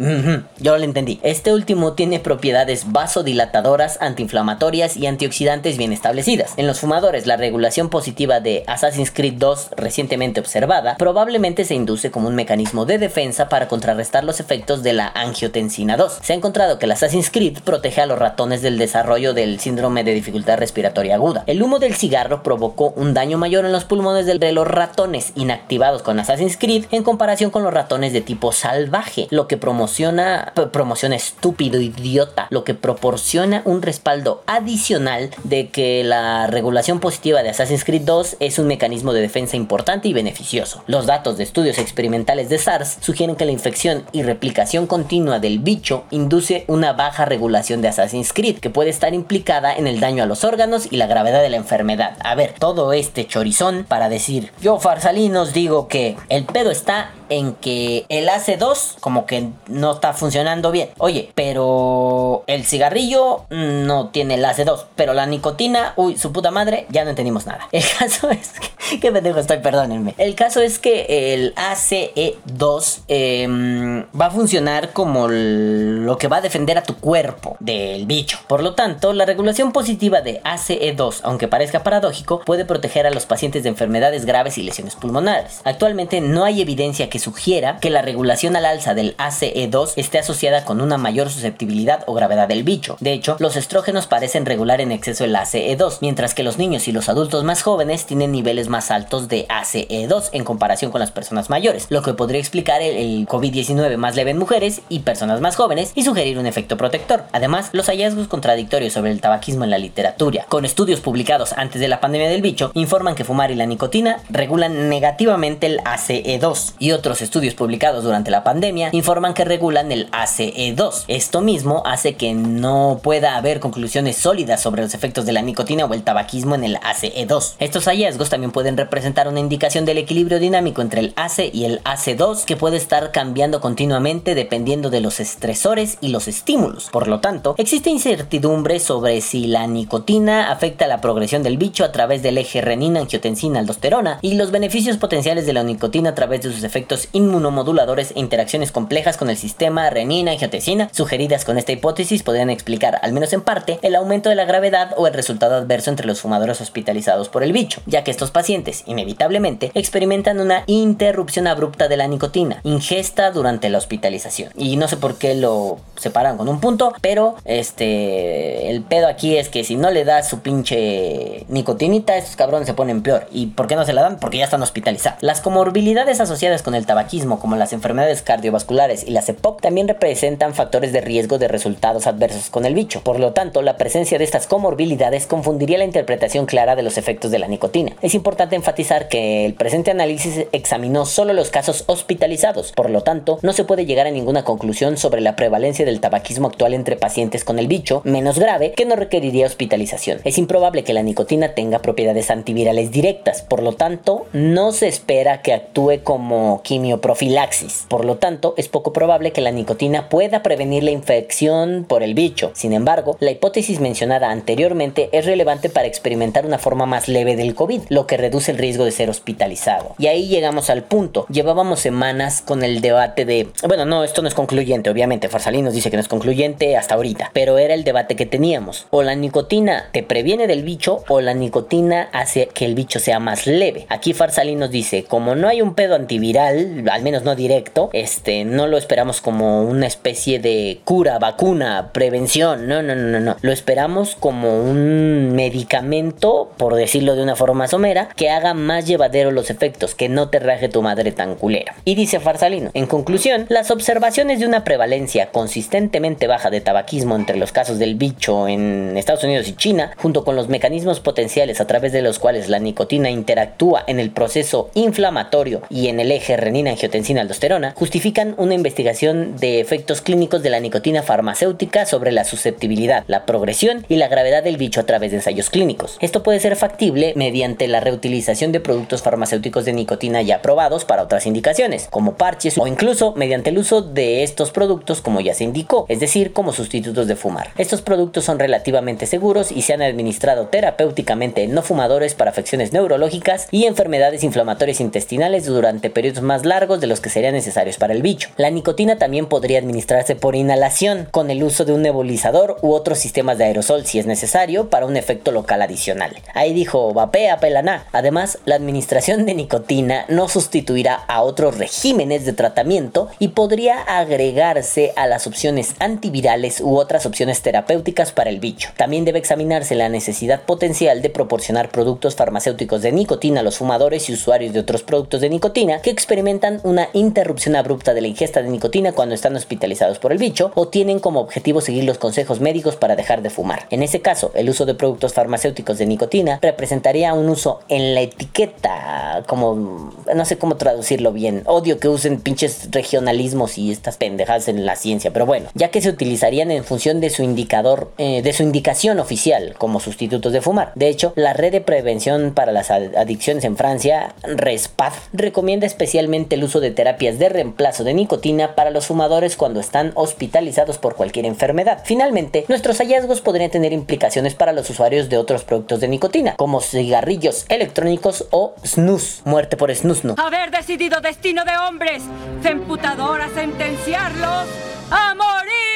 yo 0.58 0.78
lo 0.78 0.84
entendí. 0.84 1.20
Este 1.22 1.52
último 1.52 1.92
tiene 1.92 2.20
propiedades 2.20 2.92
vasodilatadoras, 2.92 3.98
antiinflamatorias 4.00 4.96
y 4.96 5.06
antioxidantes 5.06 5.76
bien 5.76 5.92
establecidas. 5.92 6.52
En 6.56 6.66
los 6.66 6.80
fumadores, 6.80 7.26
la 7.26 7.36
regulación 7.36 7.90
positiva 7.90 8.40
de 8.40 8.64
Assassin's 8.66 9.10
Creed 9.10 9.34
2 9.34 9.70
recientemente 9.76 10.40
observada 10.40 10.96
probablemente 10.96 11.64
se 11.64 11.74
induce 11.74 12.10
como 12.10 12.28
un 12.28 12.34
mecanismo 12.34 12.86
de 12.86 12.98
defensa 12.98 13.48
para 13.48 13.68
contrarrestar 13.68 14.24
los 14.24 14.40
efectos 14.40 14.82
de 14.82 14.92
la 14.92 15.08
angiotensina 15.14 15.96
2. 15.96 16.18
Se 16.22 16.32
ha 16.32 16.36
encontrado 16.36 16.78
que 16.78 16.86
el 16.86 16.92
Assassin's 17.08 17.30
Creed 17.30 17.60
protege 17.64 18.02
a 18.02 18.06
los 18.06 18.18
ratones 18.18 18.60
del 18.60 18.76
desarrollo 18.76 19.32
del 19.32 19.60
síndrome 19.60 20.04
de 20.04 20.12
dificultad 20.12 20.58
respiratoria 20.58 21.14
aguda. 21.14 21.42
El 21.46 21.62
humo 21.62 21.78
del 21.78 21.94
cigarro 21.94 22.42
provocó 22.42 22.92
un 22.96 23.14
daño 23.14 23.38
mayor 23.38 23.64
en 23.64 23.72
los 23.72 23.86
pulmones 23.86 24.26
de 24.26 24.52
los 24.52 24.68
ratones 24.68 25.32
inactivados 25.34 26.02
con 26.02 26.20
Assassin's 26.20 26.58
Creed 26.58 26.84
en 26.90 27.04
comparación 27.04 27.50
con 27.50 27.62
los 27.62 27.72
ratones 27.72 28.12
de 28.12 28.20
tipo 28.20 28.52
salvaje, 28.52 29.26
lo 29.30 29.48
que 29.48 29.56
promociona, 29.56 30.52
promociona 30.70 31.16
estúpido, 31.16 31.80
idiota, 31.80 32.46
lo 32.50 32.62
que 32.62 32.74
proporciona 32.74 33.62
un 33.64 33.80
respaldo 33.80 34.42
adicional 34.46 35.30
de 35.44 35.70
que 35.70 36.04
la 36.04 36.46
regulación 36.46 37.00
positiva 37.00 37.42
de 37.42 37.48
Assassin's 37.48 37.86
Creed 37.86 38.02
2 38.02 38.36
es 38.40 38.58
un 38.58 38.66
mecanismo 38.66 39.14
de 39.14 39.22
defensa 39.22 39.56
importante 39.56 40.08
y 40.08 40.12
beneficioso. 40.12 40.82
Los 40.86 41.06
datos 41.06 41.38
de 41.38 41.44
estudios 41.44 41.78
experimentales 41.78 42.50
de 42.50 42.58
SARS 42.58 42.98
sugieren 43.00 43.34
que 43.34 43.46
la 43.46 43.52
infección 43.52 44.04
y 44.12 44.24
replicación 44.24 44.86
continua 44.86 45.38
del 45.38 45.58
bicho 45.60 46.04
induce 46.10 46.66
una 46.66 46.97
baja 46.98 47.24
regulación 47.24 47.80
de 47.80 47.88
Assassin's 47.88 48.32
Creed, 48.32 48.58
que 48.58 48.70
puede 48.70 48.90
estar 48.90 49.14
implicada 49.14 49.74
en 49.74 49.86
el 49.86 50.00
daño 50.00 50.24
a 50.24 50.26
los 50.26 50.42
órganos 50.42 50.88
y 50.90 50.96
la 50.96 51.06
gravedad 51.06 51.40
de 51.40 51.48
la 51.48 51.56
enfermedad. 51.56 52.16
A 52.24 52.34
ver, 52.34 52.54
todo 52.58 52.92
este 52.92 53.24
chorizón 53.24 53.86
para 53.88 54.08
decir, 54.08 54.50
yo 54.60 54.80
Farsalinos 54.80 55.52
digo 55.52 55.86
que 55.86 56.16
el 56.28 56.44
pedo 56.44 56.72
está 56.72 57.12
en 57.28 57.54
que 57.54 58.04
el 58.08 58.28
AC2 58.28 58.98
como 59.00 59.26
que 59.26 59.48
no 59.68 59.92
está 59.92 60.12
funcionando 60.12 60.70
bien. 60.70 60.90
Oye, 60.98 61.30
pero 61.34 62.42
el 62.46 62.64
cigarrillo 62.64 63.44
no 63.50 64.08
tiene 64.08 64.34
el 64.34 64.44
AC2, 64.44 64.86
pero 64.96 65.14
la 65.14 65.26
nicotina, 65.26 65.92
uy, 65.96 66.16
su 66.16 66.32
puta 66.32 66.50
madre, 66.50 66.86
ya 66.90 67.04
no 67.04 67.10
entendimos 67.10 67.46
nada. 67.46 67.68
El 67.72 67.84
caso 67.98 68.30
es 68.30 68.54
que, 68.58 68.98
qué 68.98 69.12
pendejo 69.12 69.38
estoy, 69.38 69.58
perdónenme. 69.58 70.14
El 70.18 70.34
caso 70.34 70.60
es 70.60 70.78
que 70.78 71.34
el 71.34 71.54
ACE2 71.54 73.00
em, 73.08 74.04
va 74.18 74.26
a 74.26 74.30
funcionar 74.30 74.92
como 74.92 75.28
lo 75.28 76.18
que 76.18 76.28
va 76.28 76.38
a 76.38 76.40
defender 76.40 76.78
a 76.78 76.82
tu 76.88 76.96
cuerpo 76.96 77.58
del 77.60 78.06
bicho. 78.06 78.38
Por 78.48 78.62
lo 78.62 78.74
tanto, 78.74 79.12
la 79.12 79.26
regulación 79.26 79.72
positiva 79.72 80.22
de 80.22 80.40
ACE2, 80.42 81.20
aunque 81.22 81.46
parezca 81.46 81.82
paradójico, 81.82 82.40
puede 82.40 82.64
proteger 82.64 83.06
a 83.06 83.10
los 83.10 83.26
pacientes 83.26 83.62
de 83.62 83.68
enfermedades 83.68 84.24
graves 84.24 84.56
y 84.56 84.62
lesiones 84.62 84.96
pulmonares. 84.96 85.60
Actualmente 85.64 86.22
no 86.22 86.44
hay 86.44 86.62
evidencia 86.62 87.10
que 87.10 87.18
sugiera 87.18 87.76
que 87.78 87.90
la 87.90 88.00
regulación 88.00 88.56
al 88.56 88.64
alza 88.64 88.94
del 88.94 89.14
ACE2 89.18 89.92
esté 89.96 90.18
asociada 90.18 90.64
con 90.64 90.80
una 90.80 90.96
mayor 90.96 91.28
susceptibilidad 91.28 92.04
o 92.06 92.14
gravedad 92.14 92.48
del 92.48 92.62
bicho. 92.62 92.96
De 93.00 93.12
hecho, 93.12 93.36
los 93.38 93.56
estrógenos 93.56 94.06
parecen 94.06 94.46
regular 94.46 94.80
en 94.80 94.90
exceso 94.90 95.26
el 95.26 95.34
ACE2, 95.34 95.98
mientras 96.00 96.32
que 96.32 96.42
los 96.42 96.56
niños 96.56 96.88
y 96.88 96.92
los 96.92 97.10
adultos 97.10 97.44
más 97.44 97.60
jóvenes 97.60 98.06
tienen 98.06 98.32
niveles 98.32 98.70
más 98.70 98.90
altos 98.90 99.28
de 99.28 99.46
ACE2 99.48 100.30
en 100.32 100.44
comparación 100.44 100.90
con 100.90 101.00
las 101.00 101.10
personas 101.10 101.50
mayores, 101.50 101.86
lo 101.90 102.00
que 102.00 102.14
podría 102.14 102.40
explicar 102.40 102.80
el, 102.80 103.26
COVID-19 103.26 103.98
más 103.98 104.16
leve 104.16 104.30
en 104.30 104.38
mujeres 104.38 104.80
y 104.88 105.00
personas 105.00 105.42
más 105.42 105.56
jóvenes 105.56 105.92
y 105.94 106.04
sugerir 106.04 106.38
un 106.38 106.46
efecto 106.46 106.67
protector. 106.76 107.24
Además, 107.32 107.70
los 107.72 107.86
hallazgos 107.86 108.28
contradictorios 108.28 108.92
sobre 108.92 109.10
el 109.10 109.20
tabaquismo 109.20 109.64
en 109.64 109.70
la 109.70 109.78
literatura, 109.78 110.46
con 110.48 110.64
estudios 110.64 111.00
publicados 111.00 111.52
antes 111.54 111.80
de 111.80 111.88
la 111.88 112.00
pandemia 112.00 112.28
del 112.28 112.42
bicho, 112.42 112.70
informan 112.74 113.14
que 113.14 113.24
fumar 113.24 113.50
y 113.50 113.54
la 113.54 113.66
nicotina 113.66 114.20
regulan 114.28 114.88
negativamente 114.88 115.66
el 115.66 115.78
ACE2 115.78 116.74
y 116.78 116.92
otros 116.92 117.22
estudios 117.22 117.54
publicados 117.54 118.04
durante 118.04 118.30
la 118.30 118.44
pandemia 118.44 118.90
informan 118.92 119.34
que 119.34 119.44
regulan 119.44 119.92
el 119.92 120.10
ACE2. 120.10 121.04
Esto 121.08 121.40
mismo 121.40 121.82
hace 121.86 122.16
que 122.16 122.34
no 122.34 123.00
pueda 123.02 123.36
haber 123.36 123.60
conclusiones 123.60 124.16
sólidas 124.16 124.60
sobre 124.60 124.82
los 124.82 124.94
efectos 124.94 125.24
de 125.26 125.32
la 125.32 125.42
nicotina 125.42 125.84
o 125.84 125.94
el 125.94 126.02
tabaquismo 126.02 126.54
en 126.54 126.64
el 126.64 126.76
ACE2. 126.76 127.54
Estos 127.58 127.84
hallazgos 127.86 128.28
también 128.28 128.52
pueden 128.52 128.76
representar 128.76 129.28
una 129.28 129.40
indicación 129.40 129.84
del 129.84 129.98
equilibrio 129.98 130.38
dinámico 130.38 130.82
entre 130.82 131.00
el 131.00 131.12
ACE 131.16 131.50
y 131.52 131.64
el 131.64 131.82
AC2 131.84 132.44
que 132.44 132.56
puede 132.56 132.76
estar 132.76 133.12
cambiando 133.12 133.60
continuamente 133.60 134.34
dependiendo 134.34 134.90
de 134.90 135.00
los 135.00 135.20
estresores 135.20 135.98
y 136.00 136.08
los 136.08 136.28
estímulos 136.28 136.57
Por 136.90 137.08
lo 137.08 137.20
tanto, 137.20 137.54
existe 137.58 137.90
incertidumbre 137.90 138.80
sobre 138.80 139.20
si 139.20 139.46
la 139.46 139.66
nicotina 139.66 140.50
afecta 140.50 140.86
la 140.86 141.00
progresión 141.00 141.42
del 141.42 141.56
bicho 141.56 141.84
a 141.84 141.92
través 141.92 142.22
del 142.22 142.38
eje 142.38 142.60
renina-angiotensina-aldosterona 142.60 144.18
y 144.22 144.34
los 144.34 144.50
beneficios 144.50 144.96
potenciales 144.96 145.46
de 145.46 145.52
la 145.52 145.62
nicotina 145.62 146.10
a 146.10 146.14
través 146.14 146.42
de 146.42 146.52
sus 146.52 146.64
efectos 146.64 147.08
inmunomoduladores 147.12 148.12
e 148.14 148.20
interacciones 148.20 148.72
complejas 148.72 149.16
con 149.16 149.30
el 149.30 149.36
sistema 149.36 149.88
renina-angiotensina 149.90 150.88
sugeridas 150.92 151.44
con 151.44 151.58
esta 151.58 151.72
hipótesis 151.72 152.22
podrían 152.22 152.50
explicar, 152.50 152.98
al 153.02 153.12
menos 153.12 153.32
en 153.32 153.42
parte, 153.42 153.78
el 153.82 153.94
aumento 153.94 154.28
de 154.28 154.34
la 154.34 154.44
gravedad 154.44 154.94
o 154.96 155.06
el 155.06 155.14
resultado 155.14 155.56
adverso 155.56 155.90
entre 155.90 156.06
los 156.06 156.20
fumadores 156.20 156.60
hospitalizados 156.60 157.28
por 157.28 157.42
el 157.42 157.52
bicho, 157.52 157.80
ya 157.86 158.04
que 158.04 158.10
estos 158.10 158.30
pacientes, 158.30 158.82
inevitablemente, 158.86 159.70
experimentan 159.74 160.40
una 160.40 160.64
interrupción 160.66 161.46
abrupta 161.46 161.88
de 161.88 161.96
la 161.96 162.08
nicotina, 162.08 162.60
ingesta 162.64 163.30
durante 163.30 163.68
la 163.68 163.78
hospitalización. 163.78 164.52
Y 164.56 164.76
no 164.76 164.88
sé 164.88 164.96
por 164.96 165.16
qué 165.16 165.34
lo 165.34 165.78
separan 165.96 166.36
con 166.36 166.47
un 166.48 166.60
punto, 166.60 166.92
pero 167.00 167.36
este 167.44 168.70
el 168.70 168.82
pedo 168.82 169.08
aquí 169.08 169.36
es 169.36 169.48
que 169.48 169.64
si 169.64 169.76
no 169.76 169.90
le 169.90 170.04
das 170.04 170.28
su 170.28 170.40
pinche 170.40 171.44
nicotinita, 171.48 172.16
estos 172.16 172.36
cabrones 172.36 172.66
se 172.66 172.74
ponen 172.74 173.02
peor. 173.02 173.26
¿Y 173.32 173.48
por 173.48 173.66
qué 173.66 173.76
no 173.76 173.84
se 173.84 173.92
la 173.92 174.02
dan? 174.02 174.18
Porque 174.18 174.38
ya 174.38 174.44
están 174.44 174.62
hospitalizados. 174.62 175.22
Las 175.22 175.40
comorbilidades 175.40 176.20
asociadas 176.20 176.62
con 176.62 176.74
el 176.74 176.86
tabaquismo, 176.86 177.40
como 177.40 177.56
las 177.56 177.72
enfermedades 177.72 178.22
cardiovasculares 178.22 179.04
y 179.06 179.10
las 179.10 179.28
EPOC, 179.28 179.60
también 179.60 179.88
representan 179.88 180.54
factores 180.54 180.92
de 180.92 181.00
riesgo 181.00 181.38
de 181.38 181.48
resultados 181.48 182.06
adversos 182.06 182.50
con 182.50 182.64
el 182.64 182.74
bicho. 182.74 183.02
Por 183.02 183.20
lo 183.20 183.32
tanto, 183.32 183.62
la 183.62 183.76
presencia 183.76 184.18
de 184.18 184.24
estas 184.24 184.46
comorbilidades 184.46 185.26
confundiría 185.26 185.78
la 185.78 185.84
interpretación 185.84 186.46
clara 186.46 186.76
de 186.76 186.82
los 186.82 186.98
efectos 186.98 187.30
de 187.30 187.38
la 187.38 187.48
nicotina. 187.48 187.92
Es 188.02 188.14
importante 188.14 188.56
enfatizar 188.56 189.08
que 189.08 189.44
el 189.44 189.54
presente 189.54 189.90
análisis 189.90 190.46
examinó 190.52 191.06
solo 191.06 191.32
los 191.32 191.50
casos 191.50 191.84
hospitalizados, 191.86 192.72
por 192.72 192.90
lo 192.90 193.02
tanto, 193.02 193.38
no 193.42 193.52
se 193.52 193.64
puede 193.64 193.86
llegar 193.86 194.06
a 194.06 194.10
ninguna 194.10 194.44
conclusión 194.44 194.96
sobre 194.96 195.20
la 195.20 195.36
prevalencia 195.36 195.84
del 195.84 196.00
tabaquismo 196.00 196.37
actual 196.46 196.74
entre 196.74 196.96
pacientes 196.96 197.44
con 197.44 197.58
el 197.58 197.66
bicho 197.66 198.02
menos 198.04 198.38
grave 198.38 198.72
que 198.72 198.84
no 198.84 198.94
requeriría 198.94 199.46
hospitalización. 199.46 200.20
Es 200.24 200.38
improbable 200.38 200.84
que 200.84 200.92
la 200.92 201.02
nicotina 201.02 201.54
tenga 201.54 201.80
propiedades 201.80 202.30
antivirales 202.30 202.90
directas, 202.90 203.42
por 203.42 203.62
lo 203.62 203.72
tanto, 203.72 204.26
no 204.32 204.72
se 204.72 204.86
espera 204.88 205.42
que 205.42 205.52
actúe 205.52 206.02
como 206.04 206.62
quimioprofilaxis. 206.62 207.86
Por 207.88 208.04
lo 208.04 208.16
tanto, 208.16 208.54
es 208.56 208.68
poco 208.68 208.92
probable 208.92 209.32
que 209.32 209.40
la 209.40 209.50
nicotina 209.50 210.08
pueda 210.08 210.42
prevenir 210.42 210.84
la 210.84 210.90
infección 210.90 211.84
por 211.88 212.02
el 212.02 212.14
bicho. 212.14 212.52
Sin 212.54 212.72
embargo, 212.72 213.16
la 213.20 213.30
hipótesis 213.30 213.80
mencionada 213.80 214.30
anteriormente 214.30 215.08
es 215.12 215.26
relevante 215.26 215.68
para 215.68 215.88
experimentar 215.88 216.46
una 216.46 216.58
forma 216.58 216.86
más 216.86 217.08
leve 217.08 217.36
del 217.36 217.54
COVID, 217.54 217.82
lo 217.88 218.06
que 218.06 218.16
reduce 218.16 218.52
el 218.52 218.58
riesgo 218.58 218.84
de 218.84 218.92
ser 218.92 219.10
hospitalizado. 219.10 219.94
Y 219.98 220.06
ahí 220.06 220.28
llegamos 220.28 220.70
al 220.70 220.84
punto. 220.84 221.26
Llevábamos 221.28 221.80
semanas 221.80 222.42
con 222.42 222.62
el 222.62 222.80
debate 222.80 223.24
de, 223.24 223.48
bueno, 223.66 223.84
no, 223.84 224.04
esto 224.04 224.22
no 224.22 224.28
es 224.28 224.34
concluyente, 224.34 224.90
obviamente. 224.90 225.28
Farsalí 225.28 225.62
nos 225.62 225.74
dice 225.74 225.90
que 225.90 225.96
no 225.96 226.02
es 226.02 226.08
concluyente 226.08 226.27
hasta 226.76 226.94
ahorita, 226.94 227.30
pero 227.32 227.58
era 227.58 227.74
el 227.74 227.84
debate 227.84 228.16
que 228.16 228.26
teníamos. 228.26 228.86
O 228.90 229.02
la 229.02 229.14
nicotina 229.14 229.88
te 229.92 230.02
previene 230.02 230.46
del 230.46 230.62
bicho 230.62 231.04
o 231.08 231.20
la 231.20 231.34
nicotina 231.34 232.08
hace 232.12 232.48
que 232.48 232.64
el 232.64 232.74
bicho 232.74 232.98
sea 232.98 233.18
más 233.18 233.46
leve. 233.46 233.86
Aquí 233.88 234.12
Farsalí 234.12 234.54
nos 234.54 234.70
dice, 234.70 235.04
como 235.04 235.34
no 235.34 235.48
hay 235.48 235.62
un 235.62 235.74
pedo 235.74 235.94
antiviral, 235.94 236.84
al 236.90 237.02
menos 237.02 237.22
no 237.22 237.34
directo, 237.34 237.90
este, 237.92 238.44
no 238.44 238.66
lo 238.66 238.76
esperamos 238.76 239.20
como 239.20 239.62
una 239.62 239.86
especie 239.86 240.38
de 240.38 240.80
cura, 240.84 241.18
vacuna, 241.18 241.90
prevención. 241.92 242.68
No, 242.68 242.82
no, 242.82 242.94
no, 242.94 243.08
no, 243.08 243.20
no. 243.20 243.36
Lo 243.40 243.52
esperamos 243.52 244.14
como 244.14 244.62
un 244.62 245.32
medicamento, 245.34 246.50
por 246.56 246.74
decirlo 246.74 247.16
de 247.16 247.22
una 247.22 247.36
forma 247.36 247.68
somera, 247.68 248.08
que 248.16 248.30
haga 248.30 248.54
más 248.54 248.86
llevadero 248.86 249.30
los 249.30 249.50
efectos, 249.50 249.94
que 249.94 250.08
no 250.08 250.28
te 250.28 250.38
raje 250.38 250.68
tu 250.68 250.82
madre 250.82 251.12
tan 251.12 251.34
culera. 251.36 251.74
Y 251.84 251.94
dice 251.94 252.20
Farsalino, 252.20 252.70
en 252.74 252.86
conclusión, 252.86 253.46
las 253.48 253.70
observaciones 253.70 254.40
de 254.40 254.46
una 254.46 254.64
prevalencia 254.64 255.30
consistentemente 255.30 256.17
baja 256.26 256.50
de 256.50 256.60
tabaquismo 256.60 257.16
entre 257.16 257.36
los 257.36 257.52
casos 257.52 257.78
del 257.78 257.94
bicho 257.94 258.48
en 258.48 258.96
Estados 258.96 259.24
Unidos 259.24 259.48
y 259.48 259.54
China, 259.54 259.92
junto 259.96 260.24
con 260.24 260.36
los 260.36 260.48
mecanismos 260.48 261.00
potenciales 261.00 261.60
a 261.60 261.66
través 261.66 261.92
de 261.92 262.02
los 262.02 262.18
cuales 262.18 262.48
la 262.48 262.58
nicotina 262.58 263.10
interactúa 263.10 263.84
en 263.86 264.00
el 264.00 264.10
proceso 264.10 264.70
inflamatorio 264.74 265.62
y 265.70 265.88
en 265.88 266.00
el 266.00 266.12
eje 266.12 266.36
renina-angiotensina-aldosterona, 266.36 267.74
justifican 267.74 268.34
una 268.38 268.54
investigación 268.54 269.36
de 269.36 269.60
efectos 269.60 270.00
clínicos 270.00 270.42
de 270.42 270.50
la 270.50 270.60
nicotina 270.60 271.02
farmacéutica 271.02 271.86
sobre 271.86 272.12
la 272.12 272.24
susceptibilidad, 272.24 273.04
la 273.06 273.26
progresión 273.26 273.84
y 273.88 273.96
la 273.96 274.08
gravedad 274.08 274.42
del 274.42 274.56
bicho 274.56 274.80
a 274.80 274.86
través 274.86 275.10
de 275.10 275.18
ensayos 275.18 275.50
clínicos. 275.50 275.98
Esto 276.00 276.22
puede 276.22 276.40
ser 276.40 276.56
factible 276.56 277.12
mediante 277.16 277.68
la 277.68 277.80
reutilización 277.80 278.52
de 278.52 278.60
productos 278.60 279.02
farmacéuticos 279.02 279.64
de 279.64 279.72
nicotina 279.72 280.22
ya 280.22 280.36
aprobados 280.36 280.84
para 280.84 281.02
otras 281.02 281.26
indicaciones, 281.26 281.88
como 281.90 282.16
parches 282.16 282.58
o 282.58 282.66
incluso 282.66 283.12
mediante 283.16 283.50
el 283.50 283.58
uso 283.58 283.82
de 283.82 284.22
estos 284.22 284.50
productos 284.50 285.00
como 285.00 285.20
ya 285.20 285.34
se 285.34 285.44
indicó, 285.44 285.86
es 285.88 286.00
decir, 286.00 286.07
como 286.32 286.52
sustitutos 286.52 287.06
de 287.06 287.16
fumar. 287.16 287.50
Estos 287.58 287.82
productos 287.82 288.24
son 288.24 288.38
relativamente 288.38 289.06
seguros 289.06 289.52
y 289.52 289.62
se 289.62 289.74
han 289.74 289.82
administrado 289.82 290.46
terapéuticamente 290.46 291.42
en 291.42 291.54
no 291.54 291.62
fumadores 291.62 292.14
para 292.14 292.30
afecciones 292.30 292.72
neurológicas 292.72 293.46
y 293.50 293.66
enfermedades 293.66 294.24
inflamatorias 294.24 294.80
intestinales 294.80 295.46
durante 295.46 295.90
periodos 295.90 296.22
más 296.22 296.44
largos 296.44 296.80
de 296.80 296.86
los 296.86 297.00
que 297.00 297.10
serían 297.10 297.34
necesarios 297.34 297.76
para 297.76 297.92
el 297.92 298.02
bicho. 298.02 298.30
La 298.36 298.50
nicotina 298.50 298.96
también 298.96 299.26
podría 299.26 299.58
administrarse 299.58 300.16
por 300.16 300.34
inhalación 300.34 301.08
con 301.10 301.30
el 301.30 301.42
uso 301.42 301.64
de 301.64 301.72
un 301.72 301.82
nebulizador 301.82 302.56
u 302.62 302.72
otros 302.72 302.98
sistemas 302.98 303.38
de 303.38 303.44
aerosol 303.44 303.84
si 303.84 303.98
es 303.98 304.06
necesario 304.06 304.70
para 304.70 304.86
un 304.86 304.96
efecto 304.96 305.30
local 305.30 305.62
adicional. 305.62 306.16
Ahí 306.34 306.52
dijo 306.52 306.92
vapea 306.94 307.38
pelaná. 307.38 307.86
Además, 307.92 308.38
la 308.44 308.54
administración 308.54 309.26
de 309.26 309.34
nicotina 309.34 310.04
no 310.08 310.28
sustituirá 310.28 310.94
a 310.94 311.22
otros 311.22 311.58
regímenes 311.58 312.24
de 312.24 312.32
tratamiento 312.32 313.08
y 313.18 313.28
podría 313.28 313.80
agregarse 313.82 314.92
a 314.96 315.06
las 315.06 315.26
opciones 315.26 315.74
antivirales 315.98 316.60
u 316.60 316.76
otras 316.76 317.06
opciones 317.06 317.42
terapéuticas 317.42 318.12
para 318.12 318.30
el 318.30 318.38
bicho. 318.38 318.70
También 318.76 319.04
debe 319.04 319.18
examinarse 319.18 319.74
la 319.74 319.88
necesidad 319.88 320.42
potencial 320.42 321.02
de 321.02 321.10
proporcionar 321.10 321.70
productos 321.70 322.14
farmacéuticos 322.14 322.82
de 322.82 322.92
nicotina 322.92 323.40
a 323.40 323.42
los 323.42 323.58
fumadores 323.58 324.08
y 324.08 324.12
usuarios 324.12 324.52
de 324.52 324.60
otros 324.60 324.84
productos 324.84 325.20
de 325.20 325.28
nicotina 325.28 325.80
que 325.82 325.90
experimentan 325.90 326.60
una 326.62 326.88
interrupción 326.92 327.56
abrupta 327.56 327.94
de 327.94 328.00
la 328.00 328.06
ingesta 328.06 328.42
de 328.42 328.48
nicotina 328.48 328.92
cuando 328.92 329.16
están 329.16 329.34
hospitalizados 329.34 329.98
por 329.98 330.12
el 330.12 330.18
bicho 330.18 330.52
o 330.54 330.68
tienen 330.68 331.00
como 331.00 331.20
objetivo 331.20 331.60
seguir 331.60 331.82
los 331.82 331.98
consejos 331.98 332.40
médicos 332.40 332.76
para 332.76 332.94
dejar 332.94 333.22
de 333.22 333.30
fumar. 333.30 333.66
En 333.70 333.82
ese 333.82 334.00
caso, 334.00 334.30
el 334.34 334.48
uso 334.48 334.66
de 334.66 334.74
productos 334.74 335.14
farmacéuticos 335.14 335.78
de 335.78 335.86
nicotina 335.86 336.38
representaría 336.40 337.12
un 337.12 337.28
uso 337.28 337.58
en 337.68 337.94
la 337.94 338.02
etiqueta, 338.02 339.24
como 339.26 339.92
no 340.14 340.24
sé 340.24 340.38
cómo 340.38 340.56
traducirlo 340.56 341.12
bien. 341.12 341.42
Odio 341.46 341.80
que 341.80 341.88
usen 341.88 342.20
pinches 342.20 342.68
regionalismos 342.70 343.58
y 343.58 343.72
estas 343.72 343.96
pendejadas 343.96 344.46
en 344.46 344.64
la 344.64 344.76
ciencia, 344.76 345.12
pero 345.12 345.26
bueno, 345.26 345.48
ya 345.54 345.70
que 345.70 345.77
se 345.80 345.90
utilizarían 345.90 346.50
en 346.50 346.64
función 346.64 347.00
de 347.00 347.10
su 347.10 347.22
indicador, 347.22 347.92
eh, 347.98 348.22
de 348.22 348.32
su 348.32 348.42
indicación 348.42 349.00
oficial 349.00 349.54
como 349.58 349.80
sustitutos 349.80 350.32
de 350.32 350.40
fumar. 350.40 350.72
De 350.74 350.88
hecho, 350.88 351.12
la 351.16 351.32
red 351.32 351.52
de 351.52 351.60
prevención 351.60 352.32
para 352.34 352.52
las 352.52 352.70
adicciones 352.70 353.44
en 353.44 353.56
Francia, 353.56 354.14
RESPAD, 354.22 354.92
recomienda 355.12 355.66
especialmente 355.66 356.36
el 356.36 356.44
uso 356.44 356.60
de 356.60 356.70
terapias 356.70 357.18
de 357.18 357.28
reemplazo 357.28 357.84
de 357.84 357.94
nicotina 357.94 358.54
para 358.54 358.70
los 358.70 358.86
fumadores 358.86 359.36
cuando 359.36 359.60
están 359.60 359.92
hospitalizados 359.94 360.78
por 360.78 360.96
cualquier 360.96 361.26
enfermedad. 361.26 361.82
Finalmente, 361.84 362.44
nuestros 362.48 362.78
hallazgos 362.78 363.20
podrían 363.20 363.50
tener 363.50 363.72
implicaciones 363.72 364.34
para 364.34 364.52
los 364.52 364.68
usuarios 364.70 365.08
de 365.08 365.18
otros 365.18 365.44
productos 365.44 365.80
de 365.80 365.88
nicotina, 365.88 366.34
como 366.36 366.60
cigarrillos 366.60 367.46
electrónicos 367.48 368.26
o 368.30 368.54
snus, 368.64 369.22
muerte 369.24 369.56
por 369.56 369.74
snus 369.74 370.04
no. 370.04 370.14
Haber 370.18 370.50
decidido 370.50 371.00
destino 371.00 371.44
de 371.44 371.56
hombres, 371.56 372.02
emputador 372.44 373.20
a 373.20 373.28
sentenciarlos 373.30 374.46
a 374.90 375.14
morir. 375.14 375.67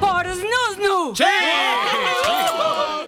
Por 0.00 0.24
snusnu. 0.40 1.14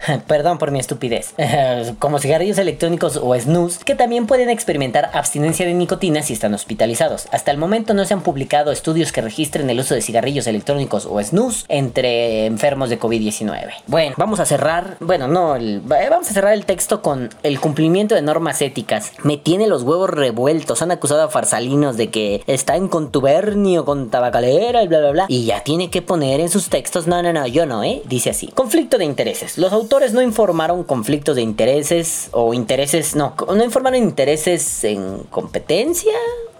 Perdón 0.27 0.57
por 0.57 0.71
mi 0.71 0.79
estupidez. 0.79 1.33
Como 1.99 2.19
cigarrillos 2.19 2.57
electrónicos 2.57 3.19
o 3.21 3.35
snus, 3.39 3.79
que 3.79 3.95
también 3.95 4.27
pueden 4.27 4.49
experimentar 4.49 5.09
abstinencia 5.13 5.65
de 5.65 5.73
nicotina 5.73 6.21
si 6.21 6.33
están 6.33 6.53
hospitalizados. 6.53 7.27
Hasta 7.31 7.51
el 7.51 7.57
momento 7.57 7.93
no 7.93 8.05
se 8.05 8.13
han 8.13 8.21
publicado 8.21 8.71
estudios 8.71 9.11
que 9.11 9.21
registren 9.21 9.69
el 9.69 9.79
uso 9.79 9.95
de 9.95 10.01
cigarrillos 10.01 10.47
electrónicos 10.47 11.05
o 11.09 11.21
snus 11.21 11.65
entre 11.69 12.45
enfermos 12.45 12.89
de 12.89 12.99
COVID-19. 12.99 13.69
Bueno, 13.87 14.13
vamos 14.17 14.39
a 14.39 14.45
cerrar, 14.45 14.97
bueno, 14.99 15.27
no, 15.27 15.55
el- 15.55 15.81
vamos 15.81 16.29
a 16.29 16.33
cerrar 16.33 16.53
el 16.53 16.65
texto 16.65 17.01
con 17.01 17.29
el 17.43 17.59
cumplimiento 17.59 18.15
de 18.15 18.21
normas 18.21 18.61
éticas. 18.61 19.11
Me 19.23 19.37
tiene 19.37 19.67
los 19.67 19.83
huevos 19.83 20.09
revueltos. 20.09 20.81
Han 20.81 20.91
acusado 20.91 21.23
a 21.23 21.29
farsalinos 21.29 21.97
de 21.97 22.09
que 22.09 22.43
está 22.47 22.75
en 22.75 22.87
contubernio 22.87 23.85
con 23.85 24.09
tabacalera 24.09 24.83
y 24.83 24.87
bla 24.87 24.99
bla 24.99 25.11
bla. 25.11 25.25
Y 25.27 25.45
ya 25.45 25.61
tiene 25.63 25.89
que 25.89 26.01
poner 26.01 26.39
en 26.39 26.49
sus 26.49 26.69
textos, 26.69 27.07
no, 27.07 27.21
no, 27.23 27.33
no, 27.33 27.47
yo 27.47 27.65
no, 27.65 27.83
¿eh? 27.83 28.01
Dice 28.05 28.29
así. 28.29 28.47
Conflicto 28.47 28.97
de 28.97 29.05
intereses. 29.05 29.57
Los 29.57 29.73
autores 29.73 29.96
no 30.13 30.21
informaron 30.21 30.83
conflictos 30.83 31.35
de 31.35 31.41
intereses 31.41 32.29
o 32.31 32.53
intereses, 32.53 33.15
no, 33.15 33.33
no 33.47 33.63
informaron 33.63 33.99
intereses 33.99 34.83
en 34.83 35.23
competencia 35.29 36.13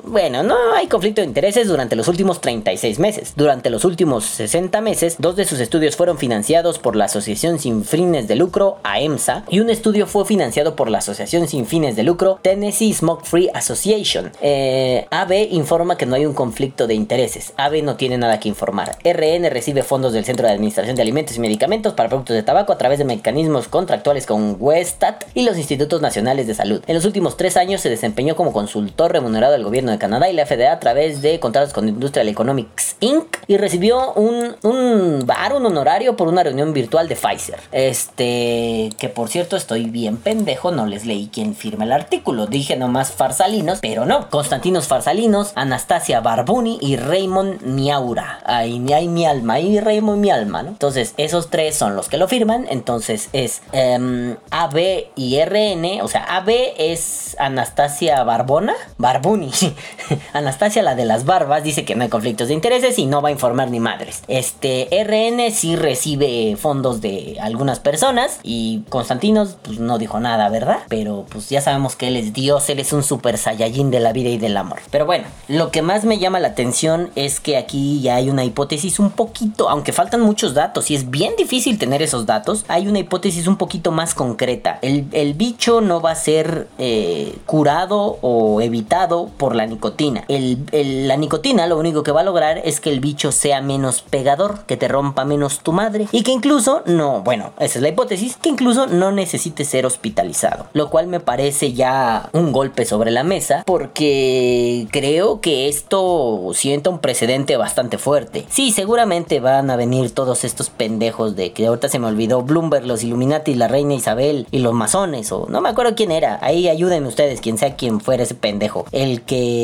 bueno, 0.08 0.44
no 0.44 0.56
hay 0.74 0.88
conflicto 0.88 1.22
de 1.22 1.28
intereses 1.28 1.68
durante 1.68 1.96
los 1.96 2.08
últimos 2.08 2.42
36 2.42 3.00
meses. 3.00 3.34
Durante 3.36 3.70
los 3.70 3.86
últimos 3.86 4.26
60 4.26 4.80
meses, 4.82 5.18
dos 5.20 5.36
de 5.36 5.46
sus 5.46 5.60
estudios 5.60 5.96
fueron 5.96 6.18
financiados 6.18 6.80
por 6.80 6.96
la 6.96 7.06
Asociación 7.06 7.60
Sin 7.60 7.84
Fines 7.84 8.28
de 8.28 8.36
Lucro, 8.36 8.78
AEMSA, 8.84 9.44
y 9.50 9.60
un 9.60 9.70
estudio 9.70 10.08
fue 10.08 10.26
financiado 10.26 10.76
por 10.76 10.90
la 10.90 11.00
Asociación 11.00 11.48
Sin 11.48 11.66
Fines 11.66 11.96
de 11.96 12.04
Lucro, 12.04 12.40
Tennessee 12.42 12.94
Smoke 12.94 13.26
Free 13.26 13.50
Association. 13.54 14.32
Eh, 14.42 15.06
AB 15.12 15.50
informa 15.52 15.98
que 15.98 16.06
no 16.06 16.16
hay 16.16 16.26
un 16.26 16.34
conflicto 16.34 16.88
de 16.88 16.94
intereses. 16.94 17.54
AB 17.58 17.84
no 17.84 17.96
tiene 17.98 18.18
nada 18.18 18.40
que 18.40 18.50
informar. 18.50 18.98
RN 19.04 19.50
recibe 19.50 19.84
fondos 19.84 20.14
del 20.14 20.26
Centro 20.26 20.48
de 20.48 20.54
Administración 20.54 20.96
de 20.96 21.02
Alimentos 21.02 21.36
y 21.36 21.40
Medicamentos 21.40 21.94
para 21.94 22.10
productos 22.10 22.36
de 22.36 22.44
tabaco 22.44 22.72
a 22.72 22.78
través 22.78 23.00
de 23.00 23.06
mecanismos 23.06 23.68
contractuales 23.68 24.26
con 24.26 24.56
Westat 24.60 25.26
y 25.34 25.44
los 25.44 25.58
Institutos 25.58 26.02
Nacionales 26.02 26.48
de 26.48 26.56
Salud. 26.56 26.82
En 26.88 26.96
los 26.96 27.06
últimos 27.06 27.38
tres 27.38 27.58
años 27.58 27.82
se 27.82 27.90
desempeñó 27.90 28.36
como 28.36 28.54
consultor 28.54 29.12
remunerado 29.12 29.54
del 29.54 29.64
gobierno 29.64 29.92
de 29.92 29.97
Canadá 29.98 30.30
y 30.30 30.34
la 30.34 30.46
FDA 30.46 30.72
a 30.72 30.80
través 30.80 31.22
de 31.22 31.40
contratos 31.40 31.74
con 31.74 31.88
Industrial 31.88 32.28
Economics 32.28 32.96
Inc. 33.00 33.38
y 33.48 33.58
recibió 33.58 34.14
un, 34.14 34.56
un 34.64 35.24
bar, 35.26 35.54
un 35.54 35.66
honorario 35.66 36.16
por 36.16 36.28
una 36.28 36.44
reunión 36.44 36.74
virtual 36.74 37.08
de 37.08 37.16
Pfizer. 37.16 37.60
Este, 37.72 38.90
que 38.98 39.10
por 39.10 39.30
cierto 39.30 39.56
estoy 39.56 39.90
bien 39.90 40.18
pendejo, 40.18 40.72
no 40.72 40.86
les 40.86 41.06
leí 41.06 41.30
quién 41.32 41.56
firma 41.56 41.86
el 41.86 41.92
artículo. 41.92 42.48
Dije 42.48 42.76
nomás 42.76 43.12
farsalinos, 43.12 43.80
pero 43.82 44.06
no. 44.06 44.30
Constantinos 44.30 44.88
Farsalinos, 44.88 45.52
Anastasia 45.56 46.22
Barbuni 46.22 46.78
y 46.82 46.96
Raymond 46.96 47.62
Miaura. 47.64 48.40
Ahí, 48.46 48.84
hay 48.94 49.08
mi 49.08 49.26
alma, 49.26 49.56
ahí 49.56 49.80
Raymond 49.80 50.20
mi 50.20 50.32
alma, 50.32 50.64
¿no? 50.64 50.70
Entonces, 50.70 51.14
esos 51.18 51.50
tres 51.50 51.76
son 51.76 51.96
los 51.96 52.10
que 52.10 52.18
lo 52.18 52.28
firman. 52.28 52.66
Entonces 52.70 53.30
es 53.34 53.62
em, 53.72 54.36
AB 54.52 55.08
y 55.16 55.40
RN. 55.44 56.02
O 56.02 56.08
sea, 56.08 56.38
AB 56.38 56.50
es 56.78 57.36
Anastasia 57.40 58.24
Barbona. 58.24 58.74
Barbuni. 58.98 59.52
Anastasia, 60.34 60.84
la 60.84 60.96
de 60.96 61.06
las 61.06 61.26
barbas, 61.26 61.64
dice 61.64 61.86
que 61.86 61.96
no 61.96 62.04
hay 62.04 62.10
conflictos 62.10 62.48
de 62.48 62.54
intereses 62.54 62.98
y 63.00 63.06
no 63.06 63.22
va 63.22 63.30
a 63.30 63.32
informar 63.32 63.70
ni 63.70 63.80
madres. 63.80 64.24
Este 64.28 64.88
RN 64.92 65.52
sí 65.52 65.76
recibe 65.76 66.56
fondos 66.58 67.02
de 67.02 67.38
algunas 67.42 67.80
personas 67.80 68.40
y 68.44 68.84
Constantinos 68.90 69.58
pues 69.64 69.80
no 69.80 69.98
dijo 69.98 70.20
nada, 70.20 70.50
¿verdad? 70.50 70.80
Pero 70.90 71.26
pues 71.30 71.50
ya 71.50 71.62
sabemos 71.62 71.96
que 71.96 72.08
él 72.08 72.18
es 72.18 72.34
Dios, 72.34 72.70
él 72.70 72.80
es 72.80 72.94
un 72.94 73.04
super 73.04 73.38
saiyajin 73.38 73.92
de 73.92 74.00
la 74.00 74.14
vida 74.14 74.30
y 74.30 74.38
del 74.38 74.58
amor. 74.58 74.80
Pero 74.92 75.06
bueno, 75.06 75.26
lo 75.48 75.72
que 75.72 75.82
más 75.82 76.06
me 76.06 76.20
llama 76.20 76.40
la 76.40 76.50
atención 76.50 77.12
es 77.16 77.40
que 77.40 77.58
aquí 77.58 78.02
ya 78.02 78.16
hay 78.16 78.30
una 78.30 78.44
hipótesis 78.44 79.00
un 79.00 79.12
poquito, 79.12 79.70
aunque 79.70 79.94
faltan 79.94 80.22
muchos 80.22 80.54
datos 80.54 80.90
y 80.92 80.96
es 80.96 81.10
bien 81.10 81.34
difícil 81.38 81.78
tener 81.78 82.02
esos 82.02 82.26
datos, 82.26 82.66
hay 82.68 82.88
una 82.88 83.00
hipótesis 83.00 83.48
un 83.48 83.58
poquito 83.58 83.92
más 83.92 84.14
concreta. 84.14 84.80
El, 84.82 85.34
bicho 85.38 85.82
no 85.82 86.02
va 86.02 86.12
a 86.12 86.16
ser 86.16 86.68
eh, 86.80 87.38
curado 87.46 88.18
o 88.22 88.62
evitado 88.62 89.30
por 89.38 89.56
la 89.56 89.67
nicotina. 89.68 90.26
la 90.28 91.18
nicotina 91.18 91.68
lo 91.68 91.78
único 91.78 92.04
que 92.04 92.12
va 92.12 92.22
a 92.22 92.24
lograr 92.24 92.62
es 92.64 92.80
que 92.80 92.90
el 92.90 93.00
bicho 93.00 93.32
sea 93.32 93.62
menos 93.62 94.02
pegador, 94.02 94.66
que 94.66 94.78
te 94.78 94.88
rompa 94.88 95.26
menos 95.26 95.60
tu 95.60 95.72
madre 95.74 96.08
y 96.12 96.24
que 96.24 96.32
incluso 96.32 96.82
no, 96.86 97.22
bueno, 97.22 97.52
esa 97.60 97.80
es 97.80 97.82
la 97.82 97.90
hipótesis, 97.90 98.38
que 98.38 98.50
incluso 98.50 98.88
no 98.88 99.12
necesite 99.12 99.66
ser 99.66 99.86
hospitalizado. 99.86 100.68
Lo 100.74 100.90
cual 100.90 101.08
me 101.08 101.20
parece 101.20 101.74
ya 101.74 102.30
un 102.34 102.52
golpe 102.52 102.86
sobre 102.86 103.12
la 103.12 103.24
mesa 103.24 103.64
porque 103.66 104.88
creo 104.92 105.42
que 105.42 105.68
esto 105.68 106.52
sienta 106.54 106.90
un 106.90 107.00
precedente 107.00 107.58
bastante 107.58 107.98
fuerte. 107.98 108.46
Sí, 108.50 108.72
seguramente 108.72 109.40
van 109.40 109.70
a 109.70 109.76
venir 109.76 110.12
todos 110.12 110.44
estos 110.44 110.70
pendejos 110.70 111.36
de 111.36 111.52
que 111.52 111.68
ahorita 111.68 111.90
se 111.90 112.00
me 112.00 112.08
olvidó 112.08 112.42
Bloomberg, 112.42 112.86
los 112.86 113.04
Illuminati, 113.04 113.54
la 113.54 113.68
reina 113.68 113.94
Isabel 113.94 114.48
y 114.52 114.60
los 114.60 114.74
masones 114.74 115.32
o 115.32 115.48
no 115.50 115.62
me 115.62 115.70
acuerdo 115.70 115.96
quién 115.96 116.12
era. 116.12 116.40
Ahí 116.42 116.68
ayúdenme 116.68 117.08
ustedes, 117.08 117.42
quien 117.42 117.58
sea 117.58 117.76
quien 117.76 118.00
fuera 118.00 118.24
ese 118.24 118.36
pendejo. 118.36 118.86
El 118.92 119.22
que... 119.22 119.57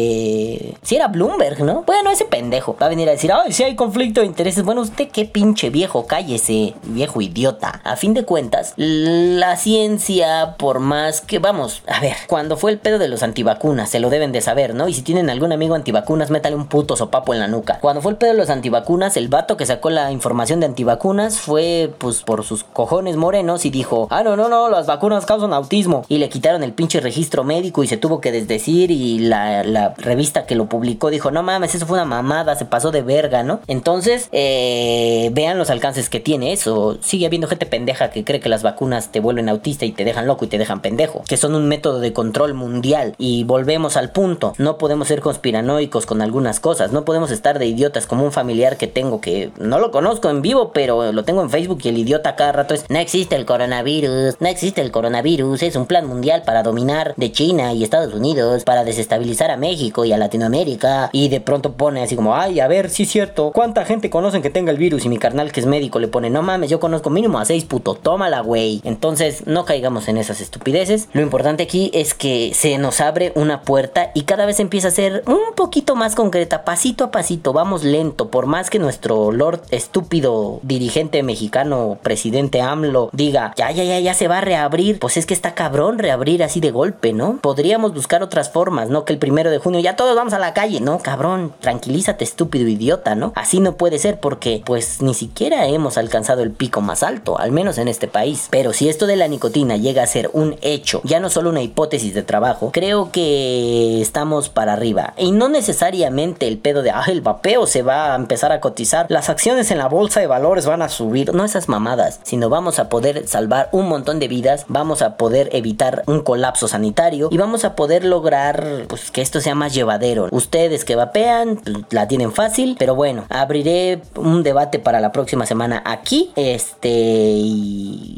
Si 0.82 0.96
era 0.96 1.08
Bloomberg, 1.08 1.64
¿no? 1.64 1.84
Bueno, 1.84 2.12
ese 2.12 2.26
pendejo 2.26 2.76
va 2.82 2.88
a 2.88 2.90
venir 2.90 3.08
a 3.10 3.14
decir, 3.14 3.32
ay, 3.32 3.52
si 3.52 3.64
hay 3.64 3.76
conflicto 3.76 4.22
de 4.22 4.28
intereses. 4.28 4.64
Bueno, 4.64 4.82
usted 4.82 5.10
qué 5.10 5.26
pinche 5.26 5.70
viejo, 5.70 6.06
cállese, 6.08 6.74
viejo 6.84 7.22
idiota. 7.22 7.82
A 7.84 7.96
fin 7.96 8.14
de 8.14 8.26
cuentas, 8.26 8.74
la 8.78 9.58
ciencia, 9.58 10.56
por 10.58 10.80
más 10.80 11.22
que, 11.22 11.40
vamos, 11.40 11.84
a 11.88 12.00
ver, 12.00 12.16
cuando 12.28 12.58
fue 12.58 12.72
el 12.72 12.80
pedo 12.80 13.00
de 13.00 13.08
los 13.08 13.24
antivacunas, 13.24 13.90
se 13.90 14.00
lo 14.00 14.10
deben 14.10 14.32
de 14.32 14.42
saber, 14.42 14.76
¿no? 14.76 14.88
Y 14.88 14.94
si 14.94 15.02
tienen 15.02 15.30
algún 15.30 15.52
amigo 15.52 15.76
antivacunas, 15.76 16.30
métale 16.30 16.56
un 16.56 16.68
puto 16.68 16.96
sopapo 16.96 17.34
en 17.34 17.40
la 17.40 17.48
nuca. 17.48 17.80
Cuando 17.80 18.02
fue 18.02 18.12
el 18.12 18.18
pedo 18.18 18.32
de 18.32 18.38
los 18.38 18.50
antivacunas, 18.50 19.18
el 19.18 19.28
vato 19.28 19.58
que 19.58 19.66
sacó 19.66 19.90
la 19.90 20.12
información 20.12 20.60
de 20.60 20.68
antivacunas 20.68 21.40
fue, 21.40 21.94
pues, 21.98 22.22
por 22.22 22.44
sus 22.44 22.64
cojones 22.64 23.16
morenos 23.16 23.66
y 23.66 23.70
dijo, 23.70 24.08
ah, 24.10 24.24
no, 24.24 24.36
no, 24.36 24.50
no, 24.50 24.70
las 24.70 24.88
vacunas 24.88 25.26
causan 25.26 25.54
autismo. 25.54 26.06
Y 26.08 26.18
le 26.18 26.30
quitaron 26.30 26.64
el 26.64 26.74
pinche 26.74 27.00
registro 27.00 27.44
médico 27.44 27.84
y 27.84 27.88
se 27.88 27.98
tuvo 27.98 28.22
que 28.22 28.32
desdecir 28.32 28.92
y 28.92 29.20
la, 29.20 29.64
la 29.64 29.83
revista 29.98 30.46
que 30.46 30.56
lo 30.56 30.68
publicó 30.68 31.10
dijo, 31.10 31.32
no 31.32 31.44
mames, 31.44 31.76
eso 31.76 31.86
fue 31.86 31.98
una 31.98 32.06
mamada, 32.06 32.56
se 32.56 32.66
pasó 32.66 32.92
de 32.92 33.02
verga, 33.02 33.44
¿no? 33.44 33.60
Entonces, 33.68 34.30
eh, 34.32 35.30
vean 35.34 35.58
los 35.58 35.70
alcances 35.70 36.10
que 36.10 36.20
tiene 36.20 36.54
eso. 36.54 36.98
Sigue 37.02 37.26
habiendo 37.26 37.48
gente 37.48 37.66
pendeja 37.66 38.10
que 38.10 38.24
cree 38.24 38.40
que 38.40 38.50
las 38.50 38.64
vacunas 38.64 39.12
te 39.12 39.20
vuelven 39.20 39.50
autista 39.50 39.86
y 39.86 39.92
te 39.92 40.06
dejan 40.06 40.28
loco 40.28 40.46
y 40.46 40.48
te 40.48 40.58
dejan 40.58 40.82
pendejo. 40.82 41.24
Que 41.28 41.38
son 41.38 41.56
un 41.56 41.68
método 41.68 42.00
de 42.00 42.14
control 42.14 42.54
mundial. 42.54 43.16
Y 43.18 43.44
volvemos 43.44 43.98
al 43.98 44.12
punto. 44.12 44.54
No 44.58 44.78
podemos 44.78 45.08
ser 45.08 45.22
conspiranoicos 45.22 46.06
con 46.06 46.22
algunas 46.22 46.60
cosas. 46.60 46.92
No 46.92 47.06
podemos 47.06 47.32
estar 47.32 47.60
de 47.60 47.66
idiotas 47.66 48.08
como 48.08 48.24
un 48.24 48.32
familiar 48.32 48.78
que 48.78 48.88
tengo 48.88 49.22
que 49.22 49.52
no 49.60 49.80
lo 49.80 49.92
conozco 49.92 50.30
en 50.30 50.42
vivo, 50.42 50.72
pero 50.74 51.12
lo 51.12 51.24
tengo 51.24 51.42
en 51.42 51.50
Facebook 51.50 51.80
y 51.84 51.90
el 51.90 51.98
idiota 51.98 52.36
cada 52.36 52.52
rato 52.52 52.74
es, 52.74 52.90
no 52.90 53.00
existe 53.00 53.36
el 53.36 53.46
coronavirus, 53.46 54.36
no 54.40 54.48
existe 54.48 54.82
el 54.82 54.92
coronavirus, 54.92 55.64
es 55.64 55.76
un 55.76 55.86
plan 55.86 56.08
mundial 56.08 56.44
para 56.46 56.64
dominar 56.64 57.14
de 57.18 57.32
China 57.32 57.74
y 57.74 57.84
Estados 57.84 58.14
Unidos, 58.14 58.64
para 58.64 58.84
desestabilizar 58.84 59.52
a 59.52 59.58
México 59.58 59.73
y 59.74 60.12
a 60.12 60.18
Latinoamérica. 60.18 61.10
Y 61.12 61.30
de 61.30 61.42
pronto 61.42 61.74
pone 61.74 62.04
así 62.04 62.16
como, 62.16 62.36
ay, 62.36 62.60
a 62.60 62.68
ver, 62.68 62.90
sí 62.90 63.04
es 63.04 63.10
cierto, 63.10 63.52
¿cuánta 63.52 63.86
gente 63.86 64.10
conocen 64.10 64.42
que 64.42 64.50
tenga 64.50 64.72
el 64.72 64.78
virus? 64.78 65.06
Y 65.06 65.10
mi 65.10 65.18
carnal 65.18 65.52
que 65.52 65.60
es 65.60 65.66
médico 65.66 66.00
le 66.00 66.08
pone, 66.08 66.30
no 66.30 66.42
mames, 66.42 66.70
yo 66.70 66.80
conozco 66.80 67.10
mínimo 67.10 67.40
a 67.40 67.46
seis 67.46 67.66
puto, 67.66 67.96
tómala, 67.96 68.42
güey. 68.42 68.82
Entonces, 68.84 69.46
no 69.48 69.66
caigamos 69.66 70.08
en 70.08 70.18
esas 70.18 70.42
estupideces. 70.42 71.10
Lo 71.14 71.22
importante 71.22 71.64
aquí 71.64 71.92
es 71.94 72.14
que 72.14 72.52
se 72.54 72.78
nos 72.78 73.02
abre 73.02 73.32
una 73.36 73.62
puerta 73.62 74.12
y 74.14 74.24
cada 74.24 74.46
vez 74.46 74.60
empieza 74.60 74.90
a 74.90 74.92
ser 74.92 75.24
un 75.28 75.56
poquito 75.56 75.96
más 75.96 76.16
concreta, 76.16 76.64
pasito 76.64 77.06
a 77.06 77.12
pasito, 77.12 77.54
vamos 77.54 77.84
lento, 77.84 78.30
por 78.30 78.46
más 78.46 78.70
que 78.70 78.80
nuestro 78.80 79.32
lord 79.32 79.62
estúpido 79.72 80.60
dirigente 80.64 81.24
mexicano, 81.24 81.98
presidente 82.02 82.62
AMLO, 82.62 83.10
diga, 83.12 83.54
ya, 83.58 83.72
ya, 83.72 83.84
ya, 83.84 84.00
ya 84.00 84.14
se 84.14 84.28
va 84.28 84.40
a 84.40 84.42
reabrir, 84.42 85.00
pues 85.00 85.18
es 85.18 85.26
que 85.26 85.34
está 85.34 85.54
cabrón 85.54 86.00
reabrir 86.00 86.44
así 86.44 86.60
de 86.60 86.72
golpe, 86.72 87.14
¿no? 87.14 87.40
Podríamos 87.42 87.94
buscar 87.94 88.24
otras 88.24 88.52
formas, 88.52 88.90
¿no? 88.90 89.06
Que 89.06 89.14
el 89.14 89.20
primero 89.20 89.50
de 89.50 89.58
junio 89.64 89.80
ya 89.80 89.96
todos 89.96 90.16
vamos 90.16 90.34
a 90.34 90.40
la 90.40 90.54
calle, 90.54 90.80
¿no? 90.80 91.00
Cabrón, 91.00 91.54
tranquilízate, 91.60 92.24
estúpido 92.24 92.68
idiota, 92.68 93.16
¿no? 93.16 93.34
Así 93.36 93.60
no 93.60 93.78
puede 93.78 94.00
ser 94.00 94.20
porque, 94.20 94.62
pues, 94.66 95.02
ni 95.02 95.14
siquiera 95.14 95.68
hemos 95.68 95.98
alcanzado 95.98 96.44
el 96.44 96.52
pico 96.52 96.82
más 96.82 97.04
alto, 97.04 97.40
al 97.40 97.52
menos 97.52 97.78
en 97.78 97.88
este 97.88 98.08
país. 98.08 98.48
Pero 98.52 98.74
si 98.74 98.90
esto 98.90 99.08
de 99.08 99.16
la 99.16 99.28
nicotina 99.28 99.78
llega 99.78 100.04
a 100.04 100.08
ser 100.08 100.30
un 100.34 100.58
hecho, 100.62 101.02
ya 101.04 101.20
no 101.20 101.30
solo 101.30 101.50
una 101.50 101.62
hipótesis 101.62 102.14
de 102.14 102.24
trabajo, 102.24 102.72
creo 102.72 103.12
que 103.12 104.02
estamos 104.02 104.50
para 104.50 104.74
arriba. 104.74 105.14
Y 105.18 105.32
no 105.32 105.50
necesariamente 105.50 106.48
el 106.48 106.58
pedo 106.58 106.82
de, 106.82 106.92
ah, 106.92 107.06
el 107.08 107.22
vapeo 107.22 107.66
se 107.66 107.82
va 107.82 108.14
a 108.14 108.16
empezar 108.16 108.52
a 108.52 108.60
cotizar, 108.60 109.06
las 109.10 109.30
acciones 109.30 109.72
en 109.72 109.78
la 109.78 109.88
bolsa 109.88 110.20
de 110.20 110.28
valores 110.28 110.66
van 110.66 110.82
a 110.82 110.90
subir, 110.90 111.34
no 111.34 111.46
esas 111.46 111.70
mamadas, 111.70 112.20
sino 112.24 112.50
vamos 112.50 112.80
a 112.80 112.90
poder 112.90 113.28
salvar 113.28 113.70
un 113.72 113.88
montón 113.88 114.20
de 114.20 114.28
vidas, 114.28 114.66
vamos 114.68 115.02
a 115.02 115.18
poder 115.18 115.50
evitar 115.54 116.04
un 116.08 116.22
colapso 116.22 116.68
sanitario 116.68 117.30
y 117.32 117.38
vamos 117.38 117.66
a 117.66 117.76
poder 117.76 118.04
lograr 118.04 118.86
pues 118.88 119.12
que 119.12 119.22
esto 119.22 119.42
sea 119.42 119.53
más 119.56 119.74
llevadero. 119.74 120.28
Ustedes 120.32 120.86
que 120.86 120.96
vapean 120.96 121.62
la 121.90 122.08
tienen 122.08 122.32
fácil, 122.32 122.76
pero 122.80 122.96
bueno, 122.96 123.26
abriré 123.30 124.02
un 124.16 124.44
debate 124.44 124.80
para 124.80 125.00
la 125.00 125.12
próxima 125.12 125.46
semana 125.46 125.82
aquí, 125.86 126.32
este 126.36 127.44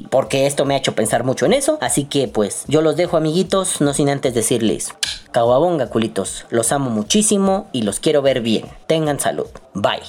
porque 0.10 0.46
esto 0.46 0.66
me 0.66 0.76
ha 0.76 0.78
hecho 0.78 0.96
pensar 0.96 1.24
mucho 1.24 1.46
en 1.46 1.54
eso, 1.54 1.78
así 1.82 2.06
que 2.06 2.28
pues 2.28 2.64
yo 2.68 2.82
los 2.82 2.96
dejo 2.96 3.18
amiguitos, 3.18 3.82
no 3.82 3.94
sin 3.94 4.10
antes 4.10 4.34
decirles 4.34 4.94
Caguabonga, 5.32 5.90
culitos. 5.90 6.46
Los 6.50 6.72
amo 6.72 6.90
muchísimo 6.90 7.68
y 7.72 7.82
los 7.82 8.00
quiero 8.00 8.22
ver 8.22 8.42
bien. 8.42 8.66
Tengan 8.88 9.20
salud. 9.20 9.48
Bye. 9.74 10.02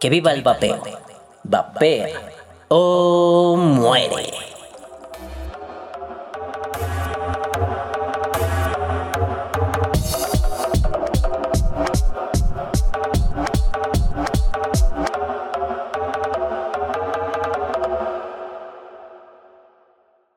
Que 0.00 0.08
viva 0.08 0.32
el 0.32 0.42
vapeo. 0.42 0.82
Vapea 1.42 2.08
o 2.68 3.56
muere. 3.56 4.53